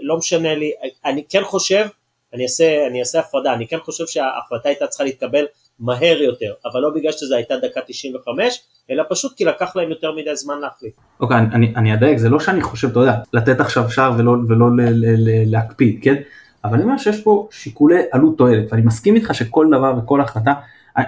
לא 0.02 0.18
משנה 0.18 0.56
לי, 0.56 0.72
אני 1.06 1.24
כן 1.30 1.44
חושב, 1.44 1.86
אני 2.34 2.44
אעשה, 2.44 2.88
אני 2.88 3.00
אעשה 3.00 3.20
הפרדה, 3.20 3.54
אני 3.54 3.68
כן 3.68 3.80
חושב 3.80 4.08
שההחלטה 4.08 4.70
הייתה 4.70 4.88
צריכה 4.88 5.04
להתקבל 5.04 5.46
מהר 5.80 6.22
יותר, 6.22 6.54
אבל 6.66 6.82
לא 6.82 6.90
בגלל 6.96 7.12
שזו 7.12 7.36
הייתה 7.36 7.58
דקה 7.58 7.82
95, 7.88 8.62
אלא 8.92 9.04
פשוט 9.10 9.38
כי 9.38 9.46
לקח 9.46 9.76
להם 9.76 9.90
יותר 9.90 10.12
מדי 10.12 10.36
זמן 10.36 10.60
להחליט. 10.60 10.94
אוקיי, 11.20 11.38
אני, 11.38 11.74
אני 11.76 11.94
אדייק, 11.94 12.18
זה 12.18 12.30
לא 12.30 12.40
שאני 12.40 12.62
חושב, 12.62 12.90
אתה 12.90 13.00
יודע, 13.00 13.18
לתת 13.34 13.60
עכשיו 13.60 13.90
שער 13.90 14.14
ולא, 14.18 14.36
ולא 14.48 14.72
ל, 14.72 14.82
ל, 14.82 15.06
ל, 15.18 15.52
להקפיד, 15.52 16.00
כן? 16.02 16.16
אבל 16.64 16.74
אני 16.74 16.84
אומר 16.84 16.98
שיש 16.98 17.22
פה 17.22 17.48
שיקולי 17.52 18.02
עלות 18.12 18.38
תועלת, 18.38 18.72
ואני 18.72 18.82
מסכים 18.82 19.16
איתך 19.16 19.36
שכל 19.36 19.68
דבר 19.72 19.94
וכל 19.98 20.22
החלטה, 20.22 20.54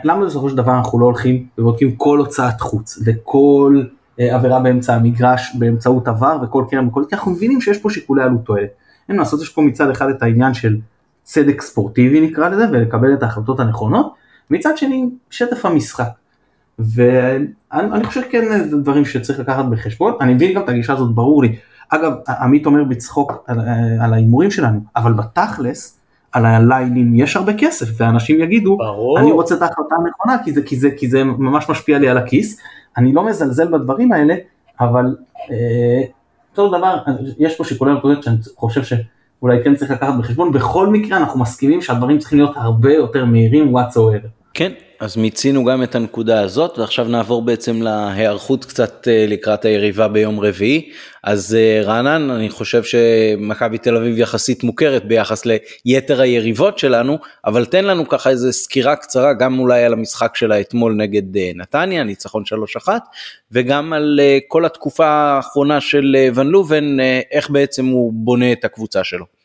למה 0.04 0.26
בסופו 0.26 0.50
של 0.50 0.58
דבר 0.58 0.78
אנחנו 0.78 1.00
לא 1.00 1.06
הולכים 1.06 1.48
ובודקים 1.58 1.96
כל 1.96 2.20
הוצאת 2.20 2.62
חוץ 2.62 3.00
וכל 3.06 3.84
אה, 4.20 4.36
עבירה 4.36 4.60
באמצע 4.60 4.96
המגרש 4.96 5.56
באמצעות 5.60 6.08
עבר 6.08 6.38
וכל 6.44 6.63
קרן 6.70 6.88
וכל, 6.88 7.04
כי 7.10 7.16
אנחנו 7.16 7.32
מבינים 7.32 7.62
שיש 7.62 7.78
פה 7.78 7.90
שיקולי 7.90 8.24
עלות 8.24 8.46
תועלת. 8.46 8.70
אין 9.10 9.18
מה 9.18 9.24
לעשות, 9.24 9.42
יש 9.42 9.50
פה 9.50 9.62
מצד 9.62 9.90
אחד 9.90 10.10
את 10.10 10.24
העניין 10.24 10.54
של 10.54 10.78
צדק 11.24 11.62
ספורטיבי 11.62 12.22
נקרא 12.22 12.50
לזה, 12.50 12.66
ולקבל 12.72 13.13
את 13.13 13.24
ההחלטות 13.24 13.60
הנכונות, 13.60 14.13
מצד 14.50 14.78
שני 14.78 15.10
שטף 15.30 15.66
המשחק. 15.66 16.10
ואני 16.80 18.04
חושב 18.04 18.22
כן 18.30 18.68
זה 18.70 18.78
דברים 18.78 19.06
שצריך 19.06 19.40
לקחת 19.40 19.66
בחשבון, 19.66 20.13
אני 20.22 20.34
מבין 20.34 20.54
גם 20.54 20.62
את 20.62 20.70
הגישה 20.70 20.94
הזאת, 20.94 21.16
ברור 21.16 21.44
לי. 21.44 21.56
אגב, 21.90 22.13
עמית 22.42 22.66
אומר 22.66 22.84
בצחוק 22.84 23.44
על, 23.48 23.60
על 24.02 24.13
ההימורים 24.13 24.52
שלנו, 24.52 24.80
אבל 24.96 25.13
בתכלס, 25.13 26.00
על 26.32 26.46
הליינים 26.46 27.16
יש 27.16 27.36
הרבה 27.36 27.54
כסף, 27.58 27.86
ואנשים 27.98 28.40
יגידו, 28.40 28.78
ברור. 28.78 29.20
אני 29.20 29.32
רוצה 29.32 29.56
את 29.56 29.62
ההחלטה 29.62 29.96
הנכונה, 29.96 30.38
כי 30.44 30.52
זה, 30.54 30.62
כי, 30.62 30.76
זה, 30.76 30.90
כי 30.98 31.08
זה 31.08 31.24
ממש 31.24 31.70
משפיע 31.70 32.00
לי 32.00 32.10
על 32.10 32.18
הכיס. 32.18 32.60
אני 32.98 33.13
לא 33.13 33.26
מזלזל 33.26 33.72
בדברים 33.72 34.12
האלה, 34.12 34.36
אבל 34.80 35.16
אה, 35.52 36.02
אותו 36.52 36.78
דבר, 36.78 36.98
יש 37.40 37.58
פה 37.58 37.63
שיקולי 37.63 37.94
נקודות 37.94 38.24
שאני 38.24 38.38
חושב 38.56 38.84
שאולי 38.84 39.63
כן 39.63 39.76
צריך 39.76 39.92
לקחת 39.92 40.13
בחשבון, 40.20 40.52
בכל 40.52 40.88
מקרה 40.88 41.18
אנחנו 41.18 41.40
מסכימים 41.40 41.82
שהדברים 41.82 42.20
צריכים 42.20 42.40
להיות 42.40 42.54
הרבה 42.56 42.94
יותר 42.94 43.26
מהירים 43.26 43.78
whatsoever. 43.78 44.28
כן, 44.54 44.72
אז 45.00 45.18
מיצינו 45.18 45.66
גם 45.66 45.84
את 45.84 45.96
הנקודה 45.96 46.42
הזאת 46.42 46.80
ועכשיו 46.80 47.08
נעבור 47.08 47.42
בעצם 47.42 47.82
להיערכות 47.82 48.66
קצת 48.66 49.08
אה, 49.08 49.26
לקראת 49.28 49.66
היריבה 49.66 50.08
ביום 50.08 50.40
רביעי. 50.40 50.92
אז 51.24 51.56
אה, 51.56 51.82
רענן, 51.84 52.30
אני 52.30 52.50
חושב 52.50 52.84
שמכבי 52.84 53.78
תל 53.78 53.96
אביב 53.98 54.18
יחסית 54.18 54.63
מוכרת 54.63 55.06
ביחס 55.06 55.44
ליתר 55.86 56.21
היריבות 56.21 56.80
שלנו, 56.80 57.17
אבל 57.46 57.65
תן 57.65 57.86
לנו 57.86 58.10
ככה 58.10 58.30
איזה 58.30 58.52
סקירה 58.52 58.96
קצרה 58.96 59.34
גם 59.34 59.60
אולי 59.60 59.84
על 59.84 59.94
המשחק 59.94 60.36
שלה 60.36 60.60
אתמול 60.60 60.94
נגד 60.94 61.38
אה, 61.38 61.52
נתניה, 61.56 62.04
ניצחון 62.04 62.44
3-1, 62.86 62.88
וגם 63.52 63.94
על 63.94 64.19
כל 64.48 64.65
התקופה 64.65 65.08
האחרונה 65.08 65.82
של 65.82 66.15
ון 66.36 66.48
לובן, 66.48 66.98
איך 67.32 67.50
בעצם 67.50 67.86
הוא 67.86 68.13
בונה 68.13 68.52
את 68.52 68.65
הקבוצה 68.65 69.04
שלו. 69.04 69.37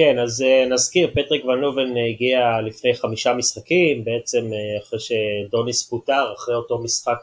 כן, 0.00 0.18
אז 0.18 0.40
uh, 0.42 0.72
נזכיר, 0.72 1.10
פטריק 1.14 1.44
ון 1.44 1.58
לובן 1.58 1.96
הגיע 2.10 2.40
לפני 2.66 2.94
חמישה 2.94 3.34
משחקים, 3.34 4.04
בעצם 4.04 4.50
uh, 4.50 4.82
אחרי 4.82 4.98
שדוניס 5.00 5.88
פוטר, 5.88 6.32
אחרי 6.36 6.54
אותו 6.54 6.78
משחק 6.78 7.18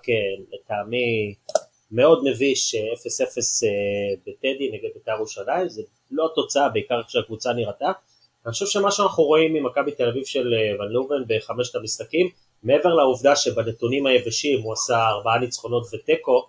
לטעמי 0.53 1.33
מאוד 1.91 2.23
מביש, 2.23 2.75
0-0 2.75 2.77
uh, 2.77 4.19
בטדי 4.27 4.69
נגד 4.71 4.89
בית"ר 4.93 5.11
ירושלים, 5.11 5.69
זה 5.69 5.81
לא 6.11 6.29
תוצאה, 6.35 6.69
בעיקר 6.69 7.01
כשהקבוצה 7.07 7.53
נראתה. 7.53 7.91
אני 8.45 8.51
חושב 8.51 8.65
שמה 8.65 8.91
שאנחנו 8.91 9.23
רואים 9.23 9.53
ממכבי 9.53 9.91
תל 9.91 10.07
אביב 10.07 10.25
של 10.25 10.53
ון 10.79 10.91
לובן 10.91 11.23
בחמשת 11.27 11.75
המשחקים, 11.75 12.29
מעבר 12.63 12.93
לעובדה 12.93 13.35
שבנתונים 13.35 14.05
היבשים 14.05 14.61
הוא 14.61 14.73
עשה 14.73 15.07
ארבעה 15.07 15.39
ניצחונות 15.39 15.83
ותיקו, 15.93 16.47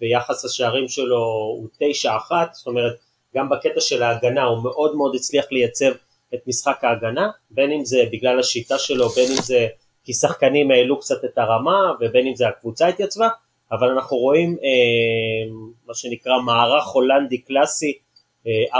ויחס 0.00 0.44
השערים 0.44 0.88
שלו 0.88 1.18
הוא 1.58 1.68
9-1, 2.04 2.32
זאת 2.52 2.66
אומרת 2.66 3.05
גם 3.36 3.48
בקטע 3.48 3.80
של 3.80 4.02
ההגנה 4.02 4.44
הוא 4.44 4.62
מאוד 4.62 4.94
מאוד 4.96 5.14
הצליח 5.14 5.44
לייצב 5.50 5.92
את 6.34 6.38
משחק 6.46 6.84
ההגנה, 6.84 7.30
בין 7.50 7.72
אם 7.72 7.84
זה 7.84 8.04
בגלל 8.12 8.40
השיטה 8.40 8.78
שלו, 8.78 9.08
בין 9.08 9.30
אם 9.30 9.42
זה 9.42 9.66
כי 10.04 10.12
שחקנים 10.12 10.70
העלו 10.70 11.00
קצת 11.00 11.24
את 11.24 11.38
הרמה 11.38 11.92
ובין 12.00 12.26
אם 12.26 12.34
זה 12.34 12.48
הקבוצה 12.48 12.88
התייצבה, 12.88 13.28
אבל 13.72 13.90
אנחנו 13.90 14.16
רואים 14.16 14.56
אה, 14.62 15.54
מה 15.86 15.94
שנקרא 15.94 16.32
מערך 16.46 16.86
הולנדי 16.86 17.38
קלאסי 17.38 17.98
אה, 18.46 18.52
4-3-3, 18.74 18.78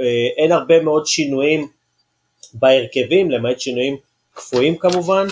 אה, 0.00 0.06
אין 0.36 0.52
הרבה 0.52 0.82
מאוד 0.82 1.06
שינויים 1.06 1.68
בהרכבים, 2.54 3.30
למעט 3.30 3.60
שינויים 3.60 3.96
קפואים 4.34 4.76
כמובן, 4.76 5.26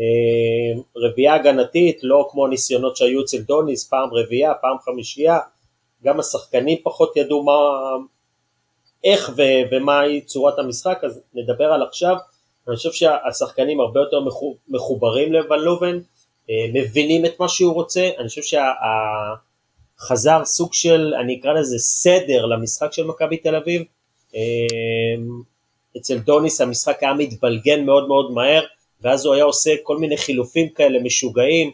אה, 0.00 0.80
רביעייה 0.96 1.34
הגנתית, 1.34 1.98
לא 2.02 2.28
כמו 2.30 2.46
ניסיונות 2.46 2.96
שהיו 2.96 3.22
אצל 3.22 3.38
דוניס, 3.38 3.88
פעם 3.88 4.08
רביעייה, 4.12 4.54
פעם 4.54 4.76
חמישייה, 4.84 5.38
גם 6.06 6.20
השחקנים 6.20 6.78
פחות 6.82 7.16
ידעו 7.16 7.42
מה, 7.44 7.52
איך 9.04 9.30
ו- 9.36 9.74
ומהי 9.74 10.20
צורת 10.20 10.58
המשחק, 10.58 10.98
אז 11.04 11.20
נדבר 11.34 11.64
על 11.64 11.82
עכשיו. 11.82 12.16
אני 12.68 12.76
חושב 12.76 12.92
שהשחקנים 12.92 13.80
הרבה 13.80 14.00
יותר 14.00 14.20
מחוברים 14.68 15.32
לוון 15.32 15.60
לובן, 15.60 15.98
אה, 16.50 16.66
מבינים 16.74 17.26
את 17.26 17.40
מה 17.40 17.48
שהוא 17.48 17.74
רוצה, 17.74 18.10
אני 18.18 18.28
חושב 18.28 18.58
שחזר 20.00 20.44
סוג 20.44 20.72
של, 20.72 21.14
אני 21.20 21.40
אקרא 21.40 21.52
לזה 21.52 21.78
סדר 21.78 22.46
למשחק 22.46 22.92
של 22.92 23.04
מכבי 23.04 23.36
תל 23.36 23.54
אביב. 23.54 23.82
אה, 24.34 24.40
אצל 25.96 26.18
דוניס 26.18 26.60
המשחק 26.60 27.02
היה 27.02 27.14
מתבלגן 27.14 27.84
מאוד 27.84 28.08
מאוד 28.08 28.30
מהר, 28.32 28.62
ואז 29.00 29.26
הוא 29.26 29.34
היה 29.34 29.44
עושה 29.44 29.74
כל 29.82 29.98
מיני 29.98 30.16
חילופים 30.16 30.68
כאלה 30.68 31.02
משוגעים, 31.02 31.70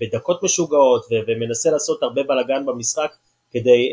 בדקות 0.00 0.42
משוגעות, 0.42 1.04
ומנסה 1.26 1.70
לעשות 1.70 2.02
הרבה 2.02 2.22
בלאגן 2.22 2.66
במשחק 2.66 3.12
כדי 3.50 3.88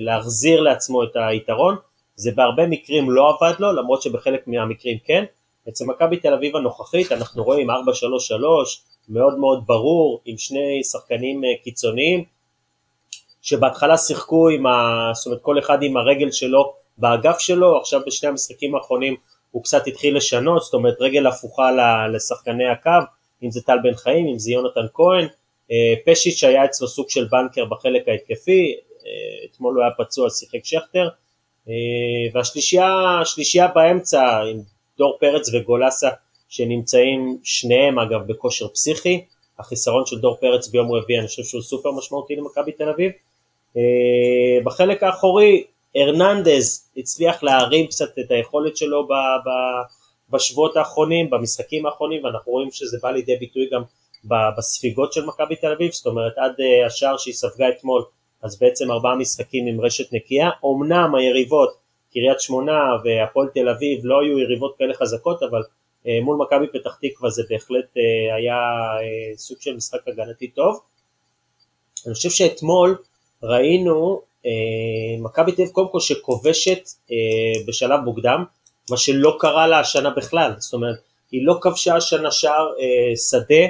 להחזיר 0.00 0.60
לעצמו 0.60 1.02
את 1.02 1.10
היתרון. 1.14 1.76
זה 2.16 2.30
בהרבה 2.34 2.66
מקרים 2.66 3.10
לא 3.10 3.30
עבד 3.30 3.54
לו, 3.58 3.72
למרות 3.72 4.02
שבחלק 4.02 4.48
מהמקרים 4.48 4.98
כן. 5.04 5.24
אצל 5.68 5.84
מכבי 5.84 6.16
תל 6.16 6.34
אביב 6.34 6.56
הנוכחית 6.56 7.12
אנחנו 7.12 7.44
רואים 7.44 7.70
4-3-3, 7.70 7.72
מאוד 9.08 9.38
מאוד 9.38 9.64
ברור, 9.66 10.20
עם 10.24 10.38
שני 10.38 10.84
שחקנים 10.84 11.44
אה, 11.44 11.48
קיצוניים, 11.64 12.24
שבהתחלה 13.42 13.98
שיחקו 13.98 14.48
עם 14.48 14.66
ה... 14.66 15.10
זאת 15.14 15.26
אומרת 15.26 15.42
כל 15.42 15.58
אחד 15.58 15.82
עם 15.82 15.96
הרגל 15.96 16.30
שלו 16.30 16.72
באגף 16.98 17.38
שלו, 17.38 17.78
עכשיו 17.78 18.00
בשני 18.06 18.28
המשחקים 18.28 18.74
האחרונים 18.74 19.16
הוא 19.50 19.62
קצת 19.62 19.86
התחיל 19.86 20.16
לשנות, 20.16 20.62
זאת 20.62 20.74
אומרת 20.74 20.96
רגל 21.00 21.26
הפוכה 21.26 21.70
לשחקני 22.12 22.68
הקו, 22.68 22.90
אם 23.42 23.50
זה 23.50 23.60
טל 23.62 23.78
בן 23.82 23.94
חיים, 23.94 24.26
אם 24.26 24.38
זה 24.38 24.50
יונתן 24.50 24.86
כהן, 24.94 25.26
אה, 25.70 25.94
פשיץ' 26.06 26.44
היה 26.44 26.64
אצלו 26.64 26.88
סוג 26.88 27.10
של 27.10 27.24
בנקר 27.24 27.64
בחלק 27.64 28.08
ההתקפי, 28.08 28.76
אה, 29.06 29.46
אתמול 29.50 29.74
הוא 29.74 29.82
היה 29.82 29.92
פצוע, 29.98 30.30
שיחק 30.30 30.64
שכטר, 30.64 31.08
והשלישייה 32.34 33.68
באמצע 33.74 34.40
עם 34.50 34.60
דור 34.98 35.16
פרץ 35.20 35.48
וגולסה 35.54 36.08
שנמצאים 36.48 37.38
שניהם 37.42 37.98
אגב 37.98 38.26
בכושר 38.26 38.68
פסיכי, 38.68 39.24
החיסרון 39.58 40.06
של 40.06 40.18
דור 40.18 40.36
פרץ 40.40 40.68
ביום 40.68 40.92
רביעי 40.92 41.18
אני 41.18 41.26
חושב 41.26 41.42
שהוא 41.42 41.62
סופר 41.62 41.92
משמעותי 41.92 42.36
למכבי 42.36 42.72
תל 42.72 42.88
אביב. 42.88 43.12
אה, 43.76 44.64
בחלק 44.64 45.02
האחורי 45.02 45.64
הרננדז 45.96 46.90
הצליח 46.96 47.42
להרים 47.42 47.86
קצת 47.86 48.18
את 48.18 48.30
היכולת 48.30 48.76
שלו 48.76 49.06
ב, 49.06 49.10
ב, 49.12 49.48
בשבועות 50.30 50.76
האחרונים, 50.76 51.30
במשחקים 51.30 51.86
האחרונים, 51.86 52.24
ואנחנו 52.24 52.52
רואים 52.52 52.70
שזה 52.70 52.98
בא 53.02 53.10
לידי 53.10 53.36
ביטוי 53.36 53.68
גם 53.72 53.82
בספיגות 54.58 55.12
של 55.12 55.24
מכבי 55.24 55.56
תל 55.56 55.72
אביב, 55.72 55.92
זאת 55.92 56.06
אומרת 56.06 56.32
עד 56.38 56.52
אה, 56.60 56.86
השער 56.86 57.16
שהיא 57.16 57.34
ספגה 57.34 57.68
אתמול, 57.68 58.04
אז 58.42 58.58
בעצם 58.58 58.90
ארבעה 58.90 59.14
משחקים 59.14 59.66
עם 59.66 59.80
רשת 59.80 60.12
נקייה, 60.12 60.50
אמנם 60.64 61.14
היריבות, 61.14 61.76
קריית 62.12 62.40
שמונה 62.40 62.78
והפועל 63.04 63.48
תל 63.54 63.68
אביב 63.68 64.00
לא 64.02 64.20
היו 64.20 64.38
יריבות 64.38 64.74
כאלה 64.78 64.94
חזקות, 64.94 65.42
אבל 65.42 65.62
אה, 66.06 66.18
מול 66.22 66.36
מכבי 66.36 66.66
פתח 66.78 66.98
תקווה 67.02 67.30
זה 67.30 67.42
בהחלט 67.50 67.96
אה, 67.96 68.36
היה 68.36 68.58
סוג 69.36 69.56
של 69.60 69.76
משחק 69.76 70.08
הגנתי 70.08 70.48
טוב. 70.48 70.80
אני 72.06 72.14
חושב 72.14 72.30
שאתמול 72.30 72.96
ראינו 73.42 74.22
מכבי 75.18 75.52
תל 75.52 75.62
אביב 75.62 75.72
קודם 75.74 75.88
כל 75.92 76.00
שכובשת 76.00 76.88
בשלב 77.68 78.00
מוקדם, 78.00 78.44
מה 78.90 78.96
שלא 78.96 79.36
קרה 79.40 79.66
לה 79.66 79.80
השנה 79.80 80.10
בכלל, 80.10 80.52
זאת 80.58 80.74
אומרת 80.74 80.96
היא 81.32 81.46
לא 81.46 81.58
כבשה 81.60 81.96
השנה 81.96 82.30
שער 82.30 82.68
שדה 83.30 83.66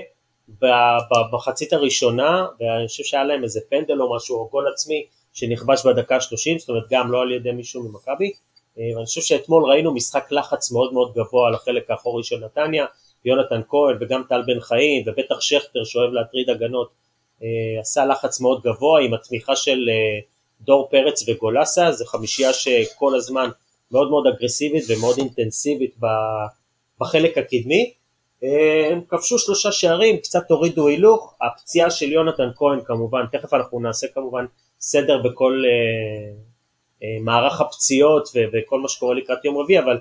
במחצית 1.10 1.72
הראשונה, 1.72 2.46
ואני 2.60 2.88
חושב 2.88 3.04
שהיה 3.04 3.24
להם 3.24 3.44
איזה 3.44 3.60
פנדל 3.70 4.02
או 4.02 4.16
משהו, 4.16 4.36
או 4.36 4.48
גול 4.48 4.68
עצמי 4.72 5.06
שנכבש 5.32 5.86
בדקה 5.86 6.14
ה-30, 6.16 6.58
זאת 6.58 6.68
אומרת 6.68 6.84
גם 6.90 7.12
לא 7.12 7.22
על 7.22 7.32
ידי 7.32 7.52
מישהו 7.52 7.82
ממכבי, 7.82 8.32
ואני 8.76 9.04
חושב 9.04 9.20
שאתמול 9.20 9.64
ראינו 9.70 9.94
משחק 9.94 10.32
לחץ 10.32 10.72
מאוד 10.72 10.92
מאוד 10.92 11.12
גבוה 11.14 11.48
על 11.48 11.54
החלק 11.54 11.90
האחורי 11.90 12.24
של 12.24 12.36
נתניה, 12.44 12.86
יונתן 13.24 13.60
כהן 13.68 13.96
וגם 14.00 14.22
טל 14.28 14.42
בן 14.46 14.60
חיים 14.60 15.04
ובטח 15.06 15.40
שכטר 15.40 15.84
שאוהב 15.84 16.12
להטריד 16.12 16.50
הגנות 16.50 16.90
אה, 17.42 17.80
עשה 17.80 18.06
לחץ 18.06 18.40
מאוד 18.40 18.62
גבוה 18.62 19.00
עם 19.00 19.14
התמיכה 19.14 19.56
של 19.56 19.88
אה, 19.88 20.20
דור 20.60 20.88
פרץ 20.90 21.28
וגולסה, 21.28 21.92
זה 21.92 22.06
חמישייה 22.06 22.52
שכל 22.52 23.14
הזמן 23.14 23.48
מאוד 23.92 24.10
מאוד 24.10 24.26
אגרסיבית 24.26 24.84
ומאוד 24.88 25.18
אינטנסיבית 25.18 25.96
בחלק 27.00 27.38
הקדמי. 27.38 27.92
אה, 28.44 28.88
הם 28.92 29.00
כבשו 29.08 29.38
שלושה 29.38 29.72
שערים, 29.72 30.16
קצת 30.16 30.50
הורידו 30.50 30.88
הילוך, 30.88 31.34
הפציעה 31.40 31.90
של 31.90 32.12
יונתן 32.12 32.48
כהן 32.56 32.80
כמובן, 32.84 33.24
תכף 33.32 33.54
אנחנו 33.54 33.80
נעשה 33.80 34.06
כמובן 34.14 34.44
סדר 34.80 35.22
בכל 35.22 35.62
אה, 35.66 37.18
מערך 37.20 37.60
הפציעות 37.60 38.28
וכל 38.52 38.80
מה 38.80 38.88
שקורה 38.88 39.14
לקראת 39.14 39.44
יום 39.44 39.58
רביעי, 39.58 39.78
אבל 39.78 39.98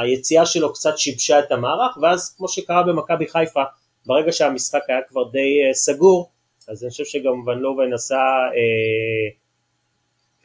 היציאה 0.00 0.46
שלו 0.46 0.72
קצת 0.72 0.98
שיבשה 0.98 1.38
את 1.38 1.52
המערך, 1.52 1.98
ואז 2.02 2.34
כמו 2.36 2.48
שקרה 2.48 2.82
במכבי 2.82 3.26
חיפה, 3.26 3.62
ברגע 4.06 4.32
שהמשחק 4.32 4.80
היה 4.88 4.98
כבר 5.08 5.30
די 5.30 5.68
אה, 5.68 5.74
סגור, 5.74 6.30
אז 6.68 6.82
אני 6.82 6.90
חושב 6.90 7.04
שגם 7.04 7.46
ון 7.46 7.58
לובן 7.58 7.92
עשה 7.92 8.16
אה, 8.54 9.28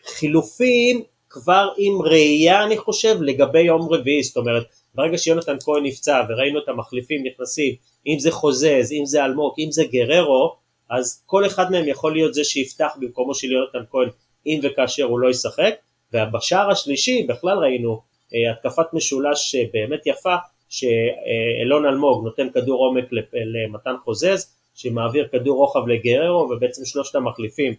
חילופים 0.05 1.03
כבר 1.34 1.69
עם 1.77 2.01
ראייה 2.01 2.63
אני 2.63 2.77
חושב 2.77 3.21
לגבי 3.21 3.61
יום 3.61 3.93
רביעי, 3.93 4.23
זאת 4.23 4.38
אומרת 4.38 4.63
ברגע 4.95 5.17
שיונתן 5.17 5.57
כהן 5.63 5.86
נפצע 5.86 6.21
וראינו 6.29 6.59
את 6.59 6.69
המחליפים 6.69 7.23
נכנסים, 7.25 7.75
אם 8.07 8.19
זה 8.19 8.31
חוזז, 8.31 8.91
אם 8.91 9.05
זה 9.05 9.25
אלמוג, 9.25 9.53
אם 9.59 9.71
זה 9.71 9.84
גררו, 9.91 10.55
אז 10.89 11.23
כל 11.25 11.45
אחד 11.45 11.71
מהם 11.71 11.88
יכול 11.88 12.13
להיות 12.13 12.34
זה 12.34 12.43
שיפתח 12.43 12.91
במקומו 12.99 13.36
של 13.36 13.51
יונתן 13.51 13.89
כהן 13.91 14.09
אם 14.45 14.59
וכאשר 14.63 15.03
הוא 15.03 15.19
לא 15.19 15.29
ישחק, 15.29 15.73
ובשער 16.13 16.71
השלישי 16.71 17.25
בכלל 17.29 17.57
ראינו 17.57 18.01
אה, 18.34 18.51
התקפת 18.51 18.93
משולש 18.93 19.55
באמת 19.73 20.01
יפה, 20.05 20.36
שאלון 20.69 21.86
אלמוג 21.86 22.23
נותן 22.23 22.49
כדור 22.49 22.86
עומק 22.86 23.05
למתן 23.34 23.93
חוזז, 24.03 24.53
שמעביר 24.76 25.28
כדור 25.32 25.57
רוחב 25.57 25.88
לגררו, 25.88 26.49
ובעצם 26.49 26.86
שלושת 26.86 27.15
המחליפים 27.15 27.74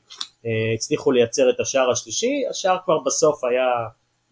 אה, 0.47 0.51
הצליחו 0.74 1.12
לייצר 1.12 1.51
את 1.51 1.61
השער 1.61 1.90
השלישי, 1.90 2.42
השער 2.51 2.76
כבר 2.84 2.99
בסוף 2.99 3.45
היה, 3.45 3.66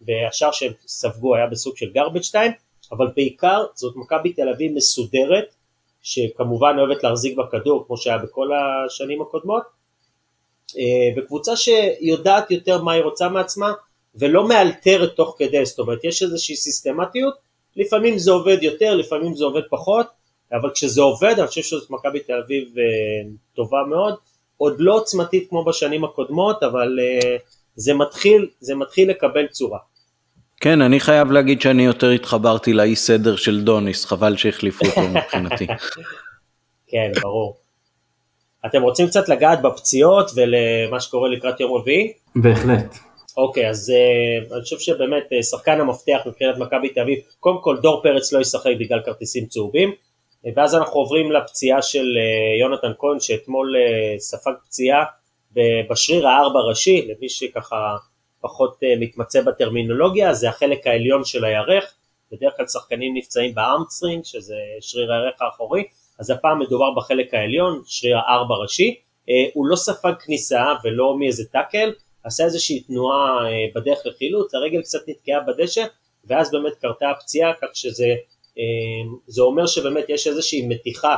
והשער 0.01 0.51
שהם 0.51 0.71
ספגו 0.87 1.35
היה 1.35 1.47
בסוג 1.47 1.77
של 1.77 1.91
garbage 1.95 2.31
time, 2.31 2.53
אבל 2.91 3.07
בעיקר 3.15 3.65
זאת 3.73 3.95
מכבי 3.95 4.33
תל 4.33 4.49
אביב 4.49 4.71
מסודרת, 4.75 5.55
שכמובן 6.01 6.75
אוהבת 6.79 7.03
להחזיק 7.03 7.37
בכדור 7.37 7.83
כמו 7.87 7.97
שהיה 7.97 8.17
בכל 8.17 8.49
השנים 8.53 9.21
הקודמות, 9.21 9.63
וקבוצה 11.17 11.51
אה, 11.51 11.57
שיודעת 11.57 12.51
יותר 12.51 12.81
מה 12.81 12.93
היא 12.93 13.03
רוצה 13.03 13.29
מעצמה 13.29 13.71
ולא 14.15 14.47
מאלתרת 14.47 15.15
תוך 15.15 15.35
כדי, 15.39 15.65
זאת 15.65 15.79
אומרת 15.79 16.03
יש 16.03 16.23
איזושהי 16.23 16.55
סיסטמטיות, 16.55 17.33
לפעמים 17.75 18.17
זה 18.17 18.31
עובד 18.31 18.57
יותר, 18.63 18.95
לפעמים 18.95 19.35
זה 19.35 19.45
עובד 19.45 19.61
פחות, 19.69 20.07
אבל 20.51 20.69
כשזה 20.73 21.01
עובד 21.01 21.33
אני 21.37 21.47
חושב 21.47 21.61
שזאת 21.61 21.89
מכבי 21.89 22.19
תל 22.19 22.41
אביב 22.45 22.67
אה, 22.77 23.29
טובה 23.55 23.77
מאוד, 23.89 24.15
עוד 24.57 24.75
לא 24.79 24.95
עוצמתית 24.95 25.49
כמו 25.49 25.65
בשנים 25.65 26.03
הקודמות, 26.03 26.63
אבל 26.63 26.99
אה, 26.99 27.37
זה 27.75 27.93
מתחיל, 27.93 28.47
זה 28.59 28.75
מתחיל 28.75 29.09
לקבל 29.09 29.47
צורה. 29.47 29.79
כן, 30.57 30.81
אני 30.81 30.99
חייב 30.99 31.31
להגיד 31.31 31.61
שאני 31.61 31.85
יותר 31.85 32.09
התחברתי 32.09 32.73
לאי 32.73 32.95
סדר 32.95 33.35
של 33.35 33.61
דוניס, 33.63 34.05
חבל 34.05 34.37
שהחליפו 34.37 34.85
אותו 34.85 35.01
מבחינתי. 35.13 35.67
כן, 36.87 37.11
ברור. 37.21 37.57
אתם 38.65 38.81
רוצים 38.81 39.07
קצת 39.07 39.29
לגעת 39.29 39.61
בפציעות 39.61 40.31
ולמה 40.35 40.99
שקורה 40.99 41.29
לקראת 41.29 41.59
יום 41.59 41.73
רביעי? 41.73 42.13
בהחלט. 42.35 42.97
אוקיי, 43.37 43.69
אז 43.69 43.91
uh, 43.91 44.53
אני 44.53 44.61
חושב 44.63 44.79
שבאמת 44.79 45.23
uh, 45.23 45.43
שחקן 45.43 45.81
המפתח 45.81 46.19
מבחינת 46.25 46.57
מכבי 46.57 46.89
תל 46.89 46.99
אביב, 46.99 47.19
קודם 47.39 47.61
כל 47.61 47.77
דור 47.81 48.01
פרץ 48.03 48.33
לא 48.33 48.39
ישחק 48.39 48.71
בגלל 48.79 48.99
כרטיסים 49.05 49.45
צהובים, 49.45 49.93
ואז 50.55 50.75
אנחנו 50.75 50.99
עוברים 50.99 51.31
לפציעה 51.31 51.81
של 51.81 51.99
uh, 51.99 52.61
יונתן 52.61 52.91
כהן 52.99 53.19
שאתמול 53.19 53.75
uh, 53.75 54.19
ספג 54.19 54.51
פציעה 54.65 55.03
בשריר 55.89 56.27
הארבע 56.27 56.59
ראשי, 56.59 57.07
למי 57.07 57.29
שככה 57.29 57.95
פחות 58.41 58.73
uh, 58.73 58.99
מתמצא 58.99 59.41
בטרמינולוגיה, 59.41 60.33
זה 60.33 60.49
החלק 60.49 60.87
העליון 60.87 61.25
של 61.25 61.45
הירך, 61.45 61.93
בדרך 62.31 62.53
כלל 62.57 62.67
שחקנים 62.67 63.17
נפצעים 63.17 63.55
ב 63.55 63.61
hamstring, 63.61 64.23
שזה 64.23 64.55
שריר 64.81 65.13
הירך 65.13 65.41
האחורי, 65.41 65.83
אז 66.19 66.29
הפעם 66.29 66.59
מדובר 66.59 66.91
בחלק 66.97 67.33
העליון, 67.33 67.81
שריר 67.85 68.17
הארבע 68.17 68.55
ראשי, 68.55 68.95
אה, 69.29 69.35
הוא 69.53 69.67
לא 69.67 69.75
ספג 69.75 70.13
כניסה 70.25 70.63
ולא 70.83 71.17
מאיזה 71.19 71.43
טאקל, 71.51 71.91
עשה 72.23 72.45
איזושהי 72.45 72.79
תנועה 72.79 73.39
בדרך 73.75 73.99
לחילוץ, 74.05 74.55
הרגל 74.55 74.81
קצת 74.81 74.99
נתקעה 75.07 75.39
בדשא, 75.39 75.83
ואז 76.25 76.51
באמת 76.51 76.73
קרתה 76.81 77.09
הפציעה, 77.09 77.53
כך 77.61 77.67
שזה 77.73 78.15
זה 79.27 79.41
אומר 79.41 79.67
שבאמת 79.67 80.05
יש 80.09 80.27
איזושהי 80.27 80.67
מתיחה 80.67 81.15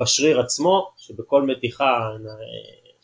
בשריר 0.00 0.40
עצמו, 0.40 0.90
שבכל 0.98 1.42
מתיחה 1.42 2.10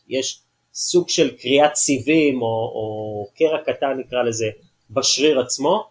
יש 0.09 0.41
סוג 0.75 1.09
של 1.09 1.37
קריעת 1.37 1.75
סיבים 1.75 2.43
או, 2.43 2.47
או 2.47 3.29
קרע 3.39 3.59
קטן 3.59 3.99
נקרא 3.99 4.23
לזה 4.23 4.47
בשריר 4.91 5.41
עצמו. 5.41 5.85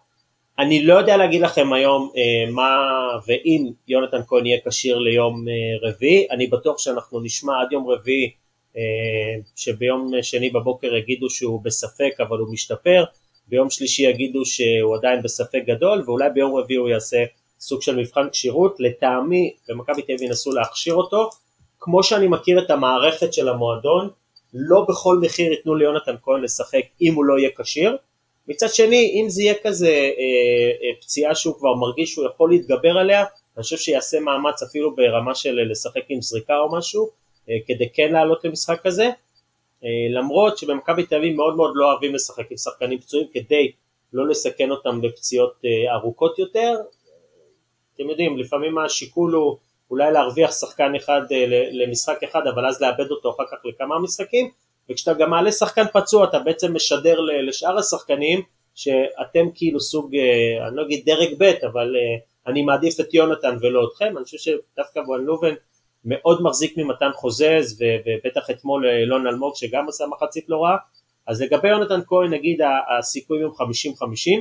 אני 0.58 0.82
לא 0.82 0.94
יודע 0.94 1.16
להגיד 1.16 1.40
לכם 1.40 1.72
היום 1.72 2.10
אה, 2.16 2.50
מה 2.50 2.76
ואם 3.26 3.70
יונתן 3.88 4.20
כהן 4.26 4.46
יהיה 4.46 4.58
כשיר 4.68 4.98
ליום 4.98 5.44
אה, 5.48 5.88
רביעי, 5.88 6.26
אני 6.30 6.46
בטוח 6.46 6.78
שאנחנו 6.78 7.20
נשמע 7.20 7.52
עד 7.60 7.72
יום 7.72 7.90
רביעי 7.90 8.30
אה, 8.76 8.82
שביום 9.56 10.10
שני 10.22 10.50
בבוקר 10.50 10.94
יגידו 10.94 11.30
שהוא 11.30 11.60
בספק 11.64 12.14
אבל 12.20 12.38
הוא 12.38 12.52
משתפר, 12.52 13.04
ביום 13.48 13.70
שלישי 13.70 14.02
יגידו 14.02 14.44
שהוא 14.44 14.96
עדיין 14.96 15.22
בספק 15.22 15.62
גדול 15.66 16.02
ואולי 16.06 16.30
ביום 16.34 16.56
רביעי 16.56 16.78
הוא 16.78 16.88
יעשה 16.88 17.24
סוג 17.60 17.82
של 17.82 17.96
מבחן 17.96 18.28
כשירות, 18.32 18.76
לטעמי 18.80 19.54
במכבי 19.68 20.02
תל 20.02 20.12
אביב 20.12 20.22
ינסו 20.22 20.52
להכשיר 20.52 20.94
אותו, 20.94 21.30
כמו 21.80 22.02
שאני 22.02 22.28
מכיר 22.28 22.64
את 22.64 22.70
המערכת 22.70 23.32
של 23.32 23.48
המועדון, 23.48 24.10
לא 24.54 24.86
בכל 24.88 25.18
מחיר 25.22 25.52
ייתנו 25.52 25.74
ליונתן 25.74 26.14
כהן 26.22 26.42
לשחק 26.42 26.82
אם 27.02 27.14
הוא 27.14 27.24
לא 27.24 27.38
יהיה 27.38 27.50
כשיר. 27.58 27.96
מצד 28.48 28.68
שני, 28.68 29.20
אם 29.22 29.28
זה 29.28 29.42
יהיה 29.42 29.54
כזה 29.62 29.88
אה, 29.88 29.92
אה, 29.92 31.00
פציעה 31.00 31.34
שהוא 31.34 31.54
כבר 31.58 31.74
מרגיש 31.74 32.12
שהוא 32.12 32.26
יכול 32.26 32.50
להתגבר 32.50 32.98
עליה, 32.98 33.24
אני 33.56 33.62
חושב 33.62 33.76
שיעשה 33.76 34.20
מאמץ 34.20 34.62
אפילו 34.62 34.96
ברמה 34.96 35.34
של 35.34 35.58
לשחק 35.70 36.02
עם 36.08 36.22
זריקה 36.22 36.58
או 36.58 36.76
משהו, 36.76 37.08
אה, 37.50 37.54
כדי 37.66 37.88
כן 37.94 38.12
לעלות 38.12 38.44
למשחק 38.44 38.80
כזה. 38.82 39.10
אה, 39.84 39.88
למרות 40.10 40.58
שבמכבי 40.58 41.06
תל 41.06 41.14
אביב 41.14 41.36
מאוד 41.36 41.56
מאוד 41.56 41.70
לא 41.74 41.92
אוהבים 41.92 42.14
לשחק 42.14 42.50
עם 42.50 42.56
שחקנים 42.56 42.98
פצועים 42.98 43.26
כדי 43.32 43.72
לא 44.12 44.28
לסכן 44.28 44.70
אותם 44.70 45.00
בפציעות 45.00 45.52
אה, 45.64 45.94
ארוכות 45.94 46.38
יותר. 46.38 46.74
אתם 47.98 48.10
יודעים, 48.10 48.38
לפעמים 48.38 48.78
השיקול 48.78 49.34
הוא 49.34 49.56
אולי 49.90 50.12
להרוויח 50.12 50.52
שחקן 50.52 50.94
אחד 50.94 51.20
אה, 51.32 51.44
למשחק 51.72 52.22
אחד, 52.24 52.46
אבל 52.54 52.66
אז 52.66 52.82
לאבד 52.82 53.10
אותו 53.10 53.30
אחר 53.30 53.44
כך 53.50 53.58
לכמה 53.64 53.98
משחקים, 53.98 54.50
וכשאתה 54.90 55.18
גם 55.18 55.30
מעלה 55.30 55.52
שחקן 55.52 55.84
פצוע 55.92 56.24
אתה 56.24 56.38
בעצם 56.38 56.74
משדר 56.74 57.20
לשאר 57.20 57.78
השחקנים 57.78 58.42
שאתם 58.74 59.46
כאילו 59.54 59.80
סוג, 59.80 60.16
אה, 60.16 60.68
אני 60.68 60.76
לא 60.76 60.82
אגיד 60.82 61.02
דרג 61.06 61.34
ב', 61.38 61.64
אבל 61.66 61.96
אה, 61.96 62.50
אני 62.52 62.62
מעדיף 62.62 63.00
את 63.00 63.14
יונתן 63.14 63.56
ולא 63.60 63.88
אתכם, 63.88 64.16
אני 64.16 64.24
חושב 64.24 64.38
שדווקא 64.38 64.98
וואן 64.98 65.20
לובן 65.20 65.54
מאוד 66.04 66.42
מחזיק 66.42 66.76
ממתן 66.76 67.10
חוזז, 67.14 67.82
ובטח 68.06 68.50
אתמול 68.50 68.86
אילון 68.86 69.26
אלמוג 69.26 69.52
שגם 69.56 69.88
עשה 69.88 70.04
מחצית 70.06 70.44
לא 70.48 70.64
רעה, 70.64 70.76
אז 71.26 71.42
לגבי 71.42 71.68
יונתן 71.68 72.00
כהן 72.06 72.34
נגיד 72.34 72.60
הסיכויים 72.98 73.44
הם 73.44 73.50
50-50, 73.50 74.40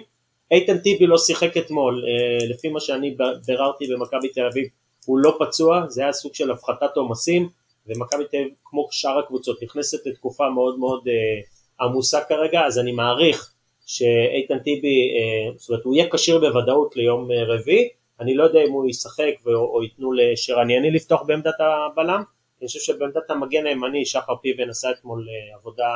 איתן 0.51 0.77
טיבי 0.77 1.07
לא 1.07 1.17
שיחק 1.17 1.57
אתמול, 1.57 2.03
לפי 2.49 2.69
מה 2.69 2.79
שאני 2.79 3.15
ביררתי 3.45 3.87
במכבי 3.87 4.29
תל 4.29 4.45
אביב, 4.45 4.67
הוא 5.05 5.19
לא 5.19 5.37
פצוע, 5.39 5.85
זה 5.87 6.01
היה 6.01 6.13
סוג 6.13 6.33
של 6.33 6.51
הפחתת 6.51 6.95
עומסים, 6.95 7.49
ומכבי 7.87 8.23
תל 8.31 8.37
אביב 8.37 8.53
כמו 8.65 8.87
שאר 8.91 9.19
הקבוצות 9.19 9.63
נכנסת 9.63 10.07
לתקופה 10.07 10.49
מאוד 10.49 10.79
מאוד 10.79 11.07
אה, 11.07 11.85
עמוסה 11.85 12.21
כרגע, 12.29 12.61
אז 12.65 12.79
אני 12.79 12.91
מעריך 12.91 13.53
שאיתן 13.85 14.59
טיבי, 14.59 15.09
אה, 15.15 15.57
זאת 15.57 15.69
אומרת 15.69 15.83
הוא 15.83 15.95
יהיה 15.95 16.07
כשיר 16.11 16.39
בוודאות 16.39 16.95
ליום 16.95 17.31
אה, 17.31 17.43
רביעי, 17.43 17.89
אני 18.19 18.35
לא 18.35 18.43
יודע 18.43 18.59
אם 18.67 18.71
הוא 18.71 18.89
ישחק 18.89 19.33
או, 19.45 19.83
ייתנו 19.83 20.13
לשרן. 20.13 20.67
לפתוח 20.93 21.21
בעמדת 21.21 21.53
הבלם, 21.59 22.23
אני 22.59 22.67
חושב 22.67 22.79
שבעמדת 22.79 23.29
המגן 23.29 23.65
הימני 23.65 24.05
שחר 24.05 24.35
פיבן 24.41 24.69
עשה 24.69 24.91
אתמול 24.91 25.27
אה, 25.29 25.57
עבודה 25.59 25.95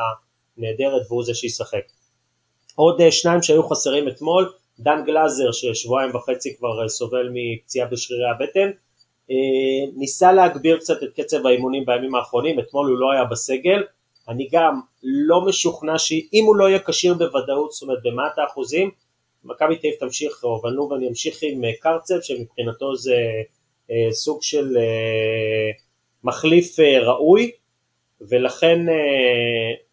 נהדרת 0.58 1.02
והוא 1.08 1.24
זה 1.24 1.34
שישחק. 1.34 1.84
עוד 2.82 3.01
אה, 3.01 3.11
שניים 3.11 3.41
שהיו 3.41 3.63
חסרים 3.63 4.07
אתמול, 4.07 4.51
דן 4.79 5.03
גלאזר 5.05 5.51
ששבועיים 5.51 6.15
וחצי 6.15 6.57
כבר 6.57 6.84
אה, 6.84 6.89
סובל 6.89 7.29
מפציעה 7.34 7.88
בשרירי 7.88 8.29
הבטן, 8.29 8.71
אה, 9.32 9.36
ניסה 9.95 10.34
להגביר 10.34 10.77
קצת 10.77 11.03
את 11.03 11.09
קצב 11.19 11.45
האימונים 11.45 11.86
בימים 11.86 12.15
האחרונים, 12.15 12.59
אתמול 12.59 12.89
הוא 12.89 12.97
לא 12.97 13.11
היה 13.11 13.25
בסגל, 13.25 13.84
אני 14.29 14.49
גם 14.51 14.79
לא 15.03 15.41
משוכנע 15.45 15.97
שאם 15.97 16.43
הוא 16.47 16.55
לא 16.55 16.69
יהיה 16.69 16.79
כשיר 16.79 17.13
בוודאות, 17.13 17.71
זאת 17.71 17.82
אומרת 17.82 17.99
במאת 18.03 18.38
האחוזים, 18.38 18.91
מכבי 19.43 19.75
תל 19.75 19.88
אביב 19.88 19.99
תמשיך, 19.99 20.43
או 20.43 20.61
ון 20.63 20.73
לובן 20.73 21.03
ימשיך 21.03 21.39
עם 21.41 21.61
קרצב, 21.79 22.21
שמבחינתו 22.21 22.95
זה 22.95 23.15
סוג 24.11 24.43
של 24.43 24.77
מחליף 26.23 26.79
ראוי, 26.79 27.51
ולכן 28.21 28.79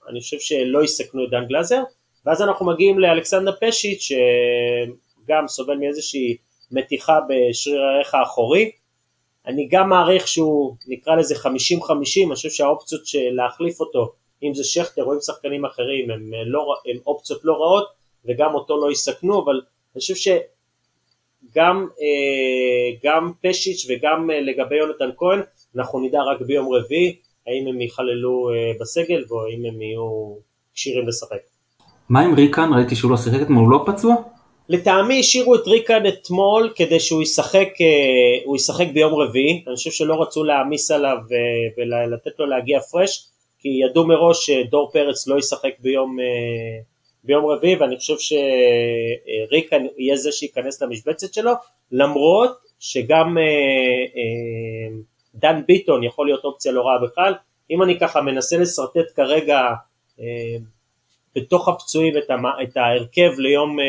אני 0.08 0.20
חושב 0.20 0.38
שלא 0.38 0.84
יסכנו 0.84 1.24
את 1.24 1.30
דן 1.30 1.44
גלאזר, 1.46 1.82
ואז 2.28 2.42
אנחנו 2.42 2.66
מגיעים 2.66 2.98
לאלכסנדר 2.98 3.52
פשיץ' 3.60 4.02
שגם 4.02 5.48
סובל 5.48 5.76
מאיזושהי 5.76 6.36
מתיחה 6.70 7.18
בשריר 7.28 7.82
הערך 7.82 8.14
האחורי, 8.14 8.70
אני 9.46 9.68
גם 9.70 9.88
מעריך 9.88 10.28
שהוא 10.28 10.74
נקרא 10.88 11.16
לזה 11.16 11.34
50-50, 11.34 11.46
אני 11.46 12.34
חושב 12.34 12.50
שהאופציות 12.50 13.06
של 13.06 13.30
להחליף 13.32 13.80
אותו, 13.80 14.12
אם 14.42 14.54
זה 14.54 14.64
שכטר 14.64 15.04
או 15.04 15.12
עם 15.12 15.20
שחקנים 15.20 15.64
אחרים, 15.64 16.10
הם, 16.10 16.34
אה, 16.34 16.44
לא, 16.46 16.74
הם 16.86 16.96
אופציות 17.06 17.40
לא 17.44 17.52
רעות 17.52 17.88
וגם 18.24 18.54
אותו 18.54 18.80
לא 18.86 18.92
יסכנו, 18.92 19.44
אבל 19.44 19.60
אני 19.94 20.00
חושב 20.00 20.14
שגם 20.14 21.86
אה, 22.00 22.96
גם 23.04 23.32
פשיץ' 23.42 23.86
וגם 23.88 24.30
אה, 24.30 24.40
לגבי 24.40 24.76
יונתן 24.76 25.10
כהן, 25.16 25.40
אנחנו 25.76 26.00
נדע 26.00 26.22
רק 26.22 26.40
ביום 26.40 26.74
רביעי 26.74 27.16
האם 27.46 27.66
הם 27.68 27.80
ייכללו 27.80 28.50
בסגל 28.80 29.24
או 29.30 29.46
האם 29.46 29.64
הם 29.64 29.82
יהיו 29.82 30.36
כשירים 30.74 31.08
לשחק. 31.08 31.57
מה 32.08 32.20
עם 32.20 32.34
ריקן? 32.34 32.70
ראיתי 32.74 32.96
שהוא 32.96 33.10
לא 33.10 33.16
שיחק 33.16 33.42
אתמול, 33.42 33.64
הוא 33.64 33.72
לא 33.72 33.84
פצוע? 33.86 34.14
לטעמי 34.68 35.20
השאירו 35.20 35.54
את 35.54 35.66
ריקן 35.66 36.06
אתמול 36.06 36.72
כדי 36.76 37.00
שהוא 37.00 37.22
ישחק, 37.22 37.68
אה, 37.80 38.44
הוא 38.44 38.56
ישחק 38.56 38.86
ביום 38.92 39.14
רביעי, 39.14 39.64
אני 39.66 39.76
חושב 39.76 39.90
שלא 39.90 40.22
רצו 40.22 40.44
להעמיס 40.44 40.90
עליו 40.90 41.16
אה, 41.16 41.84
ולתת 41.84 42.38
לו 42.38 42.46
להגיע 42.46 42.80
פרש, 42.80 43.28
כי 43.58 43.68
ידעו 43.68 44.06
מראש 44.06 44.46
שדור 44.46 44.90
פרץ 44.92 45.26
לא 45.26 45.38
ישחק 45.38 45.70
ביום, 45.78 46.20
אה, 46.20 46.24
ביום 47.24 47.46
רביעי 47.46 47.76
ואני 47.76 47.96
חושב 47.96 48.14
שריקן 48.18 49.86
יהיה 49.98 50.16
זה 50.16 50.32
שייכנס 50.32 50.82
למשבצת 50.82 51.34
שלו, 51.34 51.52
למרות 51.92 52.50
שגם 52.80 53.36
דן 55.34 55.60
ביטון 55.66 56.04
יכול 56.04 56.26
להיות 56.26 56.44
אופציה 56.44 56.72
לא 56.72 56.82
רעה 56.82 56.98
בכלל, 56.98 57.34
אם 57.70 57.82
אני 57.82 57.98
ככה 57.98 58.20
מנסה 58.20 58.58
לשרטט 58.58 59.16
כרגע 59.16 59.60
בתוך 61.40 61.68
הפצועים 61.68 62.18
את, 62.18 62.30
המה, 62.30 62.50
את 62.62 62.76
ההרכב 62.76 63.30
ליום 63.38 63.80
אה, 63.80 63.84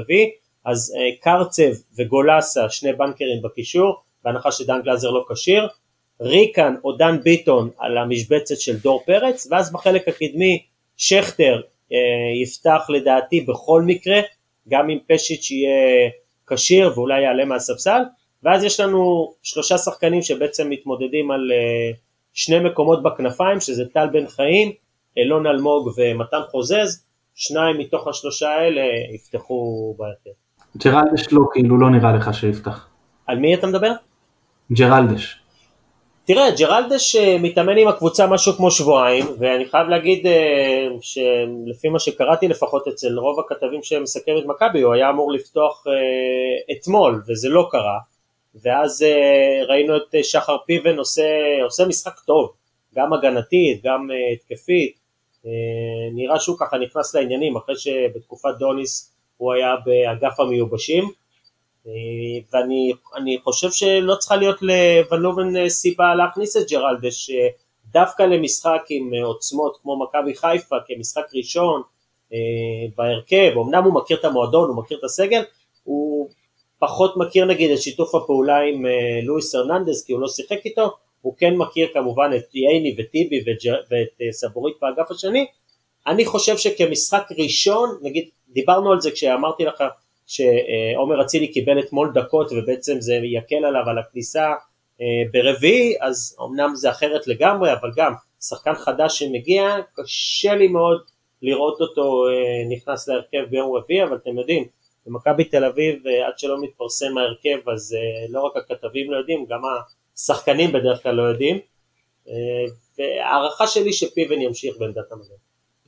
רביעי, 0.00 0.30
אז 0.64 0.94
אה, 0.98 1.16
קרצב 1.20 1.72
וגולסה 1.98 2.70
שני 2.70 2.92
בנקרים 2.92 3.42
בקישור, 3.42 3.96
בהנחה 4.24 4.52
שדן 4.52 4.82
גלזר 4.84 5.10
לא 5.10 5.24
כשיר, 5.32 5.68
ריקן 6.20 6.74
או 6.84 6.92
דן 6.92 7.20
ביטון 7.22 7.70
על 7.78 7.98
המשבצת 7.98 8.56
של 8.60 8.76
דור 8.76 9.02
פרץ, 9.06 9.48
ואז 9.50 9.72
בחלק 9.72 10.08
הקדמי 10.08 10.62
שכטר 10.96 11.60
אה, 11.92 11.98
יפתח 12.42 12.86
לדעתי 12.88 13.40
בכל 13.40 13.82
מקרה, 13.82 14.20
גם 14.68 14.90
אם 14.90 14.98
פשיץ' 15.08 15.50
יהיה 15.50 16.10
כשיר 16.46 16.92
ואולי 16.94 17.22
יעלה 17.22 17.44
מהספסל, 17.44 18.02
ואז 18.42 18.64
יש 18.64 18.80
לנו 18.80 19.32
שלושה 19.42 19.78
שחקנים 19.78 20.22
שבעצם 20.22 20.70
מתמודדים 20.70 21.30
על 21.30 21.50
שני 22.32 22.58
מקומות 22.58 23.02
בכנפיים, 23.02 23.60
שזה 23.60 23.84
טל 23.88 24.06
בן 24.12 24.26
חיים, 24.26 24.72
אילון 25.16 25.46
אלמוג 25.46 25.90
ומתן 25.96 26.40
חוזז, 26.50 27.04
שניים 27.34 27.78
מתוך 27.78 28.08
השלושה 28.08 28.48
האלה 28.48 28.82
יפתחו 29.14 29.94
בהרכב. 29.98 30.30
ג'רלדש 30.76 31.32
לא, 31.32 31.40
כאילו 31.52 31.80
לא 31.80 31.90
נראה 31.90 32.12
לך 32.12 32.34
שיפתח. 32.34 32.88
על 33.26 33.38
מי 33.38 33.54
אתה 33.54 33.66
מדבר? 33.66 33.92
ג'רלדש. 34.72 35.40
תראה, 36.26 36.50
ג'רלדש 36.50 37.16
אה, 37.16 37.36
מתאמן 37.38 37.78
עם 37.78 37.88
הקבוצה 37.88 38.26
משהו 38.26 38.52
כמו 38.52 38.70
שבועיים, 38.70 39.24
ואני 39.38 39.64
חייב 39.64 39.88
להגיד 39.88 40.26
אה, 40.26 40.86
שלפי 41.00 41.88
מה 41.88 41.98
שקראתי 41.98 42.48
לפחות 42.48 42.88
אצל 42.88 43.18
רוב 43.18 43.40
הכתבים 43.40 43.82
שמסכם 43.82 44.32
את 44.38 44.46
מכבי, 44.46 44.80
הוא 44.80 44.94
היה 44.94 45.10
אמור 45.10 45.32
לפתוח 45.32 45.84
אה, 45.86 46.76
אתמול, 46.76 47.22
וזה 47.28 47.48
לא 47.48 47.68
קרה, 47.70 47.98
ואז 48.62 49.04
ראינו 49.68 49.96
את 49.96 50.14
שחר 50.22 50.56
פיבן 50.66 50.98
עושה, 50.98 51.22
עושה 51.64 51.86
משחק 51.86 52.20
טוב, 52.26 52.52
גם 52.94 53.12
הגנתית, 53.12 53.82
גם 53.84 54.08
התקפית, 54.32 55.05
נראה 56.12 56.40
שהוא 56.40 56.56
ככה 56.60 56.78
נכנס 56.78 57.14
לעניינים 57.14 57.56
אחרי 57.56 57.76
שבתקופת 57.76 58.54
דוניס 58.58 59.12
הוא 59.36 59.52
היה 59.52 59.74
באגף 59.84 60.40
המיובשים. 60.40 61.04
אה, 61.86 61.92
ואני 62.52 63.38
חושב 63.44 63.70
שלא 63.70 64.14
צריכה 64.14 64.36
להיות 64.36 64.62
לוון 65.12 65.56
אה, 65.56 65.68
סיבה 65.68 66.14
להכניס 66.14 66.56
את 66.56 66.70
ג'רלדש 66.70 67.30
דווקא 67.92 68.22
למשחק 68.22 68.82
עם 68.88 69.10
עוצמות 69.24 69.78
כמו 69.82 70.04
מכבי 70.04 70.34
חיפה 70.34 70.76
כמשחק 70.86 71.24
ראשון 71.34 71.82
בהרכב, 72.96 73.52
אמנם 73.58 73.84
הוא 73.84 73.94
מכיר 73.94 74.16
את 74.16 74.24
המועדון, 74.24 74.68
הוא 74.68 74.76
מכיר 74.76 74.98
את 74.98 75.04
הסגל, 75.04 75.42
הוא 75.84 76.28
פחות 76.78 77.16
מכיר 77.16 77.44
נגיד 77.44 77.70
את 77.70 77.82
שיתוף 77.82 78.14
הפעולה 78.14 78.58
עם 78.58 78.84
לואיס 79.22 79.54
הרננדס 79.54 80.04
כי 80.04 80.12
הוא 80.12 80.20
לא 80.20 80.28
שיחק 80.28 80.58
איתו, 80.64 80.96
הוא 81.20 81.34
כן 81.38 81.56
מכיר 81.56 81.88
כמובן 81.92 82.30
את 82.36 82.54
ייני 82.54 82.96
וטיבי 82.98 83.44
ואת 83.46 84.22
אה, 84.22 84.32
סבורית 84.32 84.76
באגף 84.82 85.10
השני, 85.10 85.46
אני 86.06 86.24
חושב 86.24 86.56
שכמשחק 86.56 87.28
ראשון, 87.38 87.98
נגיד, 88.02 88.28
דיברנו 88.48 88.92
על 88.92 89.00
זה 89.00 89.10
כשאמרתי 89.10 89.64
לך 89.64 89.84
שעומר 90.26 91.22
אצילי 91.22 91.48
קיבל 91.52 91.80
אתמול 91.80 92.12
דקות 92.14 92.52
ובעצם 92.52 93.00
זה 93.00 93.14
יקל 93.14 93.64
עליו 93.64 93.82
על 93.86 93.98
הכניסה 93.98 94.52
אה, 95.00 95.06
ברביעי, 95.32 95.94
אז 96.00 96.36
אמנם 96.42 96.74
זה 96.74 96.90
אחרת 96.90 97.26
לגמרי, 97.26 97.72
אבל 97.72 97.90
גם 97.96 98.12
שחקן 98.40 98.74
חדש 98.74 99.18
שמגיע, 99.18 99.76
קשה 99.94 100.54
לי 100.54 100.68
מאוד 100.68 101.00
לראות 101.42 101.80
אותו 101.80 102.26
אה, 102.28 102.76
נכנס 102.76 103.08
להרכב 103.08 103.44
ביום 103.50 103.76
רביעי, 103.76 104.04
אבל 104.04 104.16
אתם 104.16 104.38
יודעים, 104.38 104.64
במכבי 105.06 105.44
תל 105.44 105.64
אביב 105.64 106.06
אה, 106.06 106.26
עד 106.26 106.38
שלא 106.38 106.62
מתפרסם 106.62 107.18
ההרכב 107.18 107.68
אז 107.68 107.96
לא 108.28 108.40
רק 108.40 108.52
הכתבים 108.56 109.10
לא 109.10 109.16
יודעים, 109.16 109.46
גם 109.48 109.60
השחקנים 110.18 110.72
בדרך 110.72 111.02
כלל 111.02 111.14
לא 111.14 111.22
יודעים, 111.22 111.58
והערכה 112.98 113.66
שלי 113.66 113.92
שפיבן 113.92 114.40
ימשיך 114.40 114.74
בעמדת 114.78 115.12
המגן. 115.12 115.34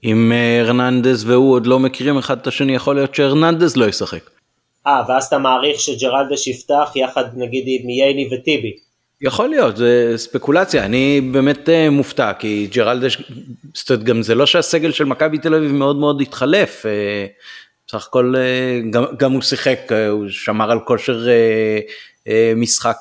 אם 0.05 0.33
הרננדז 0.61 1.31
והוא 1.31 1.55
עוד 1.55 1.67
לא 1.67 1.79
מכירים 1.79 2.19
אחד 2.19 2.39
את 2.39 2.47
השני 2.47 2.75
יכול 2.75 2.95
להיות 2.95 3.15
שהרננדז 3.15 3.77
לא 3.77 3.85
ישחק. 3.85 4.31
אה 4.87 5.03
ואז 5.09 5.27
אתה 5.27 5.39
מעריך 5.39 5.81
שג'רלדש 5.81 6.47
יפתח 6.47 6.93
יחד 6.95 7.25
נגיד 7.35 7.65
עם 7.67 7.89
ייני 7.89 8.29
וטיבי. 8.33 8.77
יכול 9.21 9.49
להיות, 9.49 9.77
זה 9.77 10.13
ספקולציה, 10.17 10.85
אני 10.85 11.21
באמת 11.21 11.69
אה, 11.69 11.91
מופתע, 11.91 12.33
כי 12.39 12.69
ג'רלדש, 12.73 13.23
זאת 13.75 13.91
אומרת, 13.91 14.05
גם 14.05 14.23
זה 14.23 14.35
לא 14.35 14.47
שהסגל 14.47 14.93
של 14.93 15.05
מכבי 15.05 15.39
תל 15.39 15.55
אביב 15.55 15.73
מאוד 15.73 15.97
מאוד 15.97 16.21
התחלף, 16.21 16.87
אה, 16.87 17.27
בסך 17.87 18.07
הכל 18.07 18.35
אה, 18.37 18.81
גם, 18.91 19.05
גם 19.19 19.33
הוא 19.33 19.43
שיחק, 19.43 19.93
הוא 20.11 20.29
שמר 20.29 20.71
על 20.71 20.81
כושר 20.81 21.27
משחק 22.57 22.99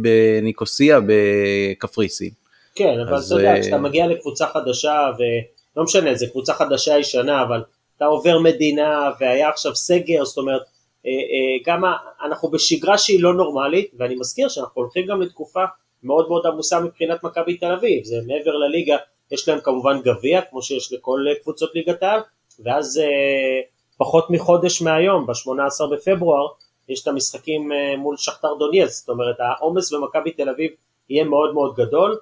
בניקוסיה 0.00 1.00
בקפריסין. 1.06 2.30
כן, 2.74 3.00
אבל 3.00 3.18
אתה 3.26 3.34
יודע, 3.34 3.60
כשאתה 3.60 3.78
מגיע 3.78 4.06
לקבוצה 4.06 4.46
חדשה, 4.46 5.10
ולא 5.18 5.84
משנה, 5.84 6.14
זו 6.14 6.26
קבוצה 6.30 6.54
חדשה 6.54 6.98
ישנה, 6.98 7.42
אבל 7.42 7.62
אתה 7.96 8.04
עובר 8.04 8.38
מדינה, 8.38 9.10
והיה 9.20 9.48
עכשיו 9.48 9.74
סגר, 9.74 10.24
זאת 10.24 10.38
אומרת, 10.38 10.62
אה, 11.06 11.10
אה, 11.10 11.62
גם 11.66 11.84
אנחנו 12.24 12.50
בשגרה 12.50 12.98
שהיא 12.98 13.22
לא 13.22 13.34
נורמלית, 13.34 13.90
ואני 13.98 14.14
מזכיר 14.14 14.48
שאנחנו 14.48 14.82
הולכים 14.82 15.06
גם 15.06 15.22
לתקופה 15.22 15.64
מאוד 16.02 16.28
מאוד 16.28 16.46
עמוסה 16.46 16.80
מבחינת 16.80 17.22
מכבי 17.22 17.56
תל 17.56 17.72
אביב, 17.72 18.04
זה 18.04 18.16
מעבר 18.26 18.56
לליגה, 18.56 18.96
יש 19.32 19.48
להם 19.48 19.60
כמובן 19.60 20.00
גביע, 20.00 20.40
כמו 20.40 20.62
שיש 20.62 20.92
לכל 20.92 21.24
קבוצות 21.42 21.70
ליגת 21.74 22.02
העל, 22.02 22.20
ואז 22.64 22.98
אה, 22.98 23.60
פחות 23.98 24.30
מחודש 24.30 24.82
מהיום, 24.82 25.26
ב-18 25.26 25.86
בפברואר, 25.92 26.46
יש 26.88 27.02
את 27.02 27.08
המשחקים 27.08 27.70
מול 27.98 28.16
שכתר 28.16 28.54
דוניאס, 28.58 29.00
זאת 29.00 29.08
אומרת 29.08 29.36
העומס 29.38 29.92
במכבי 29.92 30.30
תל 30.30 30.48
אביב 30.48 30.70
יהיה 31.08 31.24
מאוד 31.24 31.54
מאוד 31.54 31.74
גדול, 31.76 32.18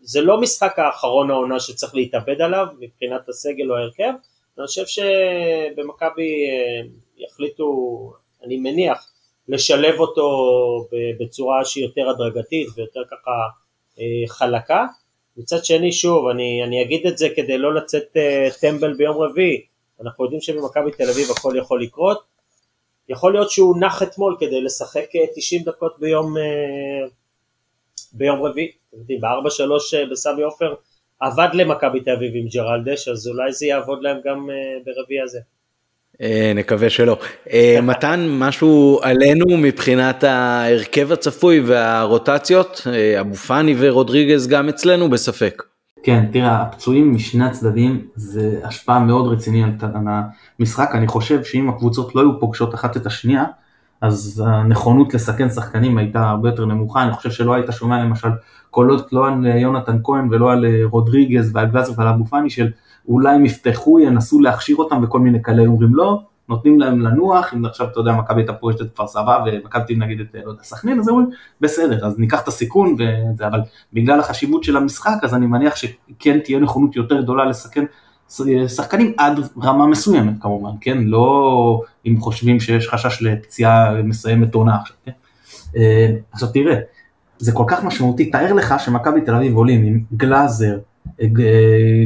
זה 0.00 0.20
לא 0.20 0.40
משחק 0.40 0.78
האחרון 0.78 1.30
העונה 1.30 1.60
שצריך 1.60 1.94
להתאבד 1.94 2.40
עליו 2.40 2.66
מבחינת 2.80 3.28
הסגל 3.28 3.70
או 3.70 3.76
ההרכב, 3.76 4.12
אני 4.58 4.66
חושב 4.66 4.86
שבמכבי 4.86 6.46
יחליטו, 7.16 7.66
אני 8.44 8.56
מניח, 8.56 9.10
לשלב 9.48 10.00
אותו 10.00 10.28
בצורה 11.20 11.64
שהיא 11.64 11.84
יותר 11.84 12.08
הדרגתית 12.08 12.68
ויותר 12.76 13.00
ככה 13.10 13.30
אה, 13.98 14.28
חלקה. 14.28 14.86
מצד 15.36 15.64
שני, 15.64 15.92
שוב, 15.92 16.28
אני, 16.28 16.64
אני 16.64 16.82
אגיד 16.82 17.06
את 17.06 17.18
זה 17.18 17.28
כדי 17.36 17.58
לא 17.58 17.74
לצאת 17.74 18.16
אה, 18.16 18.48
טמבל 18.60 18.94
ביום 18.94 19.16
רביעי, 19.16 19.66
אנחנו 20.00 20.24
יודעים 20.24 20.40
שבמכבי 20.40 20.90
תל 20.90 21.10
אביב 21.10 21.30
הכל 21.30 21.54
יכול 21.58 21.82
לקרות. 21.82 22.33
יכול 23.08 23.32
להיות 23.32 23.50
שהוא 23.50 23.80
נח 23.80 24.02
אתמול 24.02 24.36
כדי 24.40 24.60
לשחק 24.60 25.04
90 25.36 25.60
אה, 25.60 25.72
דקות 25.72 25.96
ביום, 26.00 26.34
ביום 28.12 28.42
רביעי, 28.42 28.72
אתם 28.88 28.98
יודעים, 28.98 29.20
ב-4-3 29.20 30.10
בסמי 30.10 30.42
עופר 30.42 30.74
עבד 31.20 31.48
למכבי 31.52 32.00
תל 32.00 32.10
אביב 32.10 32.32
עם 32.34 32.46
ג'רלדש, 32.46 33.08
אז 33.08 33.28
אולי 33.28 33.52
זה 33.52 33.66
יעבוד 33.66 34.02
להם 34.02 34.20
גם 34.24 34.48
ברביעי 34.84 35.20
הזה. 35.20 35.38
אה, 36.22 36.52
נקווה 36.54 36.90
שלא. 36.90 37.18
אה, 37.52 37.78
מתן, 37.88 38.26
משהו 38.28 39.00
עלינו 39.02 39.56
מבחינת 39.56 40.24
ההרכב 40.24 41.12
הצפוי 41.12 41.60
והרוטציות? 41.60 42.82
אה, 42.92 43.20
אבו 43.20 43.34
פאני 43.34 43.74
ורודריגז 43.78 44.48
גם 44.48 44.68
אצלנו 44.68 45.10
בספק. 45.10 45.62
כן, 46.04 46.24
תראה, 46.32 46.62
הפצועים 46.62 47.14
משני 47.14 47.44
הצדדים 47.44 48.00
זה 48.14 48.60
השפעה 48.64 48.98
מאוד 48.98 49.32
רצינית 49.32 49.82
על 49.82 49.90
המשחק. 50.58 50.90
אני 50.94 51.06
חושב 51.06 51.44
שאם 51.44 51.68
הקבוצות 51.68 52.14
לא 52.14 52.20
היו 52.20 52.40
פוגשות 52.40 52.74
אחת 52.74 52.96
את 52.96 53.06
השנייה, 53.06 53.44
אז 54.00 54.42
הנכונות 54.46 55.14
לסכן 55.14 55.48
שחקנים 55.48 55.98
הייתה 55.98 56.28
הרבה 56.30 56.48
יותר 56.48 56.64
נמוכה. 56.64 57.02
אני 57.02 57.12
חושב 57.12 57.30
שלא 57.30 57.54
היית 57.54 57.66
שומע 57.70 58.04
למשל 58.04 58.28
קולות 58.70 59.12
לא 59.12 59.28
על 59.28 59.46
יונתן 59.46 59.98
כהן 60.04 60.28
ולא 60.30 60.52
על 60.52 60.64
רודריגז 60.84 61.50
ועל 61.54 61.66
גלאזר 61.66 61.92
ועל 61.96 62.08
אבו 62.08 62.24
פאני 62.24 62.50
של 62.50 62.70
אולי 63.08 63.34
הם 63.34 63.46
יפתחו, 63.46 64.00
ינסו 64.00 64.40
להכשיר 64.40 64.76
אותם 64.76 65.00
וכל 65.02 65.20
מיני 65.20 65.42
כאלה 65.42 65.62
אומרים 65.66 65.94
לא, 65.94 66.22
נותנים 66.48 66.80
להם 66.80 67.00
לנוח, 67.00 67.54
אם 67.54 67.64
עכשיו 67.64 67.86
אתה 67.86 68.00
יודע 68.00 68.12
מכבי 68.12 68.40
הייתה 68.40 68.52
פורשת 68.52 68.80
את 68.80 68.90
כפר 68.94 69.06
סבא 69.06 69.44
ומכבי 69.46 69.94
נגיד 69.94 70.20
את 70.20 70.26
לא 70.44 70.50
יודע, 70.50 70.62
סכנין, 70.62 71.00
אז 71.00 71.08
אומרים 71.08 71.30
בסדר, 71.60 72.06
אז 72.06 72.18
ניקח 72.18 72.42
את 72.42 72.48
הסיכון, 72.48 72.96
וזה, 72.98 73.46
אבל 73.46 73.60
בגלל 73.92 74.20
החשיבות 74.20 74.64
של 74.64 74.76
המשחק 74.76 75.16
אז 75.22 75.34
אני 75.34 75.46
מניח 75.46 75.76
שכן 75.76 76.38
תהיה 76.38 76.58
נכונות 76.58 76.96
יותר 76.96 77.20
גדולה 77.20 77.44
לסכן 77.44 77.84
שחקנים 78.68 79.12
עד 79.16 79.40
רמה 79.62 79.86
מסוימת 79.86 80.34
כמובן, 80.40 80.70
כן, 80.80 80.98
לא 80.98 81.80
אם 82.06 82.20
חושבים 82.20 82.60
שיש 82.60 82.88
חשש 82.88 83.22
לפציעה 83.22 84.02
מסיימת 84.02 84.54
עונה 84.54 84.76
עכשיו, 84.76 84.96
כן, 85.04 85.12
אה, 85.76 86.16
עכשיו 86.32 86.48
תראה, 86.48 86.76
זה 87.38 87.52
כל 87.52 87.64
כך 87.66 87.84
משמעותי, 87.84 88.30
תאר 88.30 88.52
לך 88.52 88.74
שמכבי 88.78 89.20
תל 89.20 89.34
אביב 89.34 89.56
עולים 89.56 89.84
עם 89.84 90.00
גלאזר, 90.12 90.78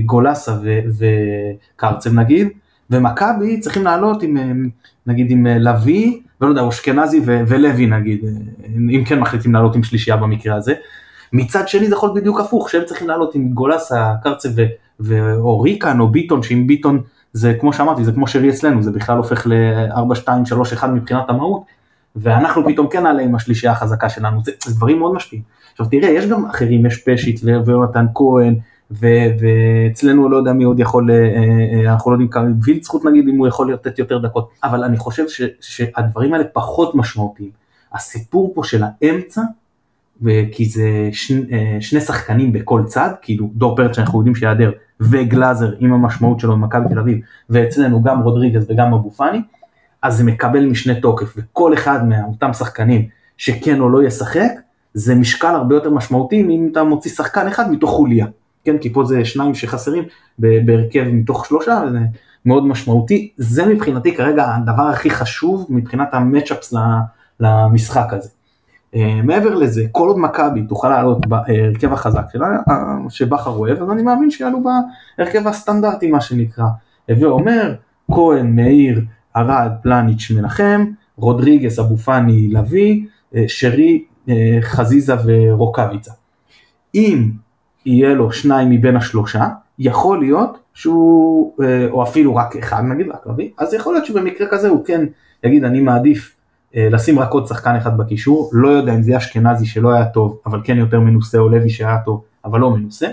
גולסה 0.06 0.56
וקרצב 0.98 2.14
נגיד, 2.14 2.48
ומכבי 2.90 3.60
צריכים 3.60 3.84
לעלות 3.84 4.22
עם, 4.22 4.68
נגיד 5.06 5.30
עם 5.30 5.46
לביא, 5.46 6.20
ולא 6.40 6.48
יודע, 6.48 6.68
אשכנזי 6.68 7.20
ולוי 7.24 7.86
נגיד, 7.86 8.24
אם 8.76 9.04
כן 9.06 9.20
מחליטים 9.20 9.54
לעלות 9.54 9.76
עם 9.76 9.82
שלישייה 9.82 10.16
במקרה 10.16 10.56
הזה. 10.56 10.74
מצד 11.32 11.68
שני 11.68 11.88
זה 11.88 11.94
יכול 11.94 12.06
להיות 12.06 12.18
בדיוק 12.18 12.40
הפוך, 12.40 12.70
שהם 12.70 12.84
צריכים 12.84 13.08
לעלות 13.08 13.34
עם 13.34 13.48
גולסה, 13.48 14.14
קרצב 14.22 14.48
ו... 15.00 15.34
או 15.34 15.60
ריקן 15.60 16.00
או 16.00 16.08
ביטון, 16.08 16.42
שאם 16.42 16.66
ביטון 16.66 17.02
זה 17.32 17.54
כמו 17.60 17.72
שאמרתי, 17.72 18.04
זה 18.04 18.12
כמו 18.12 18.26
שרי 18.26 18.50
אצלנו, 18.50 18.82
זה 18.82 18.90
בכלל 18.90 19.16
הופך 19.16 19.46
ל-4, 19.46 20.14
2, 20.14 20.46
3, 20.46 20.72
1 20.72 20.90
מבחינת 20.90 21.30
המהות, 21.30 21.62
ואנחנו 22.16 22.68
פתאום 22.68 22.88
כן 22.88 23.02
נעלה 23.02 23.22
עם 23.22 23.34
השלישייה 23.34 23.72
החזקה 23.72 24.08
שלנו, 24.08 24.40
זה, 24.44 24.52
זה 24.64 24.74
דברים 24.74 24.98
מאוד 24.98 25.14
משפיעים. 25.14 25.42
עכשיו 25.72 25.86
תראה, 25.86 26.08
יש 26.08 26.26
גם 26.26 26.46
אחרים, 26.46 26.86
יש 26.86 27.02
פשיט 27.04 27.40
ויונתן 27.66 28.06
כהן, 28.14 28.54
ואצלנו 28.90 30.28
לא 30.28 30.36
יודע 30.36 30.52
מי 30.52 30.64
עוד 30.64 30.80
יכול, 30.80 31.10
אה, 31.10 31.16
אה, 31.16 31.92
אנחנו 31.92 32.10
לא 32.10 32.14
יודעים 32.14 32.30
כמה, 32.30 32.44
וילצחוט 32.62 33.04
נגיד 33.04 33.28
אם 33.28 33.38
הוא 33.38 33.46
יכול 33.46 33.72
לתת 33.72 33.98
יותר 33.98 34.18
דקות, 34.18 34.50
אבל 34.64 34.84
אני 34.84 34.96
חושב 34.96 35.24
שהדברים 35.60 36.34
האלה 36.34 36.44
פחות 36.52 36.94
משמעותיים. 36.94 37.50
הסיפור 37.94 38.52
פה 38.54 38.64
של 38.64 38.82
האמצע, 38.82 39.42
כי 40.52 40.64
זה 40.64 41.10
אה, 41.52 41.76
שני 41.80 42.00
שחקנים 42.00 42.52
בכל 42.52 42.82
צד, 42.86 43.10
כאילו 43.22 43.50
דור 43.54 43.76
פרץ 43.76 43.96
שאנחנו 43.96 44.18
יודעים 44.18 44.34
שיעדר, 44.34 44.70
וגלאזר 45.00 45.74
עם 45.78 45.92
המשמעות 45.92 46.40
שלו 46.40 46.52
במכבי 46.52 46.88
תל 46.88 46.98
אביב, 46.98 47.18
ואצלנו 47.50 48.02
גם 48.02 48.22
רודריגז 48.22 48.66
וגם 48.70 48.94
אבו 48.94 49.10
פאני, 49.10 49.40
אז 50.02 50.16
זה 50.16 50.24
מקבל 50.24 50.66
משנה 50.66 51.00
תוקף, 51.00 51.34
וכל 51.36 51.74
אחד 51.74 52.08
מאותם 52.08 52.52
שחקנים 52.52 53.08
שכן 53.36 53.80
או 53.80 53.88
לא 53.88 54.02
ישחק, 54.02 54.50
זה 54.94 55.14
משקל 55.14 55.54
הרבה 55.54 55.74
יותר 55.74 55.90
משמעותי 55.90 56.40
אם 56.40 56.68
אתה 56.72 56.84
מוציא 56.84 57.10
שחקן 57.10 57.46
אחד 57.46 57.70
מתוך 57.70 57.90
חוליה. 57.90 58.26
כן, 58.68 58.78
כי 58.78 58.92
פה 58.92 59.04
זה 59.04 59.24
שניים 59.24 59.54
שחסרים 59.54 60.04
בהרכב 60.38 61.04
מתוך 61.12 61.46
שלושה, 61.46 61.80
זה 61.92 61.98
מאוד 62.46 62.66
משמעותי. 62.66 63.32
זה 63.36 63.66
מבחינתי 63.66 64.16
כרגע 64.16 64.54
הדבר 64.54 64.82
הכי 64.82 65.10
חשוב 65.10 65.66
מבחינת 65.68 66.08
המצ'אפס 66.14 66.74
למשחק 67.40 68.12
הזה. 68.12 68.28
אה, 68.94 69.20
מעבר 69.24 69.54
לזה, 69.54 69.82
כל 69.92 70.08
עוד 70.08 70.18
מכבי 70.18 70.62
תוכל 70.62 70.88
לעלות 70.88 71.26
בהרכב 71.26 71.92
החזק 71.92 72.24
שלה, 72.32 72.46
אה, 72.46 73.10
שבכר 73.10 73.50
אוהב, 73.50 73.82
אז 73.82 73.90
אני 73.90 74.02
מאמין 74.02 74.30
שיעלו 74.30 74.62
בהרכב 75.18 75.46
הסטנדרטי 75.46 76.10
מה 76.10 76.20
שנקרא. 76.20 76.66
הווה 77.08 77.28
אומר, 77.28 77.74
כהן, 78.12 78.56
מאיר, 78.56 79.00
ארד, 79.36 79.70
פלניץ', 79.82 80.30
מנחם, 80.30 80.84
רודריגס, 81.16 81.78
אבו 81.78 81.96
פאני, 81.96 82.48
לביא, 82.48 83.04
אה, 83.34 83.44
שרי, 83.46 84.04
חזיזה 84.60 85.14
ורוקאביצה. 85.24 86.12
אם 86.94 87.30
יהיה 87.86 88.14
לו 88.14 88.32
שניים 88.32 88.70
מבין 88.70 88.96
השלושה, 88.96 89.48
יכול 89.78 90.18
להיות 90.18 90.58
שהוא, 90.74 91.52
אה, 91.62 91.86
או 91.90 92.02
אפילו 92.02 92.36
רק 92.36 92.56
אחד 92.56 92.82
נגיד, 92.84 93.08
רק 93.08 93.26
רביעי, 93.26 93.50
אז 93.58 93.74
יכול 93.74 93.94
להיות 93.94 94.06
שבמקרה 94.06 94.46
כזה 94.50 94.68
הוא 94.68 94.84
כן 94.84 95.06
יגיד 95.44 95.64
אני 95.64 95.80
מעדיף 95.80 96.36
אה, 96.76 96.88
לשים 96.90 97.18
רק 97.18 97.30
עוד 97.30 97.46
שחקן 97.46 97.76
אחד 97.76 97.96
בקישור, 97.96 98.50
לא 98.52 98.68
יודע 98.68 98.94
אם 98.94 99.02
זה 99.02 99.10
יהיה 99.10 99.18
אשכנזי 99.18 99.66
שלא 99.66 99.92
היה 99.92 100.04
טוב, 100.04 100.38
אבל 100.46 100.60
כן 100.64 100.78
יותר 100.78 101.00
מנוסה, 101.00 101.38
או 101.38 101.48
לוי 101.48 101.70
שהיה 101.70 101.98
טוב, 102.04 102.22
אבל 102.44 102.60
לא 102.60 102.70
מנוסה, 102.70 103.06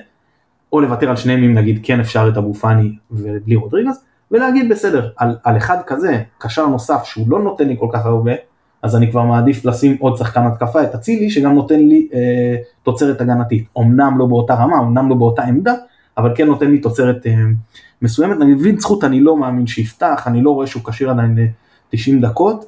או 0.74 0.82
לוותר 0.82 1.10
על 1.10 1.16
שניהם 1.16 1.44
אם 1.44 1.54
נגיד 1.54 1.80
כן 1.84 2.00
אפשר 2.00 2.30
את 2.34 2.38
אבו 2.38 2.54
פאני 2.54 2.96
ובלי 3.12 3.56
רודריגז, 3.56 4.04
ולהגיד 4.32 4.70
בסדר, 4.70 5.10
על, 5.18 5.38
על 5.44 5.58
אחד 5.58 5.78
כזה, 5.88 6.22
קשר 6.38 6.68
נוסף 6.68 7.04
שהוא 7.04 7.30
לא 7.30 7.44
נותן 7.44 7.68
לי 7.68 7.76
כל 7.80 7.88
כך 7.94 8.06
הרבה, 8.06 8.32
אז 8.86 8.96
אני 8.96 9.12
כבר 9.12 9.24
מעדיף 9.24 9.66
לשים 9.66 9.98
עוד 10.00 10.18
שחקן 10.18 10.42
התקפה, 10.46 10.84
את 10.84 10.96
אצילי, 10.96 11.30
שגם 11.30 11.54
נותן 11.54 11.80
לי 11.80 12.08
אה, 12.14 12.56
תוצרת 12.84 13.22
הגנתית. 13.22 13.66
אמנם 13.78 14.18
לא 14.18 14.26
באותה 14.26 14.54
רמה, 14.54 14.80
אמנם 14.80 15.10
לא 15.10 15.16
באותה 15.16 15.44
עמדה, 15.44 15.74
אבל 16.18 16.32
כן 16.36 16.48
נותן 16.48 16.72
לי 16.72 16.78
תוצרת 16.78 17.26
מסוימת, 18.02 18.42
אני 18.42 18.54
מבין 18.54 18.80
זכות, 18.80 19.04
אני 19.04 19.20
לא 19.20 19.38
מאמין 19.38 19.68
שיפתח, 19.68 20.24
אני 20.28 20.42
לא 20.42 20.50
רואה 20.50 20.68
שהוא 20.68 20.84
כשיר 20.84 21.10
עדיין 21.10 21.38
ל-90 21.38 22.22
דקות, 22.22 22.66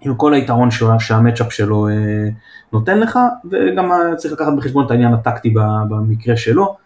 עם 0.00 0.14
כל 0.14 0.34
היתרון 0.34 0.68
שהמצ'אפ 0.98 1.52
שלו 1.52 1.88
נותן 2.72 2.98
לך, 2.98 3.18
וגם 3.50 3.90
צריך 4.16 4.34
לקחת 4.34 4.52
בחשבון 4.56 4.86
את 4.86 4.90
העניין 4.90 5.14
הטקטי 5.14 5.54
במקרה 5.88 6.36
שלו. 6.36 6.76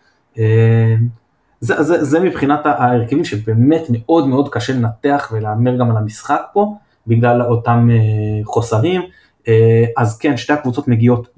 זה, 1.61 1.83
זה, 1.83 2.05
זה 2.05 2.21
מבחינת 2.21 2.61
ההרכבים 2.65 3.25
שבאמת 3.25 3.83
מאוד 3.91 4.27
מאוד 4.27 4.49
קשה 4.49 4.73
לנתח 4.73 5.33
ולהמר 5.33 5.77
גם 5.77 5.91
על 5.91 5.97
המשחק 5.97 6.41
פה, 6.53 6.77
בגלל 7.09 7.43
אותם 7.43 7.89
חוסרים. 8.45 9.03
אז 9.97 10.19
כן, 10.19 10.37
שתי 10.37 10.53
הקבוצות 10.53 10.89
מגיעות 10.89 11.29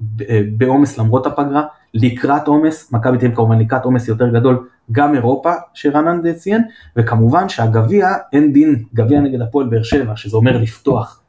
בעומס 0.57 0.97
למרות 0.97 1.25
הפגרה, 1.25 1.63
לקראת 1.93 2.47
עומס, 2.47 2.91
מכבי 2.91 3.17
תל 3.17 3.25
אביב 3.25 3.35
כמובן 3.35 3.59
לקראת 3.59 3.85
עומס 3.85 4.07
יותר 4.07 4.27
גדול, 4.27 4.67
גם 4.91 5.15
אירופה 5.15 5.51
שרנן 5.73 6.33
ציין, 6.33 6.61
וכמובן 6.95 7.49
שהגביע, 7.49 8.09
אין 8.33 8.53
דין 8.53 8.83
גביע 8.93 9.19
נגד 9.19 9.41
הפועל 9.41 9.67
באר 9.67 9.83
שבע, 9.83 10.15
שזה 10.15 10.37
אומר 10.37 10.57
לפתוח. 10.57 11.21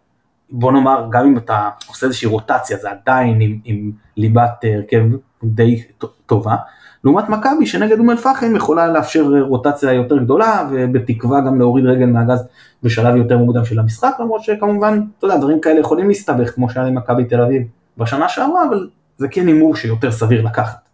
בוא 0.51 0.73
נאמר, 0.73 1.09
גם 1.11 1.27
אם 1.27 1.37
אתה 1.37 1.71
עושה 1.89 2.07
איזושהי 2.07 2.29
רוטציה, 2.29 2.77
זה 2.77 2.89
עדיין 2.91 3.41
עם, 3.41 3.59
עם 3.65 3.91
ליבת 4.17 4.65
הרכב 4.75 5.05
די 5.45 5.83
טובה. 6.27 6.57
לעומת 7.05 7.29
מכבי 7.29 7.67
שנגד 7.67 7.99
אום 7.99 8.11
אל-פחם 8.11 8.57
יכולה 8.57 8.87
לאפשר 8.87 9.25
רוטציה 9.41 9.93
יותר 9.93 10.19
גדולה 10.19 10.69
ובתקווה 10.71 11.41
גם 11.41 11.59
להוריד 11.59 11.87
רגל 11.87 12.07
מהגז 12.07 12.45
בשלב 12.83 13.17
יותר 13.17 13.39
מוקדם 13.39 13.65
של 13.65 13.79
המשחק 13.79 14.13
למרות 14.21 14.43
שכמובן, 14.43 15.01
אתה 15.19 15.27
יודע, 15.27 15.37
דברים 15.37 15.61
כאלה 15.61 15.81
יכולים 15.81 16.09
להסתבך 16.09 16.55
כמו 16.55 16.71
שהיה 16.71 16.87
למכבי 16.87 17.25
תל 17.25 17.41
אביב 17.41 17.63
בשנה 17.99 18.29
שעברה 18.29 18.69
אבל 18.69 18.89
זה 19.19 19.29
כן 19.29 19.47
הימור 19.47 19.77
שיותר 19.77 20.13
סביר 20.13 20.45
לקחת. 20.47 20.89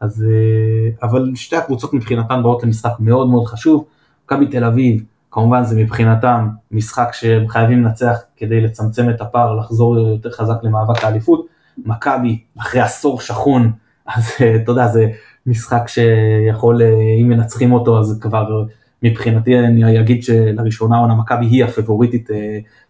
אז, 0.00 0.26
אבל 1.02 1.30
שתי 1.34 1.56
הקבוצות 1.56 1.94
מבחינתן 1.94 2.42
באות 2.42 2.62
למשחק 2.62 2.92
מאוד 3.00 3.28
מאוד 3.28 3.46
חשוב, 3.46 3.84
מכבי 4.24 4.46
תל 4.46 4.64
אביב 4.64 5.02
כמובן 5.30 5.64
זה 5.64 5.76
מבחינתם 5.76 6.48
משחק 6.70 7.08
שהם 7.12 7.48
חייבים 7.48 7.84
לנצח 7.84 8.18
כדי 8.36 8.60
לצמצם 8.60 9.10
את 9.10 9.20
הפער, 9.20 9.54
לחזור 9.54 9.98
יותר 9.98 10.30
חזק 10.30 10.54
למאבק 10.62 11.04
האליפות, 11.04 11.46
מכבי 11.84 12.38
אחרי 12.58 12.80
עשור 12.80 13.20
שכון 13.20 13.72
אז 14.06 14.32
אתה 14.62 14.72
יודע, 14.72 14.88
זה 14.88 15.06
משחק 15.46 15.82
שיכול, 15.86 16.82
אם 17.20 17.28
מנצחים 17.28 17.72
אותו, 17.72 17.98
אז 17.98 18.18
כבר 18.20 18.64
מבחינתי 19.02 19.58
אני 19.58 20.00
אגיד 20.00 20.22
שלראשונה 20.22 20.96
עונה 20.98 21.14
מכבי 21.14 21.46
היא 21.46 21.64
הפבוריטית 21.64 22.28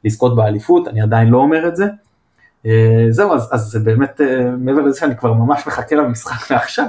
לזכות 0.05 0.37
באליפות, 0.37 0.89
אני 0.89 1.01
עדיין 1.01 1.29
לא 1.29 1.39
אומר 1.39 1.69
את 1.69 1.77
זה. 1.77 1.87
זהו, 3.11 3.35
אז, 3.35 3.49
אז 3.53 3.61
זה 3.61 3.81
באמת, 3.81 4.21
מעבר 4.59 4.81
לזה 4.81 5.01
שאני 5.01 5.17
כבר 5.17 5.33
ממש 5.33 5.67
מחכה 5.67 5.97
למשחק 5.97 6.51
מעכשיו, 6.51 6.89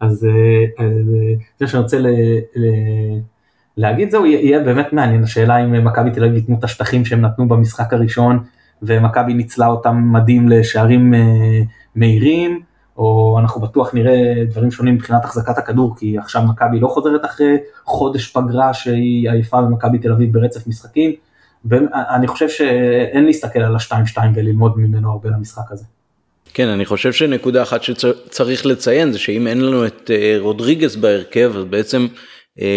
אז 0.00 0.26
זה 1.60 1.66
שאני 1.66 1.82
רוצה 1.82 1.98
ל, 1.98 2.06
ל, 2.56 2.66
להגיד 3.76 4.10
זהו, 4.10 4.26
יהיה 4.26 4.60
באמת 4.60 4.92
מעניין, 4.92 5.22
השאלה 5.22 5.64
אם 5.64 5.84
מכבי 5.84 6.10
תל 6.10 6.24
אביב 6.24 6.36
ייתנו 6.36 6.56
את 6.58 6.64
השטחים 6.64 7.04
שהם 7.04 7.20
נתנו 7.20 7.48
במשחק 7.48 7.92
הראשון, 7.92 8.44
ומכבי 8.82 9.34
ניצלה 9.34 9.66
אותם 9.66 10.12
מדהים 10.12 10.48
לשערים 10.48 11.14
מהירים, 11.94 12.60
או 12.96 13.38
אנחנו 13.40 13.60
בטוח 13.60 13.94
נראה 13.94 14.44
דברים 14.50 14.70
שונים 14.70 14.94
מבחינת 14.94 15.24
החזקת 15.24 15.58
הכדור, 15.58 15.94
כי 15.98 16.18
עכשיו 16.18 16.42
מכבי 16.42 16.80
לא 16.80 16.88
חוזרת 16.88 17.24
אחרי 17.24 17.56
חודש 17.84 18.26
פגרה 18.26 18.74
שהיא 18.74 19.30
עייפה 19.30 19.62
במכבי 19.62 19.98
תל 19.98 20.12
אביב 20.12 20.32
ברצף 20.32 20.66
משחקים, 20.66 21.12
ואני 21.64 22.26
חושב 22.26 22.48
שאין 22.48 23.24
להסתכל 23.24 23.58
על 23.58 23.74
ה-2-2 23.74 24.18
וללמוד 24.34 24.78
ממנו 24.78 25.10
הרבה 25.10 25.28
למשחק 25.28 25.72
הזה. 25.72 25.84
כן, 26.54 26.68
אני 26.68 26.84
חושב 26.84 27.12
שנקודה 27.12 27.62
אחת 27.62 27.82
שצריך 27.82 28.66
לציין 28.66 29.12
זה 29.12 29.18
שאם 29.18 29.46
אין 29.46 29.60
לנו 29.60 29.86
את 29.86 30.10
רודריגז 30.38 30.96
בהרכב, 30.96 31.52
אז 31.56 31.64
בעצם 31.64 32.06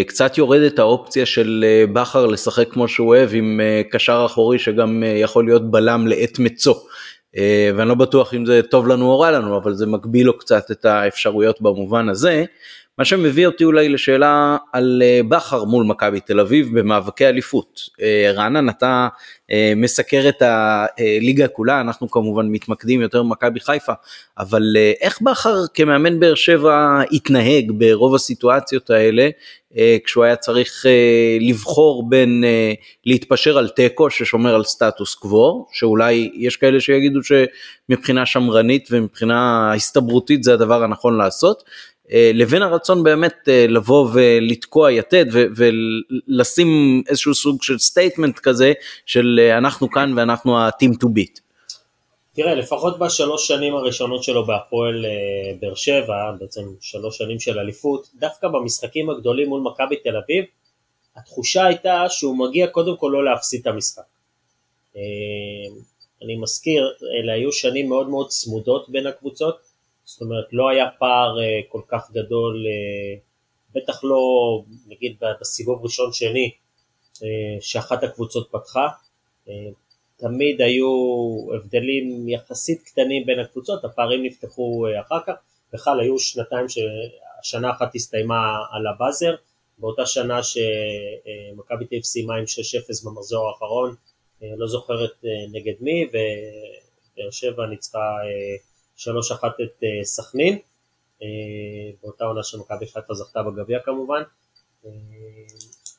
קצת 0.07 0.37
יורדת 0.37 0.79
האופציה 0.79 1.25
של 1.25 1.65
בכר 1.93 2.25
לשחק 2.25 2.71
כמו 2.71 2.87
שהוא 2.87 3.07
אוהב 3.07 3.29
עם 3.33 3.61
קשר 3.91 4.23
אחורי 4.25 4.59
שגם 4.59 5.03
יכול 5.21 5.45
להיות 5.45 5.71
בלם 5.71 6.07
לעת 6.07 6.39
מצוא. 6.39 6.75
ואני 7.75 7.89
לא 7.89 7.95
בטוח 7.95 8.33
אם 8.33 8.45
זה 8.45 8.61
טוב 8.71 8.87
לנו 8.87 9.11
או 9.11 9.19
רע 9.19 9.31
לנו, 9.31 9.57
אבל 9.57 9.73
זה 9.73 9.85
מגביל 9.85 10.27
לו 10.27 10.37
קצת 10.37 10.71
את 10.71 10.85
האפשרויות 10.85 11.61
במובן 11.61 12.09
הזה. 12.09 12.45
מה 12.97 13.05
שמביא 13.05 13.47
אותי 13.47 13.63
אולי 13.63 13.89
לשאלה 13.89 14.57
על 14.73 15.01
בכר 15.29 15.63
מול 15.63 15.85
מכבי 15.85 16.19
תל 16.19 16.39
אביב 16.39 16.79
במאבקי 16.79 17.27
אליפות. 17.27 17.81
רענן, 18.33 18.69
אתה 18.69 19.07
מסקר 19.75 20.29
את 20.29 20.41
הליגה 20.41 21.47
כולה, 21.47 21.81
אנחנו 21.81 22.11
כמובן 22.11 22.47
מתמקדים 22.47 23.01
יותר 23.01 23.23
במכבי 23.23 23.59
חיפה, 23.59 23.93
אבל 24.37 24.63
איך 25.01 25.21
בכר 25.21 25.55
כמאמן 25.73 26.19
באר 26.19 26.35
שבע 26.35 27.01
התנהג 27.11 27.71
ברוב 27.71 28.15
הסיטואציות 28.15 28.89
האלה, 28.89 29.29
כשהוא 30.05 30.23
היה 30.23 30.35
צריך 30.35 30.85
לבחור 31.41 32.09
בין 32.09 32.43
להתפשר 33.05 33.57
על 33.57 33.69
תיקו 33.69 34.09
ששומר 34.09 34.55
על 34.55 34.63
סטטוס 34.63 35.15
קוו, 35.15 35.65
שאולי 35.71 36.31
יש 36.35 36.57
כאלה 36.57 36.79
שיגידו 36.79 37.19
שמבחינה 37.23 38.25
שמרנית 38.25 38.87
ומבחינה 38.91 39.71
הסתברותית 39.73 40.43
זה 40.43 40.53
הדבר 40.53 40.83
הנכון 40.83 41.17
לעשות, 41.17 41.63
לבין 42.11 42.61
הרצון 42.61 43.03
באמת 43.03 43.35
לבוא 43.47 44.09
ולתקוע 44.13 44.91
יתד 44.91 45.25
ולשים 45.29 46.67
איזשהו 47.09 47.35
סוג 47.35 47.63
של 47.63 47.79
statement 47.79 48.39
כזה 48.39 48.73
של 49.05 49.39
אנחנו 49.57 49.91
כאן 49.91 50.13
ואנחנו 50.17 50.57
ה 50.57 50.64
team 50.64 50.93
to 51.03 51.07
beat. 51.07 51.39
תראה, 52.35 52.55
לפחות 52.55 52.99
בשלוש 52.99 53.47
שנים 53.47 53.75
הראשונות 53.75 54.23
שלו 54.23 54.45
בהפועל 54.45 55.05
באר 55.59 55.75
שבע, 55.75 56.13
בעצם 56.39 56.61
שלוש 56.81 57.17
שנים 57.17 57.39
של 57.39 57.59
אליפות, 57.59 58.09
דווקא 58.15 58.47
במשחקים 58.47 59.09
הגדולים 59.09 59.49
מול 59.49 59.61
מכבי 59.61 59.95
תל 59.95 60.17
אביב, 60.17 60.45
התחושה 61.15 61.65
הייתה 61.65 62.05
שהוא 62.09 62.37
מגיע 62.37 62.67
קודם 62.67 62.97
כל 62.97 63.09
לא 63.13 63.25
להפסיד 63.25 63.61
את 63.61 63.67
המשחק. 63.67 64.03
אני 66.23 66.35
מזכיר, 66.35 66.93
אלה 67.19 67.33
היו 67.33 67.51
שנים 67.51 67.89
מאוד 67.89 68.09
מאוד 68.09 68.27
צמודות 68.27 68.89
בין 68.89 69.07
הקבוצות, 69.07 69.72
זאת 70.13 70.21
אומרת 70.21 70.45
לא 70.51 70.69
היה 70.69 70.85
פער 70.99 71.35
כל 71.69 71.81
כך 71.87 72.11
גדול, 72.11 72.65
בטח 73.75 74.03
לא 74.03 74.19
נגיד 74.87 75.17
בסיבוב 75.41 75.83
ראשון 75.83 76.13
שני 76.13 76.51
שאחת 77.61 78.03
הקבוצות 78.03 78.49
פתחה, 78.51 78.87
תמיד 80.17 80.61
היו 80.61 80.87
הבדלים 81.55 82.29
יחסית 82.29 82.81
קטנים 82.83 83.25
בין 83.25 83.39
הקבוצות, 83.39 83.85
הפערים 83.85 84.23
נפתחו 84.23 84.85
אחר 85.01 85.19
כך, 85.27 85.33
בכלל 85.73 85.99
היו 85.99 86.19
שנתיים 86.19 86.65
שהשנה 86.69 87.71
אחת 87.71 87.95
הסתיימה 87.95 88.57
על 88.71 88.87
הבאזר, 88.87 89.35
באותה 89.77 90.05
שנה 90.05 90.43
שמכבי 90.43 91.85
תל 91.85 91.95
אביב 91.95 92.03
סיימה 92.03 92.35
עם 92.35 92.43
6-0 92.43 92.47
במחזור 93.05 93.49
האחרון, 93.49 93.95
לא 94.41 94.67
זוכרת 94.67 95.23
נגד 95.51 95.73
מי, 95.79 96.05
ובאר 96.09 97.31
שבע 97.31 97.65
ניצחה 97.65 98.17
3-1 98.97 99.01
את 99.63 99.83
סכנין, 100.03 100.59
באותה 102.01 102.25
עונה 102.25 102.43
שמכבי 102.43 102.87
חיפה 102.87 103.13
זכתה 103.13 103.43
בגביע 103.43 103.79
כמובן, 103.79 104.23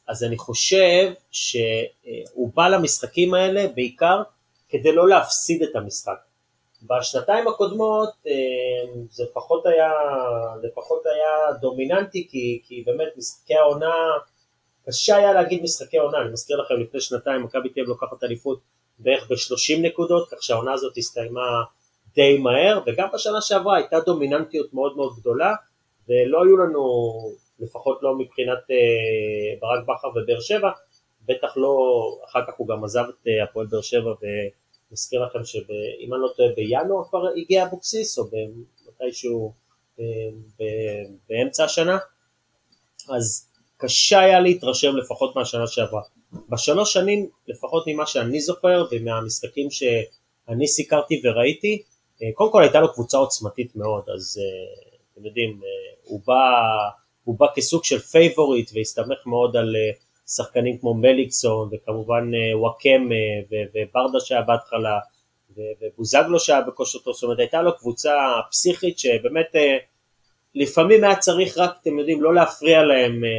אז 0.08 0.24
אני 0.24 0.38
חושב 0.38 1.12
שהוא 1.30 2.50
בא 2.54 2.68
למשחקים 2.68 3.34
האלה 3.34 3.66
בעיקר 3.74 4.22
כדי 4.68 4.92
לא 4.92 5.08
להפסיד 5.08 5.62
את 5.62 5.76
המשחק. 5.76 6.16
בשנתיים 6.82 7.48
הקודמות 7.48 8.10
זה 9.10 9.24
פחות 9.34 9.66
היה, 9.66 9.90
זה 10.62 10.68
פחות 10.74 11.02
היה 11.06 11.58
דומיננטי 11.60 12.28
כי, 12.30 12.62
כי 12.64 12.82
באמת 12.86 13.08
משחקי 13.16 13.54
העונה, 13.54 13.94
קשה 14.86 15.16
היה 15.16 15.32
להגיד 15.32 15.62
משחקי 15.62 15.98
עונה, 15.98 16.18
אני 16.18 16.32
מזכיר 16.32 16.56
לכם 16.56 16.74
לפני 16.74 17.00
שנתיים 17.00 17.42
מכבי 17.42 17.68
תל 17.68 17.80
אביב 17.80 17.88
לוקחת 17.88 18.24
אליפות 18.24 18.60
בערך 18.98 19.30
ב-30 19.30 19.80
נקודות, 19.82 20.28
כך 20.30 20.42
שהעונה 20.42 20.72
הזאת 20.72 20.96
הסתיימה 20.96 21.62
די 22.14 22.38
מהר, 22.38 22.80
וגם 22.86 23.08
בשנה 23.14 23.40
שעברה 23.40 23.76
הייתה 23.76 24.00
דומיננטיות 24.00 24.74
מאוד 24.74 24.96
מאוד 24.96 25.12
גדולה, 25.20 25.54
ולא 26.08 26.44
היו 26.44 26.56
לנו 26.56 26.82
לפחות 27.58 27.98
לא 28.02 28.18
מבחינת 28.18 28.58
uh, 28.58 29.60
ברק 29.60 29.82
בכר 29.82 30.08
ובאר 30.08 30.40
שבע, 30.40 30.70
בטח 31.26 31.56
לא, 31.56 31.76
אחר 32.24 32.40
כך 32.46 32.52
הוא 32.56 32.68
גם 32.68 32.84
עזב 32.84 33.04
את 33.08 33.26
uh, 33.26 33.50
הפועל 33.50 33.66
באר 33.66 33.80
שבע 33.80 34.10
ומזכיר 34.90 35.24
לכם 35.24 35.44
שאם 35.44 36.14
אני 36.14 36.22
לא 36.22 36.28
טועה 36.36 36.48
בינואר 36.56 37.04
כבר 37.08 37.28
הגיע 37.36 37.64
אבוקסיס 37.64 38.18
או 38.18 38.24
מתישהו 38.88 39.52
uh, 39.98 40.02
באמצע 41.28 41.64
השנה, 41.64 41.98
אז 43.08 43.48
קשה 43.76 44.20
היה 44.20 44.40
להתרשם 44.40 44.96
לפחות 44.96 45.36
מהשנה 45.36 45.66
שעברה. 45.66 46.02
בשלוש 46.48 46.92
שנים, 46.92 47.28
לפחות 47.48 47.84
ממה 47.86 48.06
שאני 48.06 48.40
זוכר 48.40 48.86
ומהמשחקים 48.90 49.70
שאני 49.70 50.66
סיקרתי 50.66 51.22
וראיתי, 51.24 51.82
קודם 52.34 52.52
כל 52.52 52.62
הייתה 52.62 52.80
לו 52.80 52.92
קבוצה 52.92 53.18
עוצמתית 53.18 53.76
מאוד, 53.76 54.04
אז 54.14 54.40
אתם 55.12 55.26
יודעים, 55.26 55.60
הוא 56.02 56.20
בא 56.26 56.50
הוא 57.24 57.38
בא 57.38 57.46
כסוג 57.54 57.84
של 57.84 57.98
פייבוריט 57.98 58.70
והסתמך 58.74 59.26
מאוד 59.26 59.56
על 59.56 59.76
אה, 59.76 59.90
שחקנים 60.26 60.78
כמו 60.78 60.94
מליקסון 60.94 61.68
וכמובן 61.72 62.30
אה, 62.34 62.58
וואקמה 62.58 63.14
וברדה 63.74 64.20
שהיה 64.20 64.42
בהתחלה 64.42 64.98
ובוזגלו 65.56 66.40
שהיה 66.40 66.60
בכושר 66.60 66.98
טוב, 66.98 67.14
זאת 67.14 67.22
אומרת 67.22 67.38
הייתה 67.38 67.62
לו 67.62 67.76
קבוצה 67.76 68.14
פסיכית 68.50 68.98
שבאמת 68.98 69.56
אה, 69.56 69.76
לפעמים 70.54 71.04
היה 71.04 71.16
צריך 71.16 71.58
רק, 71.58 71.76
אתם 71.82 71.98
יודעים, 71.98 72.22
לא 72.22 72.34
להפריע 72.34 72.82
להם 72.82 73.24
אה, 73.24 73.30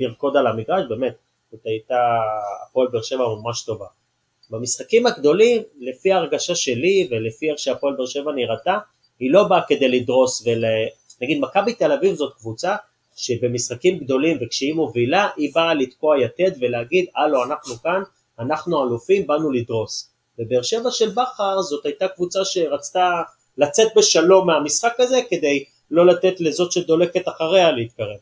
לרקוד 0.00 0.36
על 0.36 0.46
המגרש, 0.46 0.84
באמת, 0.88 1.14
זאת 1.50 1.66
הייתה 1.66 2.18
הפועל 2.66 2.88
באר 2.88 3.02
שבע 3.02 3.24
ממש 3.42 3.64
טובה. 3.64 3.86
במשחקים 4.50 5.06
הגדולים, 5.06 5.62
לפי 5.80 6.12
ההרגשה 6.12 6.54
שלי 6.54 7.08
ולפי 7.10 7.50
איך 7.50 7.58
שהפועל 7.58 7.94
באר 7.96 8.06
שבע 8.06 8.32
נראתה, 8.32 8.78
היא 9.20 9.30
לא 9.32 9.44
באה 9.44 9.60
כדי 9.68 9.88
לדרוס 9.88 10.46
ול... 10.46 10.64
נגיד 11.22 11.40
מכבי 11.40 11.72
תל 11.72 11.92
אביב 11.92 12.14
זאת 12.14 12.34
קבוצה 12.38 12.76
שבמשחקים 13.16 13.98
גדולים 13.98 14.38
וכשהיא 14.40 14.74
מובילה, 14.74 15.28
היא 15.36 15.50
באה 15.54 15.74
לתקוע 15.74 16.20
יתד 16.20 16.50
ולהגיד, 16.60 17.06
הלו, 17.16 17.44
אנחנו 17.44 17.74
כאן, 17.74 18.02
אנחנו 18.38 18.84
אלופים, 18.84 19.26
באנו 19.26 19.50
לדרוס. 19.50 20.10
ובאר 20.38 20.62
שבע 20.62 20.90
של 20.90 21.08
בכר 21.08 21.62
זאת 21.62 21.86
הייתה 21.86 22.08
קבוצה 22.08 22.44
שרצתה 22.44 23.10
לצאת 23.58 23.88
בשלום 23.96 24.46
מהמשחק 24.46 24.94
הזה 24.98 25.20
כדי 25.30 25.64
לא 25.90 26.06
לתת 26.06 26.40
לזאת 26.40 26.72
שדולקת 26.72 27.28
אחריה 27.28 27.72
להתקרב. 27.72 28.16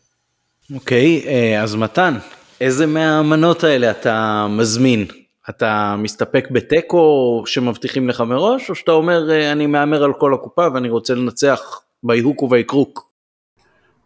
אוקיי, 0.74 1.22
okay, 1.24 1.28
אה, 1.28 1.62
אז 1.62 1.74
מתן, 1.74 2.18
איזה 2.60 2.86
מהמנות 2.86 3.64
האלה 3.64 3.90
אתה 3.90 4.46
מזמין? 4.50 5.06
אתה 5.50 5.94
מסתפק 5.98 6.48
בתיקו 6.50 7.42
שמבטיחים 7.46 8.08
לך 8.08 8.20
מראש, 8.20 8.70
או 8.70 8.74
שאתה 8.74 8.92
אומר 8.92 9.30
אה, 9.30 9.52
אני 9.52 9.66
מהמר 9.66 10.04
על 10.04 10.12
כל 10.12 10.34
הקופה 10.34 10.66
ואני 10.74 10.90
רוצה 10.90 11.14
לנצח 11.14 11.82
by 12.02 12.15
hook 12.15 12.42
or 12.42 12.56
by 12.56 12.70
crook? 12.70 13.12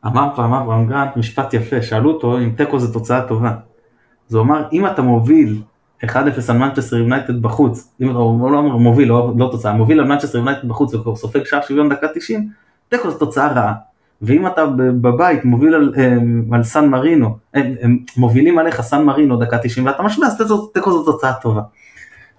אמר 0.06 0.28
פעם 0.36 0.52
אברהם 0.52 0.86
גרנט 0.86 1.16
משפט 1.16 1.54
יפה, 1.54 1.82
שאלו 1.82 2.10
אותו 2.10 2.38
אם 2.38 2.52
תיקו 2.56 2.78
זה 2.78 2.92
תוצאה 2.92 3.28
טובה. 3.28 3.54
אז 4.28 4.34
הוא 4.34 4.42
אמר 4.42 4.64
אם 4.72 4.86
אתה 4.86 5.02
מוביל 5.02 5.62
1-0 6.04 6.06
על 6.48 6.58
מנצ'סטר 6.58 6.96
יונייטד 6.96 7.42
בחוץ, 7.42 7.94
אם 8.00 8.10
אתה 8.10 8.18
לא 8.18 8.22
אומר 8.22 8.76
מוביל, 8.76 9.08
לא, 9.08 9.32
לא 9.38 9.48
תוצאה, 9.52 9.72
מוביל 9.72 10.00
על 10.00 10.06
מנצ'סטר 10.06 10.38
יונייטד 10.38 10.68
בחוץ 10.68 10.94
וכבר 10.94 11.16
סופג 11.16 11.44
שער 11.44 11.60
שוויון 11.62 11.88
דקה 11.88 12.06
90, 12.14 12.50
תיקו 12.88 13.10
זו 13.10 13.18
תוצאה 13.18 13.52
רעה. 13.52 13.74
ואם 14.22 14.46
אתה 14.46 14.66
בבית 14.76 15.44
מוביל 15.44 15.74
על, 15.74 15.94
אה, 15.96 16.16
על 16.52 16.62
סן 16.62 16.88
מרינו, 16.88 17.36
הם, 17.54 17.74
הם 17.80 17.98
מובילים 18.16 18.58
עליך 18.58 18.80
סן 18.80 19.04
מרינו 19.04 19.36
דקה 19.36 19.58
90 19.58 19.86
ואתה 19.86 20.02
משווה, 20.02 20.28
אז 20.28 20.42
תיקו 20.74 20.92
זו 20.92 21.12
תוצאה 21.12 21.32
טובה. 21.32 21.62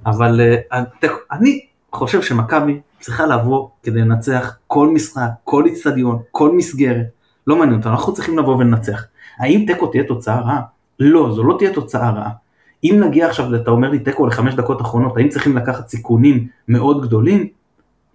אבל 0.06 0.42
אה, 0.72 0.84
תיקו, 1.00 1.16
אני 1.32 1.66
חושב 1.92 2.22
שמכבי 2.22 2.80
צריכה 3.00 3.26
לבוא 3.26 3.68
כדי 3.84 4.00
לנצח 4.00 4.58
כל 4.68 4.88
משחק, 4.88 5.30
כל 5.44 5.66
איצטדיון, 5.66 6.20
כל 6.32 6.52
מסגרת, 6.52 7.06
לא 7.48 7.56
מעניין 7.56 7.78
אותנו, 7.78 7.92
אנחנו 7.92 8.14
צריכים 8.14 8.38
לבוא 8.38 8.56
ולנצח. 8.58 9.06
האם 9.40 9.64
תיקו 9.68 9.88
תהיה 9.88 10.04
תוצאה 10.04 10.40
רעה? 10.40 10.62
לא, 11.00 11.32
זו 11.36 11.44
לא 11.44 11.56
תהיה 11.58 11.74
תוצאה 11.74 12.10
רעה. 12.10 12.32
אם 12.84 13.04
נגיע 13.08 13.28
עכשיו, 13.28 13.56
אתה 13.56 13.72
אומר 13.72 13.90
לי 13.90 14.00
תיקו 14.00 14.28
לחמש 14.28 14.54
דקות 14.54 14.82
אחרונות, 14.82 15.18
האם 15.18 15.30
צריכים 15.30 15.58
לקחת 15.58 15.88
סיכונים 15.88 16.48
מאוד 16.68 17.02
גדולים? 17.02 17.48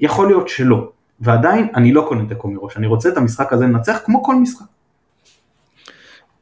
יכול 0.01 0.27
להיות 0.27 0.49
שלא. 0.49 0.89
ועדיין 1.23 1.68
אני 1.75 1.93
לא 1.93 2.05
קונה 2.09 2.29
תיקו 2.29 2.49
מראש, 2.49 2.77
אני 2.77 2.87
רוצה 2.87 3.09
את 3.09 3.16
המשחק 3.16 3.53
הזה 3.53 3.64
לנצח 3.64 4.01
כמו 4.05 4.23
כל 4.25 4.35
משחק. 4.35 4.66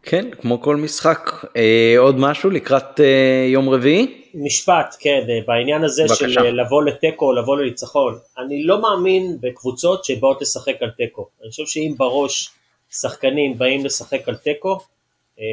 כן, 0.02 0.30
כמו 0.40 0.60
כל 0.60 0.76
משחק. 0.76 1.30
אה, 1.56 1.94
עוד 1.98 2.18
משהו 2.18 2.50
לקראת 2.50 3.00
אה, 3.00 3.46
יום 3.48 3.68
רביעי? 3.68 4.20
משפט, 4.34 4.96
כן, 5.00 5.20
אה, 5.28 5.38
בעניין 5.46 5.84
הזה 5.84 6.02
בבקשה. 6.04 6.28
של 6.28 6.38
אה, 6.38 6.50
לבוא 6.50 6.82
לתיקו 6.82 7.26
או 7.26 7.32
לבוא 7.32 7.56
לניצחון. 7.56 8.18
אני 8.38 8.62
לא 8.62 8.82
מאמין 8.82 9.36
בקבוצות 9.40 10.04
שבאות 10.04 10.42
לשחק 10.42 10.74
על 10.80 10.90
תיקו. 10.90 11.28
אני 11.42 11.50
חושב 11.50 11.66
שאם 11.66 11.94
בראש 11.96 12.50
שחקנים 12.90 13.58
באים 13.58 13.84
לשחק 13.84 14.28
על 14.28 14.36
תיקו, 14.36 14.78
אה, 15.40 15.44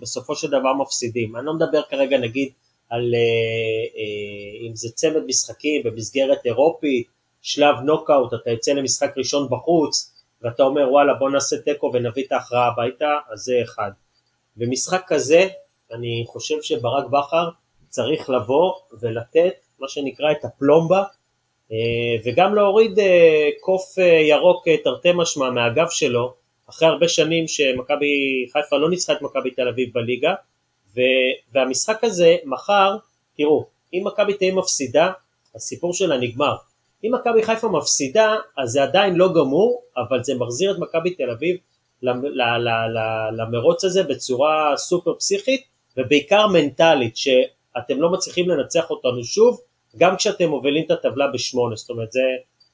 בסופו 0.00 0.36
של 0.36 0.48
דבר 0.48 0.72
מפסידים. 0.80 1.36
אני 1.36 1.46
לא 1.46 1.54
מדבר 1.54 1.82
כרגע 1.90 2.18
נגיד 2.18 2.48
על 2.90 3.14
אם 4.68 4.76
זה 4.76 4.88
צמד 4.94 5.26
משחקים 5.26 5.82
במסגרת 5.84 6.38
אירופית, 6.46 7.06
שלב 7.42 7.76
נוקאוט, 7.84 8.34
אתה 8.34 8.50
יוצא 8.50 8.72
למשחק 8.72 9.14
ראשון 9.16 9.48
בחוץ, 9.50 10.12
ואתה 10.42 10.62
אומר 10.62 10.88
וואלה 10.90 11.14
בוא 11.14 11.30
נעשה 11.30 11.56
תיקו 11.56 11.90
ונביא 11.94 12.24
את 12.26 12.32
ההכרעה 12.32 12.66
הביתה, 12.66 13.18
אז 13.32 13.38
זה 13.38 13.52
אחד. 13.62 13.90
במשחק 14.56 15.02
כזה, 15.06 15.48
אני 15.92 16.24
חושב 16.26 16.62
שברק 16.62 17.04
בכר 17.06 17.48
צריך 17.88 18.30
לבוא 18.30 18.72
ולתת 19.00 19.54
מה 19.78 19.88
שנקרא 19.88 20.32
את 20.32 20.44
הפלומבה, 20.44 21.02
אה, 21.72 21.76
וגם 22.24 22.54
להוריד 22.54 22.98
אה, 22.98 23.48
קוף 23.60 23.98
ירוק 24.28 24.64
תרתי 24.84 25.08
משמע 25.14 25.50
מהגב 25.50 25.86
שלו, 25.90 26.34
אחרי 26.70 26.88
הרבה 26.88 27.08
שנים 27.08 27.48
שמכבי 27.48 28.46
חיפה 28.52 28.76
לא 28.76 28.90
ניצחה 28.90 29.12
את 29.12 29.22
מכבי 29.22 29.50
תל 29.50 29.68
אביב 29.68 29.88
בליגה, 29.94 30.34
והמשחק 31.52 32.04
הזה 32.04 32.36
מחר, 32.44 32.96
תראו, 33.36 33.66
אם 33.94 34.02
מכבי 34.04 34.34
תהיה 34.34 34.54
מפסידה, 34.54 35.12
הסיפור 35.54 35.94
שלה 35.94 36.16
נגמר. 36.18 36.56
אם 37.04 37.14
מכבי 37.14 37.42
חיפה 37.42 37.68
מפסידה, 37.68 38.36
אז 38.58 38.70
זה 38.70 38.82
עדיין 38.82 39.14
לא 39.14 39.28
גמור, 39.34 39.82
אבל 39.96 40.24
זה 40.24 40.34
מחזיר 40.34 40.72
את 40.72 40.78
מכבי 40.78 41.14
תל 41.14 41.30
אביב 41.30 41.56
למרוץ 43.32 43.84
הזה 43.84 44.02
בצורה 44.02 44.76
סופר 44.76 45.14
פסיכית, 45.18 45.62
ובעיקר 45.96 46.46
מנטלית, 46.46 47.16
שאתם 47.16 48.00
לא 48.00 48.12
מצליחים 48.12 48.48
לנצח 48.48 48.90
אותנו 48.90 49.24
שוב, 49.24 49.60
גם 49.96 50.16
כשאתם 50.16 50.48
מובילים 50.48 50.84
את 50.86 50.90
הטבלה 50.90 51.26
בשמונה, 51.34 51.76
זאת 51.76 51.90
אומרת, 51.90 52.12
זה, 52.12 52.20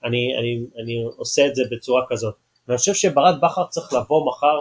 אני, 0.05 0.39
אני, 0.39 0.61
אני 0.83 1.05
עושה 1.17 1.47
את 1.47 1.55
זה 1.55 1.63
בצורה 1.71 2.03
כזאת. 2.09 2.35
ואני 2.69 2.79
חושב 2.79 2.95
שברק 2.95 3.35
בכר 3.43 3.65
צריך 3.69 3.93
לבוא 3.93 4.27
מחר, 4.27 4.61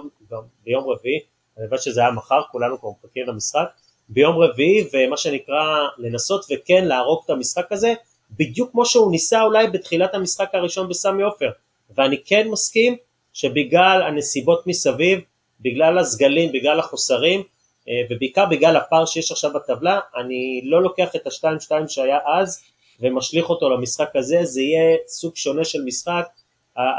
ביום 0.64 0.90
רביעי, 0.90 1.20
אני 1.58 1.70
חושב 1.70 1.92
שזה 1.92 2.02
היה 2.02 2.12
מחר, 2.12 2.42
כולנו 2.52 2.80
כבר 2.80 2.90
מחכים 2.90 3.28
למשחק, 3.28 3.68
ביום 4.10 4.38
רביעי, 4.38 4.88
ומה 4.94 5.18
שנקרא, 5.18 5.64
לנסות 5.98 6.46
וכן 6.52 6.86
להרוג 6.86 7.22
את 7.26 7.30
המשחק 7.30 7.72
הזה, 7.72 7.94
בדיוק 8.32 8.72
כמו 8.72 8.86
שהוא 8.86 9.12
ניסה 9.12 9.44
אולי 9.44 9.68
בתחילת 9.68 10.14
המשחק 10.16 10.50
הראשון 10.54 10.90
בסמי 10.90 11.24
עופר. 11.24 11.50
ואני 11.96 12.24
כן 12.26 12.48
מסכים 12.48 12.96
שבגלל 13.34 14.02
הנסיבות 14.08 14.68
מסביב, 14.68 15.20
בגלל 15.60 15.98
הסגלים, 15.98 16.52
בגלל 16.52 16.80
החוסרים, 16.80 17.44
אה, 17.90 17.94
ובעיקר 18.10 18.46
בגלל 18.46 18.76
הפער 18.76 19.06
שיש 19.06 19.32
עכשיו 19.32 19.52
בטבלה, 19.54 20.00
אני 20.16 20.62
לא 20.64 20.84
לוקח 20.84 21.16
את 21.16 21.28
ה-2-2 21.28 21.88
שהיה 21.88 22.18
אז 22.26 22.64
ומשליך 23.00 23.50
אותו 23.50 23.70
למשחק 23.70 24.16
הזה, 24.16 24.40
זה 24.44 24.62
יהיה 24.62 24.98
סוג 25.08 25.36
שונה 25.36 25.64
של 25.64 25.84
משחק, 25.86 26.28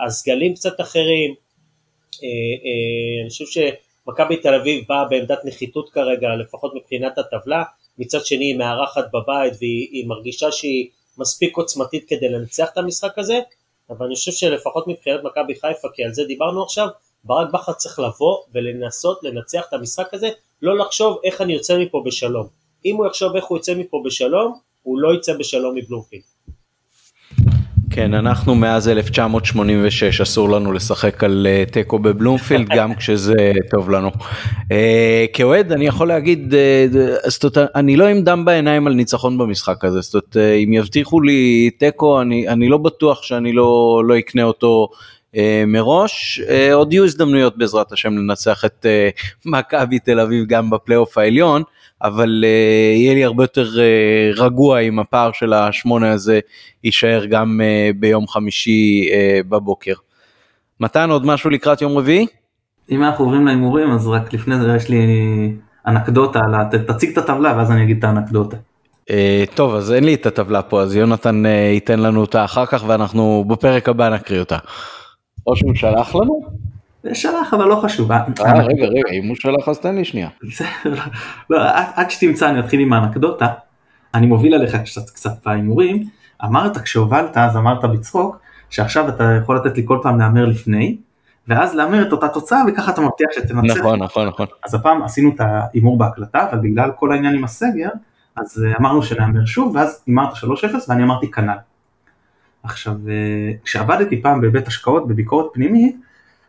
הסגלים 0.06 0.54
קצת 0.54 0.80
אחרים, 0.80 1.34
אה, 2.22 2.28
אה, 2.64 3.22
אני 3.22 3.30
חושב 3.30 3.44
שמכבי 3.44 4.36
תל 4.36 4.54
אביב 4.54 4.84
באה 4.88 5.04
בעמדת 5.04 5.44
נחיתות 5.44 5.90
כרגע, 5.90 6.28
לפחות 6.36 6.72
מבחינת 6.74 7.18
הטבלה, 7.18 7.62
מצד 7.98 8.24
שני 8.24 8.44
היא 8.44 8.58
מארחת 8.58 9.04
בבית 9.12 9.52
והיא 9.58 10.06
מרגישה 10.06 10.52
שהיא 10.52 10.88
מספיק 11.18 11.56
עוצמתית 11.56 12.04
כדי 12.08 12.28
לנצח 12.28 12.68
את 12.72 12.78
המשחק 12.78 13.18
הזה, 13.18 13.40
אבל 13.90 14.06
אני 14.06 14.14
חושב 14.14 14.32
שלפחות 14.32 14.86
מבחינת 14.86 15.20
מכבי 15.24 15.54
חיפה, 15.54 15.88
כי 15.94 16.04
על 16.04 16.14
זה 16.14 16.24
דיברנו 16.24 16.62
עכשיו, 16.62 16.88
ברק 17.24 17.50
בכר 17.52 17.72
צריך 17.72 17.98
לבוא 17.98 18.38
ולנסות 18.54 19.18
לנצח 19.22 19.64
את 19.68 19.72
המשחק 19.72 20.14
הזה, 20.14 20.28
לא 20.62 20.78
לחשוב 20.78 21.18
איך 21.24 21.40
אני 21.40 21.52
יוצא 21.52 21.78
מפה 21.78 22.02
בשלום. 22.06 22.48
אם 22.84 22.96
הוא 22.96 23.06
יחשוב 23.06 23.36
איך 23.36 23.44
הוא 23.44 23.58
יוצא 23.58 23.74
מפה 23.74 24.02
בשלום, 24.04 24.58
הוא 24.82 24.98
לא 24.98 25.14
יצא 25.14 25.32
בשלום 25.38 25.74
מבלומפילד. 25.74 26.22
כן, 27.98 28.14
אנחנו 28.14 28.54
מאז 28.54 28.88
1986 28.88 30.20
אסור 30.20 30.50
לנו 30.50 30.72
לשחק 30.72 31.24
על 31.24 31.46
אה, 31.50 31.64
תיקו 31.70 31.98
בבלומפילד, 31.98 32.68
גם 32.76 32.94
כשזה 32.94 33.34
טוב 33.70 33.90
לנו. 33.90 34.10
אה, 34.72 35.26
כאוהד 35.32 35.72
אני 35.72 35.86
יכול 35.86 36.08
להגיד, 36.08 36.54
אה, 36.54 36.86
זאת 37.26 37.58
אני 37.74 37.96
לא 37.96 38.06
עם 38.06 38.22
דם 38.22 38.44
בעיניים 38.44 38.86
על 38.86 38.92
ניצחון 38.92 39.38
במשחק 39.38 39.84
הזה, 39.84 40.00
זאת 40.00 40.14
אומרת, 40.14 40.36
אם 40.64 40.72
יבטיחו 40.72 41.20
לי 41.20 41.70
תיקו, 41.78 42.20
אני, 42.20 42.48
אני 42.48 42.68
לא 42.68 42.78
בטוח 42.78 43.22
שאני 43.22 43.52
לא, 43.52 44.02
לא 44.04 44.18
אקנה 44.18 44.42
אותו. 44.42 44.88
מראש 45.66 46.40
עוד 46.72 46.92
יהיו 46.92 47.04
הזדמנויות 47.04 47.58
בעזרת 47.58 47.92
השם 47.92 48.12
לנצח 48.18 48.64
את 48.64 48.86
מכבי 49.46 49.98
תל 49.98 50.20
אביב 50.20 50.44
גם 50.46 50.70
בפלייאוף 50.70 51.18
העליון 51.18 51.62
אבל 52.02 52.44
uh, 52.44 52.98
יהיה 52.98 53.14
לי 53.14 53.24
הרבה 53.24 53.44
יותר 53.44 53.66
uh, 53.66 54.40
רגוע 54.40 54.78
אם 54.78 54.98
הפער 54.98 55.30
של 55.32 55.52
השמונה 55.52 56.12
הזה 56.12 56.40
יישאר 56.84 57.24
גם 57.24 57.60
uh, 57.60 57.96
ביום 57.98 58.28
חמישי 58.28 59.08
uh, 59.10 59.46
בבוקר. 59.48 59.94
מתן 60.80 61.10
עוד 61.10 61.26
משהו 61.26 61.50
לקראת 61.50 61.82
יום 61.82 61.98
רביעי? 61.98 62.26
אם 62.90 63.02
אנחנו 63.02 63.24
עוברים 63.24 63.46
להימורים 63.46 63.90
אז 63.90 64.06
רק 64.06 64.32
לפני 64.32 64.60
זה 64.60 64.74
יש 64.76 64.88
לי 64.88 65.06
אנקדוטה, 65.86 66.40
תציג 66.86 67.10
את 67.10 67.18
הטבלה 67.18 67.54
ואז 67.56 67.70
אני 67.70 67.82
אגיד 67.82 67.98
את 67.98 68.04
האנקדוטה. 68.04 68.56
Uh, 69.10 69.10
טוב 69.54 69.74
אז 69.74 69.92
אין 69.92 70.04
לי 70.04 70.14
את 70.14 70.26
הטבלה 70.26 70.62
פה 70.62 70.82
אז 70.82 70.96
יונתן 70.96 71.42
uh, 71.46 71.48
ייתן 71.48 72.00
לנו 72.00 72.20
אותה 72.20 72.44
אחר 72.44 72.66
כך 72.66 72.84
ואנחנו 72.86 73.44
בפרק 73.48 73.88
הבא 73.88 74.08
נקריא 74.08 74.40
אותה. 74.40 74.56
או 75.46 75.56
שהוא 75.56 75.74
שלח 75.74 76.14
לנו? 76.14 76.67
שלח 77.12 77.54
אבל 77.54 77.64
לא 77.64 77.76
חשוב. 77.76 78.12
אה, 78.12 78.24
רגע 78.46 78.86
רגע 78.86 79.10
אם 79.22 79.28
הוא 79.28 79.36
שלח 79.36 79.68
אז 79.68 79.78
תן 79.78 79.94
לי 79.94 80.04
שנייה. 80.04 80.28
לא, 81.50 81.58
עד 81.94 82.10
שתמצא 82.10 82.50
אני 82.50 82.60
אתחיל 82.60 82.80
עם 82.80 82.92
האנקדוטה. 82.92 83.48
אני 84.14 84.26
מוביל 84.26 84.54
עליך 84.54 84.76
קצת 85.14 85.30
בהימורים. 85.46 86.04
אמרת 86.44 86.78
כשהובלת 86.78 87.36
אז 87.36 87.56
אמרת 87.56 87.84
בצחוק 87.84 88.38
שעכשיו 88.70 89.08
אתה 89.08 89.38
יכול 89.42 89.56
לתת 89.56 89.76
לי 89.76 89.82
כל 89.86 89.98
פעם 90.02 90.18
להמר 90.18 90.46
לפני. 90.46 90.96
ואז 91.48 91.74
להמר 91.74 92.08
את 92.08 92.12
אותה 92.12 92.28
תוצאה 92.28 92.62
וככה 92.68 92.92
אתה 92.92 93.00
מבטיח 93.00 93.28
שתנצח. 93.32 93.76
נכון 93.76 94.02
נכון 94.02 94.28
נכון. 94.28 94.46
אז 94.64 94.74
הפעם 94.74 95.02
עשינו 95.02 95.30
את 95.34 95.40
ההימור 95.40 95.98
בהקלטה 95.98 96.46
אבל 96.50 96.58
בגלל 96.58 96.90
כל 96.96 97.12
העניין 97.12 97.34
עם 97.34 97.44
הסגר 97.44 97.88
אז 98.36 98.64
אה, 98.64 98.76
אמרנו 98.80 99.02
שנהמר 99.02 99.44
שוב 99.44 99.76
ואז 99.76 100.02
הימרת 100.06 100.32
3-0 100.32 100.36
ואני 100.88 101.02
אמרתי 101.02 101.30
כנ"ל. 101.30 101.56
עכשיו 102.62 102.94
אה, 103.08 103.52
כשעבדתי 103.64 104.22
פעם 104.22 104.40
בבית 104.40 104.68
השקעות 104.68 105.08
בביקורת 105.08 105.46
פנימית 105.52 105.96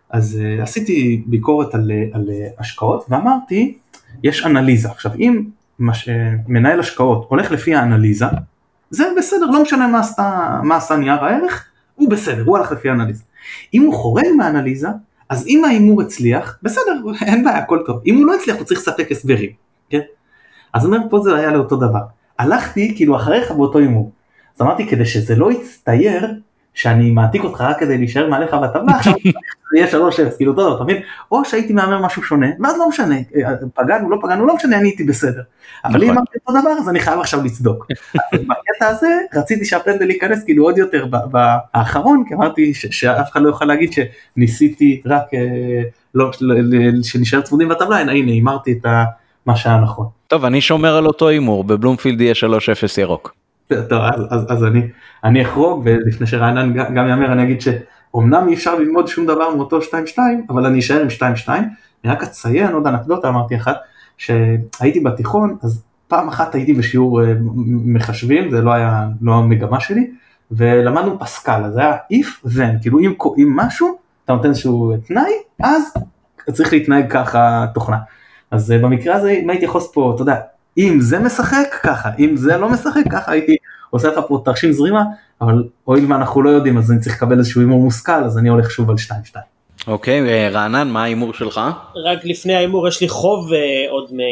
אז 0.10 0.40
uh, 0.42 0.64
עשיתי 0.64 1.24
ביקורת 1.26 1.76
על, 1.76 1.92
על 2.14 2.30
השקעות 2.60 3.06
ואמרתי, 3.10 3.78
יש 4.24 4.46
אנליזה. 4.46 4.90
עכשיו 4.90 5.12
אם 5.20 5.44
מש, 5.80 6.10
מנהל 6.48 6.80
השקעות 6.80 7.26
הולך 7.30 7.52
לפי 7.52 7.76
האנליזה, 7.76 8.26
זה 8.90 9.04
בסדר, 9.18 9.46
לא 9.46 9.62
משנה 9.62 9.88
מה 9.88 10.00
עשה, 10.00 10.60
מה 10.64 10.76
עשה 10.76 10.96
נייר 10.96 11.26
הערך, 11.26 11.66
הוא 11.96 12.10
בסדר, 12.10 12.44
הוא 12.46 12.58
הלך 12.58 12.72
לפי 12.72 12.90
האנליזה. 12.90 13.24
אם 13.74 13.82
הוא 13.82 13.94
חורג 13.94 14.28
מהאנליזה, 14.38 14.88
אז 15.30 15.48
אם 15.48 15.66
ההימור 15.66 16.02
הצליח, 16.02 16.58
בסדר, 16.64 17.02
אין 17.28 17.44
בעיה, 17.44 17.58
הכל 17.58 17.84
טוב. 17.86 18.02
אם 18.06 18.18
הוא 18.18 18.26
לא 18.26 18.36
הצליח, 18.36 18.58
הוא 18.58 18.66
צריך 18.66 18.80
לספק 18.80 19.12
הסברים, 19.12 19.50
כן? 19.90 20.00
אז 20.74 20.86
אומר, 20.86 20.98
פה 21.10 21.20
זה 21.20 21.36
היה 21.36 21.52
לאותו 21.52 21.76
דבר. 21.76 22.02
הלכתי 22.40 22.94
כאילו 22.96 23.16
אחריך 23.16 23.52
באותו 23.52 23.80
הימור. 23.80 24.12
אז 24.56 24.62
אמרתי, 24.62 24.88
כדי 24.88 25.06
שזה 25.06 25.36
לא 25.36 25.52
יצטייר, 25.52 26.34
שאני 26.74 27.12
מעתיק 27.12 27.44
אותך 27.44 27.62
רק 27.62 27.80
כדי 27.80 27.98
להישאר 27.98 28.30
מעליך 28.30 28.54
בטבלה, 28.54 28.96
עכשיו 28.98 29.14
זה 29.72 29.78
יהיה 29.78 29.88
שלוש 29.88 30.20
אפס, 30.20 30.38
כאילו 30.38 30.52
אותו 30.52 30.62
דבר, 30.64 30.76
אתה 30.76 30.84
מבין? 30.84 31.02
או 31.32 31.46
שהייתי 31.46 31.74
מהמר 31.74 32.02
משהו 32.06 32.24
שונה, 32.24 32.48
ואז 32.60 32.78
לא 32.80 32.90
משנה, 32.90 33.16
פגענו, 33.76 34.10
לא 34.10 34.18
פגענו, 34.22 34.46
לא 34.46 34.56
משנה, 34.56 34.78
אני 34.78 34.88
הייתי 34.88 35.04
בסדר. 35.04 35.42
אבל 35.86 35.96
אם 35.96 36.04
נכון. 36.04 36.18
אמרתי 36.18 36.38
אותו 36.48 36.62
דבר, 36.62 36.72
אז 36.80 36.90
אני 36.90 37.00
חייב 37.00 37.20
עכשיו 37.20 37.44
לצדוק. 37.44 37.88
בקטע 38.34 38.88
הזה, 38.88 39.08
רציתי 39.36 39.66
שהפנדל 39.66 40.10
ייכנס 40.10 40.44
כאילו 40.44 40.64
עוד 40.64 40.78
יותר 40.78 41.06
באחרון, 41.32 42.24
כי 42.28 42.34
אמרתי 42.34 42.74
שאף 42.74 43.32
אחד 43.32 43.42
לא 43.42 43.48
יוכל 43.48 43.66
להגיד 43.66 43.94
שניסיתי 43.94 45.02
רק, 45.06 45.24
אה, 45.34 45.82
לא, 46.16 46.32
ל- 46.42 46.76
ל- 46.76 47.04
שנשאר 47.04 47.42
צמודים 47.42 47.70
בטבלה, 47.70 47.98
הנה, 48.00 48.12
הנה, 48.12 48.32
הימרתי 48.32 48.72
את 48.72 48.86
מה 49.46 49.56
שהיה 49.56 49.78
נכון. 49.78 50.08
טוב, 50.28 50.46
אני 50.46 50.62
שומר 50.62 50.96
על 50.96 51.06
אותו 51.06 51.28
הימור, 51.28 51.64
בבלומפילד 51.64 52.22
יהיה 52.22 52.34
3-0 52.36 53.02
ירוק. 53.02 53.39
טוב, 53.74 54.02
אז, 54.02 54.22
אז, 54.30 54.46
אז 54.50 54.64
אני, 54.64 54.82
אני 55.24 55.42
אחרוג 55.42 55.82
ולפני 55.86 56.28
שרענן 56.28 56.74
גם 56.74 57.08
יאמר 57.08 57.32
אני 57.32 57.44
אגיד 57.44 57.62
שאומנם 57.62 58.48
אי 58.48 58.54
אפשר 58.54 58.76
ללמוד 58.76 59.08
שום 59.08 59.26
דבר 59.26 59.56
מאותו 59.56 59.80
2-2 60.16 60.18
אבל 60.50 60.66
אני 60.66 60.80
אשאר 60.80 61.02
עם 61.02 61.08
2-2 61.46 61.50
אני 61.50 62.12
רק 62.12 62.24
אציין 62.24 62.74
עוד 62.74 62.88
אנקדוטה 62.88 63.30
אמרתי 63.30 63.56
אחת 63.56 63.78
שהייתי 64.18 65.00
בתיכון 65.00 65.58
אז 65.64 65.84
פעם 66.08 66.28
אחת 66.28 66.56
הייתי 66.56 66.74
בשיעור 66.74 67.24
אה, 67.24 67.34
מחשבים 67.86 68.52
זה 68.52 68.62
לא 68.62 68.74
היה 68.74 69.08
לא 69.22 69.34
המגמה 69.34 69.80
שלי 69.80 70.12
ולמדנו 70.52 71.20
פסקל 71.20 71.64
אז 71.66 71.74
זה 71.74 71.80
היה 71.80 71.98
if 72.14 72.48
then 72.48 72.82
כאילו 72.82 73.00
אם 73.00 73.14
קוראים 73.18 73.56
משהו 73.56 73.98
אתה 74.26 74.34
נותן 74.34 74.50
איזשהו 74.50 74.94
תנאי 75.08 75.32
אז 75.64 75.94
צריך 76.52 76.74
להתנהג 76.74 77.12
ככה 77.12 77.66
תוכנה. 77.74 77.98
אז 78.52 78.72
אה, 78.72 78.78
במקרה 78.78 79.16
הזה 79.16 79.30
אם 79.30 79.50
הייתי 79.50 79.66
יכול 79.66 79.82
פה 79.94 80.12
אתה 80.16 80.22
יודע 80.22 80.36
אם 80.80 81.02
זה 81.02 81.20
משחק 81.20 81.80
ככה 81.84 82.10
אם 82.20 82.38
זה 82.38 82.58
לא 82.58 82.70
משחק 82.70 83.04
ככה 83.12 83.32
הייתי 83.32 83.56
עושה 83.90 84.08
לך 84.08 84.20
פה 84.28 84.42
תרשים 84.46 84.72
זרימה 84.72 85.04
אבל 85.42 85.64
הואיל 85.84 86.12
ואנחנו 86.12 86.42
לא 86.42 86.50
יודעים 86.50 86.78
אז 86.78 86.92
אני 86.92 87.00
צריך 87.00 87.16
לקבל 87.16 87.40
איזשהו 87.40 87.62
הימור 87.62 87.80
מושכל 87.80 88.24
אז 88.24 88.38
אני 88.38 88.50
הולך 88.50 88.72
שוב 88.72 88.90
על 88.90 88.96
2-2. 88.96 89.38
אוקיי, 89.88 90.30
אה, 90.30 90.50
רענן, 90.50 90.88
מה 90.88 91.04
ההימור 91.04 91.34
שלך? 91.34 91.62
רק 92.06 92.26
לפני 92.26 92.54
ההימור 92.54 92.88
יש 92.88 93.02
לי 93.02 93.10
חוב 93.10 93.54
אה, 93.54 93.86
עוד 93.90 94.14
מ, 94.14 94.20
אה, 94.20 94.26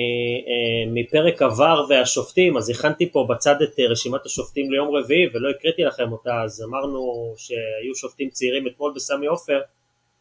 מפרק 0.94 1.42
עבר 1.42 1.86
והשופטים, 1.90 2.58
אז 2.58 2.70
הכנתי 2.70 3.12
פה 3.12 3.28
בצד 3.30 3.62
את 3.62 3.80
רשימת 3.90 4.26
השופטים 4.26 4.72
ליום 4.72 4.96
רביעי 4.96 5.28
ולא 5.34 5.50
הקראתי 5.50 5.84
לכם 5.84 6.12
אותה, 6.12 6.42
אז 6.44 6.64
אמרנו 6.70 7.34
שהיו 7.38 7.96
שופטים 7.96 8.30
צעירים 8.30 8.68
אתמול 8.68 8.94
בסמי 8.96 9.28
עופר, 9.28 9.60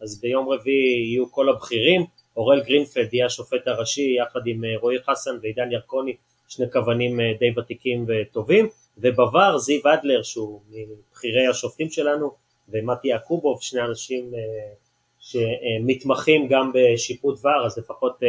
אז 0.03 0.20
ביום 0.20 0.49
רביעי 0.49 1.11
יהיו 1.11 1.33
כל 1.33 1.49
הבכירים, 1.49 2.05
אורל 2.37 2.61
גרינפלד 2.61 3.14
יהיה 3.14 3.26
השופט 3.26 3.68
הראשי 3.68 4.16
יחד 4.22 4.41
עם 4.47 4.64
אה, 4.64 4.70
רועי 4.80 4.99
חסן 5.03 5.39
ועידן 5.43 5.72
ירקוני, 5.72 6.16
שני 6.49 6.66
כוונים 6.72 7.20
אה, 7.20 7.32
די 7.39 7.61
ותיקים 7.61 8.07
וטובים, 8.09 8.68
ובבר 8.99 9.59
זיו 9.59 9.80
אדלר 9.95 10.22
שהוא 10.22 10.61
מבכירי 10.70 11.47
השופטים 11.47 11.91
שלנו, 11.91 12.30
ומתי 12.68 13.09
יעקובוב, 13.09 13.62
שני 13.62 13.80
אנשים 13.80 14.32
אה, 14.34 14.41
שמתמחים 15.20 16.49
גם 16.49 16.70
בשיפוט 16.74 17.39
ור, 17.45 17.66
אז 17.66 17.78
לפחות 17.78 18.20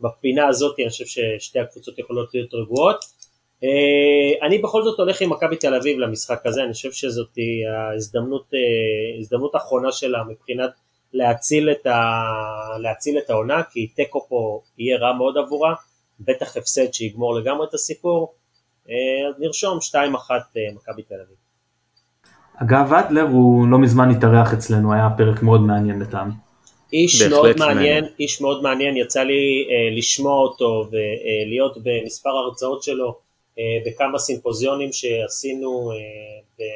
בפינה 0.00 0.48
הזאת 0.48 0.80
אני 0.80 0.88
חושב 0.88 1.04
ששתי 1.04 1.58
הקבוצות 1.58 1.98
יכולות 1.98 2.34
להיות 2.34 2.54
רגועות. 2.54 3.04
אני 4.42 4.58
בכל 4.58 4.82
זאת 4.82 4.98
הולך 4.98 5.20
עם 5.20 5.30
מכבי 5.30 5.56
תל 5.56 5.74
אביב 5.74 5.98
למשחק 5.98 6.46
הזה, 6.46 6.64
אני 6.64 6.72
חושב 6.72 6.92
שזאת 6.92 7.38
ההזדמנות 7.74 8.46
הזדמנות 9.18 9.56
אחרונה 9.56 9.92
שלה 9.92 10.24
מבחינת 10.28 10.70
להציל 11.12 11.70
את, 11.70 11.86
ה, 11.86 12.22
להציל 12.78 13.18
את 13.18 13.30
העונה, 13.30 13.62
כי 13.72 13.86
תיקו 13.86 14.26
פה 14.28 14.60
יהיה 14.78 14.98
רע 14.98 15.12
מאוד 15.12 15.38
עבורה, 15.38 15.74
בטח 16.20 16.56
הפסד 16.56 16.92
שיגמור 16.92 17.34
לגמרי 17.34 17.66
את 17.68 17.74
הסיפור, 17.74 18.34
אז 18.86 19.34
נרשום 19.38 19.78
2-1 19.78 19.96
מכבי 20.74 21.02
תל 21.02 21.14
אביב. 21.14 21.36
אגב 22.62 22.92
אדלר 22.92 23.22
הוא 23.22 23.68
לא 23.68 23.78
מזמן 23.78 24.10
התארח 24.10 24.52
אצלנו 24.52 24.92
היה 24.92 25.08
פרק 25.16 25.42
מאוד 25.42 25.60
מעניין 25.60 26.00
לטעמי. 26.00 26.32
איש 26.92 27.22
מאוד 27.22 27.56
מעניין. 27.58 27.76
מעניין, 27.76 28.04
איש 28.20 28.40
מאוד 28.40 28.62
מעניין, 28.62 28.96
יצא 28.96 29.22
לי 29.22 29.68
אה, 29.70 29.96
לשמוע 29.96 30.38
אותו 30.38 30.84
ולהיות 30.90 31.78
במספר 31.82 32.30
הרצאות 32.30 32.82
שלו 32.82 33.18
אה, 33.58 33.64
בכמה 33.86 34.18
סימפוזיונים 34.18 34.92
שעשינו 34.92 35.90
אה, 35.92 36.66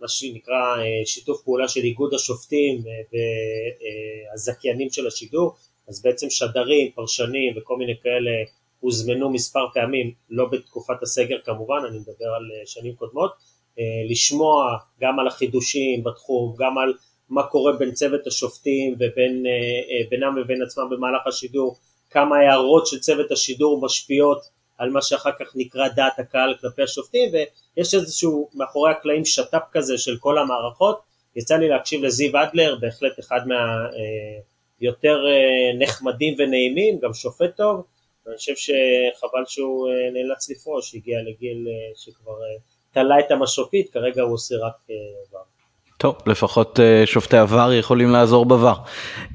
במה 0.00 0.08
שנקרא 0.08 0.76
אה, 0.78 1.06
שיתוף 1.06 1.42
פעולה 1.44 1.68
של 1.68 1.80
איגוד 1.80 2.14
השופטים 2.14 2.82
אה, 2.86 3.18
והזכיינים 4.30 4.90
של 4.90 5.06
השידור, 5.06 5.56
אז 5.88 6.02
בעצם 6.02 6.30
שדרים, 6.30 6.90
פרשנים 6.94 7.54
וכל 7.56 7.76
מיני 7.76 7.94
כאלה 8.02 8.30
הוזמנו 8.80 9.30
מספר 9.30 9.66
פעמים, 9.74 10.12
לא 10.30 10.46
בתקופת 10.52 11.02
הסגר 11.02 11.36
כמובן, 11.44 11.78
אני 11.88 11.98
מדבר 11.98 12.28
על 12.36 12.50
אה, 12.52 12.66
שנים 12.66 12.94
קודמות, 12.94 13.32
אה, 13.78 13.84
לשמוע 14.10 14.76
גם 15.00 15.18
על 15.18 15.26
החידושים 15.26 16.04
בתחום, 16.04 16.54
גם 16.58 16.78
על 16.78 16.94
מה 17.28 17.42
קורה 17.42 17.72
בין 17.72 17.92
צוות 17.92 18.26
השופטים 18.26 18.94
ובינם 18.94 20.34
ובין 20.42 20.62
עצמם 20.62 20.90
במהלך 20.90 21.26
השידור, 21.26 21.76
כמה 22.10 22.36
הערות 22.36 22.86
של 22.86 22.98
צוות 22.98 23.30
השידור 23.30 23.80
משפיעות 23.84 24.38
על 24.80 24.90
מה 24.90 25.02
שאחר 25.02 25.30
כך 25.40 25.52
נקרא 25.54 25.88
דעת 25.88 26.18
הקהל 26.18 26.54
כלפי 26.60 26.82
השופטים, 26.82 27.30
ויש 27.32 27.94
איזשהו 27.94 28.48
מאחורי 28.54 28.90
הקלעים 28.90 29.24
שת"פ 29.24 29.62
כזה 29.72 29.98
של 29.98 30.16
כל 30.20 30.38
המערכות. 30.38 31.00
יצא 31.36 31.56
לי 31.56 31.68
להקשיב 31.68 32.04
לזיו 32.04 32.42
אדלר, 32.42 32.76
בהחלט 32.80 33.18
אחד 33.20 33.40
מהיותר 34.80 35.18
נחמדים 35.78 36.34
ונעימים, 36.38 36.98
גם 37.02 37.14
שופט 37.14 37.56
טוב, 37.56 37.84
ואני 38.26 38.36
חושב 38.36 38.52
שחבל 38.56 39.44
שהוא 39.46 39.88
אה, 39.88 39.94
נאלץ 40.12 40.50
לפרוש, 40.50 40.94
הגיע 40.94 41.18
לגיל 41.26 41.66
אה, 41.68 41.92
שכבר 41.96 42.32
אה, 42.32 42.58
תלה 42.92 43.20
את 43.20 43.30
המשופית, 43.30 43.92
כרגע 43.92 44.22
הוא 44.22 44.34
עושה 44.34 44.54
רק 44.56 44.74
ור. 45.32 45.40
טוב, 46.00 46.16
לפחות 46.26 46.80
אה, 46.80 47.02
שופטי 47.06 47.36
עבר 47.36 47.72
יכולים 47.72 48.10
לעזור 48.10 48.46
בVAR. 48.46 48.78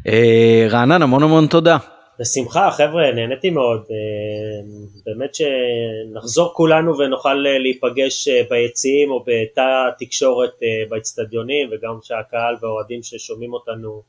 אה, 0.08 0.68
רענן, 0.70 1.02
המון 1.02 1.24
המון 1.24 1.48
תודה. 1.48 1.78
בשמחה 2.20 2.72
חבר'ה, 2.72 3.12
נהניתי 3.12 3.50
מאוד, 3.50 3.80
אה, 3.92 4.68
באמת 5.06 5.36
שנחזור 5.36 6.54
כולנו 6.54 6.98
ונוכל 6.98 7.46
אה, 7.48 7.60
להיפגש 7.60 8.28
אה, 8.28 8.42
ביציעים 8.50 9.12
או 9.12 9.24
בתא 9.28 9.88
התקשורת 9.90 10.54
באצטדיונים 10.90 11.70
וגם 11.72 12.00
שהקהל 12.04 12.56
והאוהדים 12.62 13.04
ששומעים 13.04 13.54
אותנו 13.54 14.02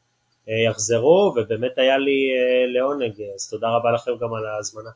יחזרו 0.68 1.34
ובאמת 1.36 1.78
היה 1.78 1.98
לי 1.98 2.28
לעונג, 2.74 3.12
אז 3.34 3.50
תודה 3.50 3.68
רבה 3.68 3.92
לכם 3.92 4.10
גם 4.20 4.34
על 4.34 4.46
ההזמנה. 4.46 4.90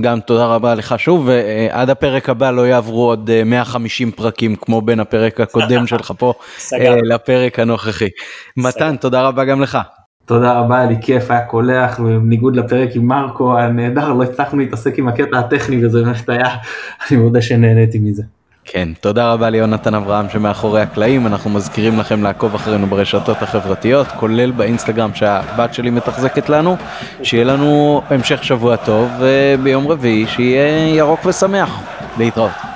גם 0.00 0.20
תודה 0.20 0.46
רבה 0.46 0.74
לך 0.74 0.94
שוב, 0.98 1.28
ועד 1.28 1.90
הפרק 1.90 2.28
הבא 2.28 2.50
לא 2.50 2.66
יעברו 2.66 3.08
עוד 3.08 3.30
אה, 3.30 3.44
150 3.44 4.10
פרקים 4.10 4.56
כמו 4.56 4.80
בין 4.80 5.00
הפרק 5.00 5.40
הקודם 5.40 5.86
שלך 5.86 6.12
פה 6.18 6.32
לפרק 7.10 7.58
הנוכחי. 7.58 8.08
מתן, 8.56 8.96
תודה 8.96 9.22
רבה 9.22 9.44
גם 9.44 9.62
לך. 9.62 9.78
תודה 10.26 10.52
רבה, 10.52 10.78
היה 10.78 10.86
לי 10.86 10.96
כיף, 11.00 11.30
היה 11.30 11.40
קולח, 11.40 12.00
ובניגוד 12.04 12.56
לפרק 12.56 12.88
עם 12.94 13.06
מרקו 13.06 13.58
הנהדר, 13.58 14.12
לא 14.12 14.22
הצלחנו 14.22 14.58
להתעסק 14.58 14.98
עם 14.98 15.08
הקטע 15.08 15.38
הטכני 15.38 15.86
וזה 15.86 16.02
באמת 16.02 16.28
היה, 16.28 16.48
אני 17.10 17.18
מודה 17.18 17.42
שנהניתי 17.42 17.98
מזה. 17.98 18.22
כן, 18.64 18.88
תודה 19.00 19.32
רבה 19.32 19.50
ליונתן 19.50 19.94
אברהם 19.94 20.28
שמאחורי 20.28 20.82
הקלעים, 20.82 21.26
אנחנו 21.26 21.50
מזכירים 21.50 21.98
לכם 21.98 22.22
לעקוב 22.22 22.54
אחרינו 22.54 22.86
ברשתות 22.86 23.42
החברתיות, 23.42 24.06
כולל 24.06 24.50
באינסטגרם 24.50 25.10
שהבת 25.14 25.74
שלי 25.74 25.90
מתחזקת 25.90 26.48
לנו, 26.48 26.76
שיהיה 27.22 27.44
לנו 27.44 28.02
המשך 28.10 28.44
שבוע 28.44 28.76
טוב, 28.76 29.10
וביום 29.18 29.88
רביעי 29.88 30.26
שיהיה 30.26 30.96
ירוק 30.96 31.26
ושמח. 31.26 31.82
להתראות. 32.18 32.71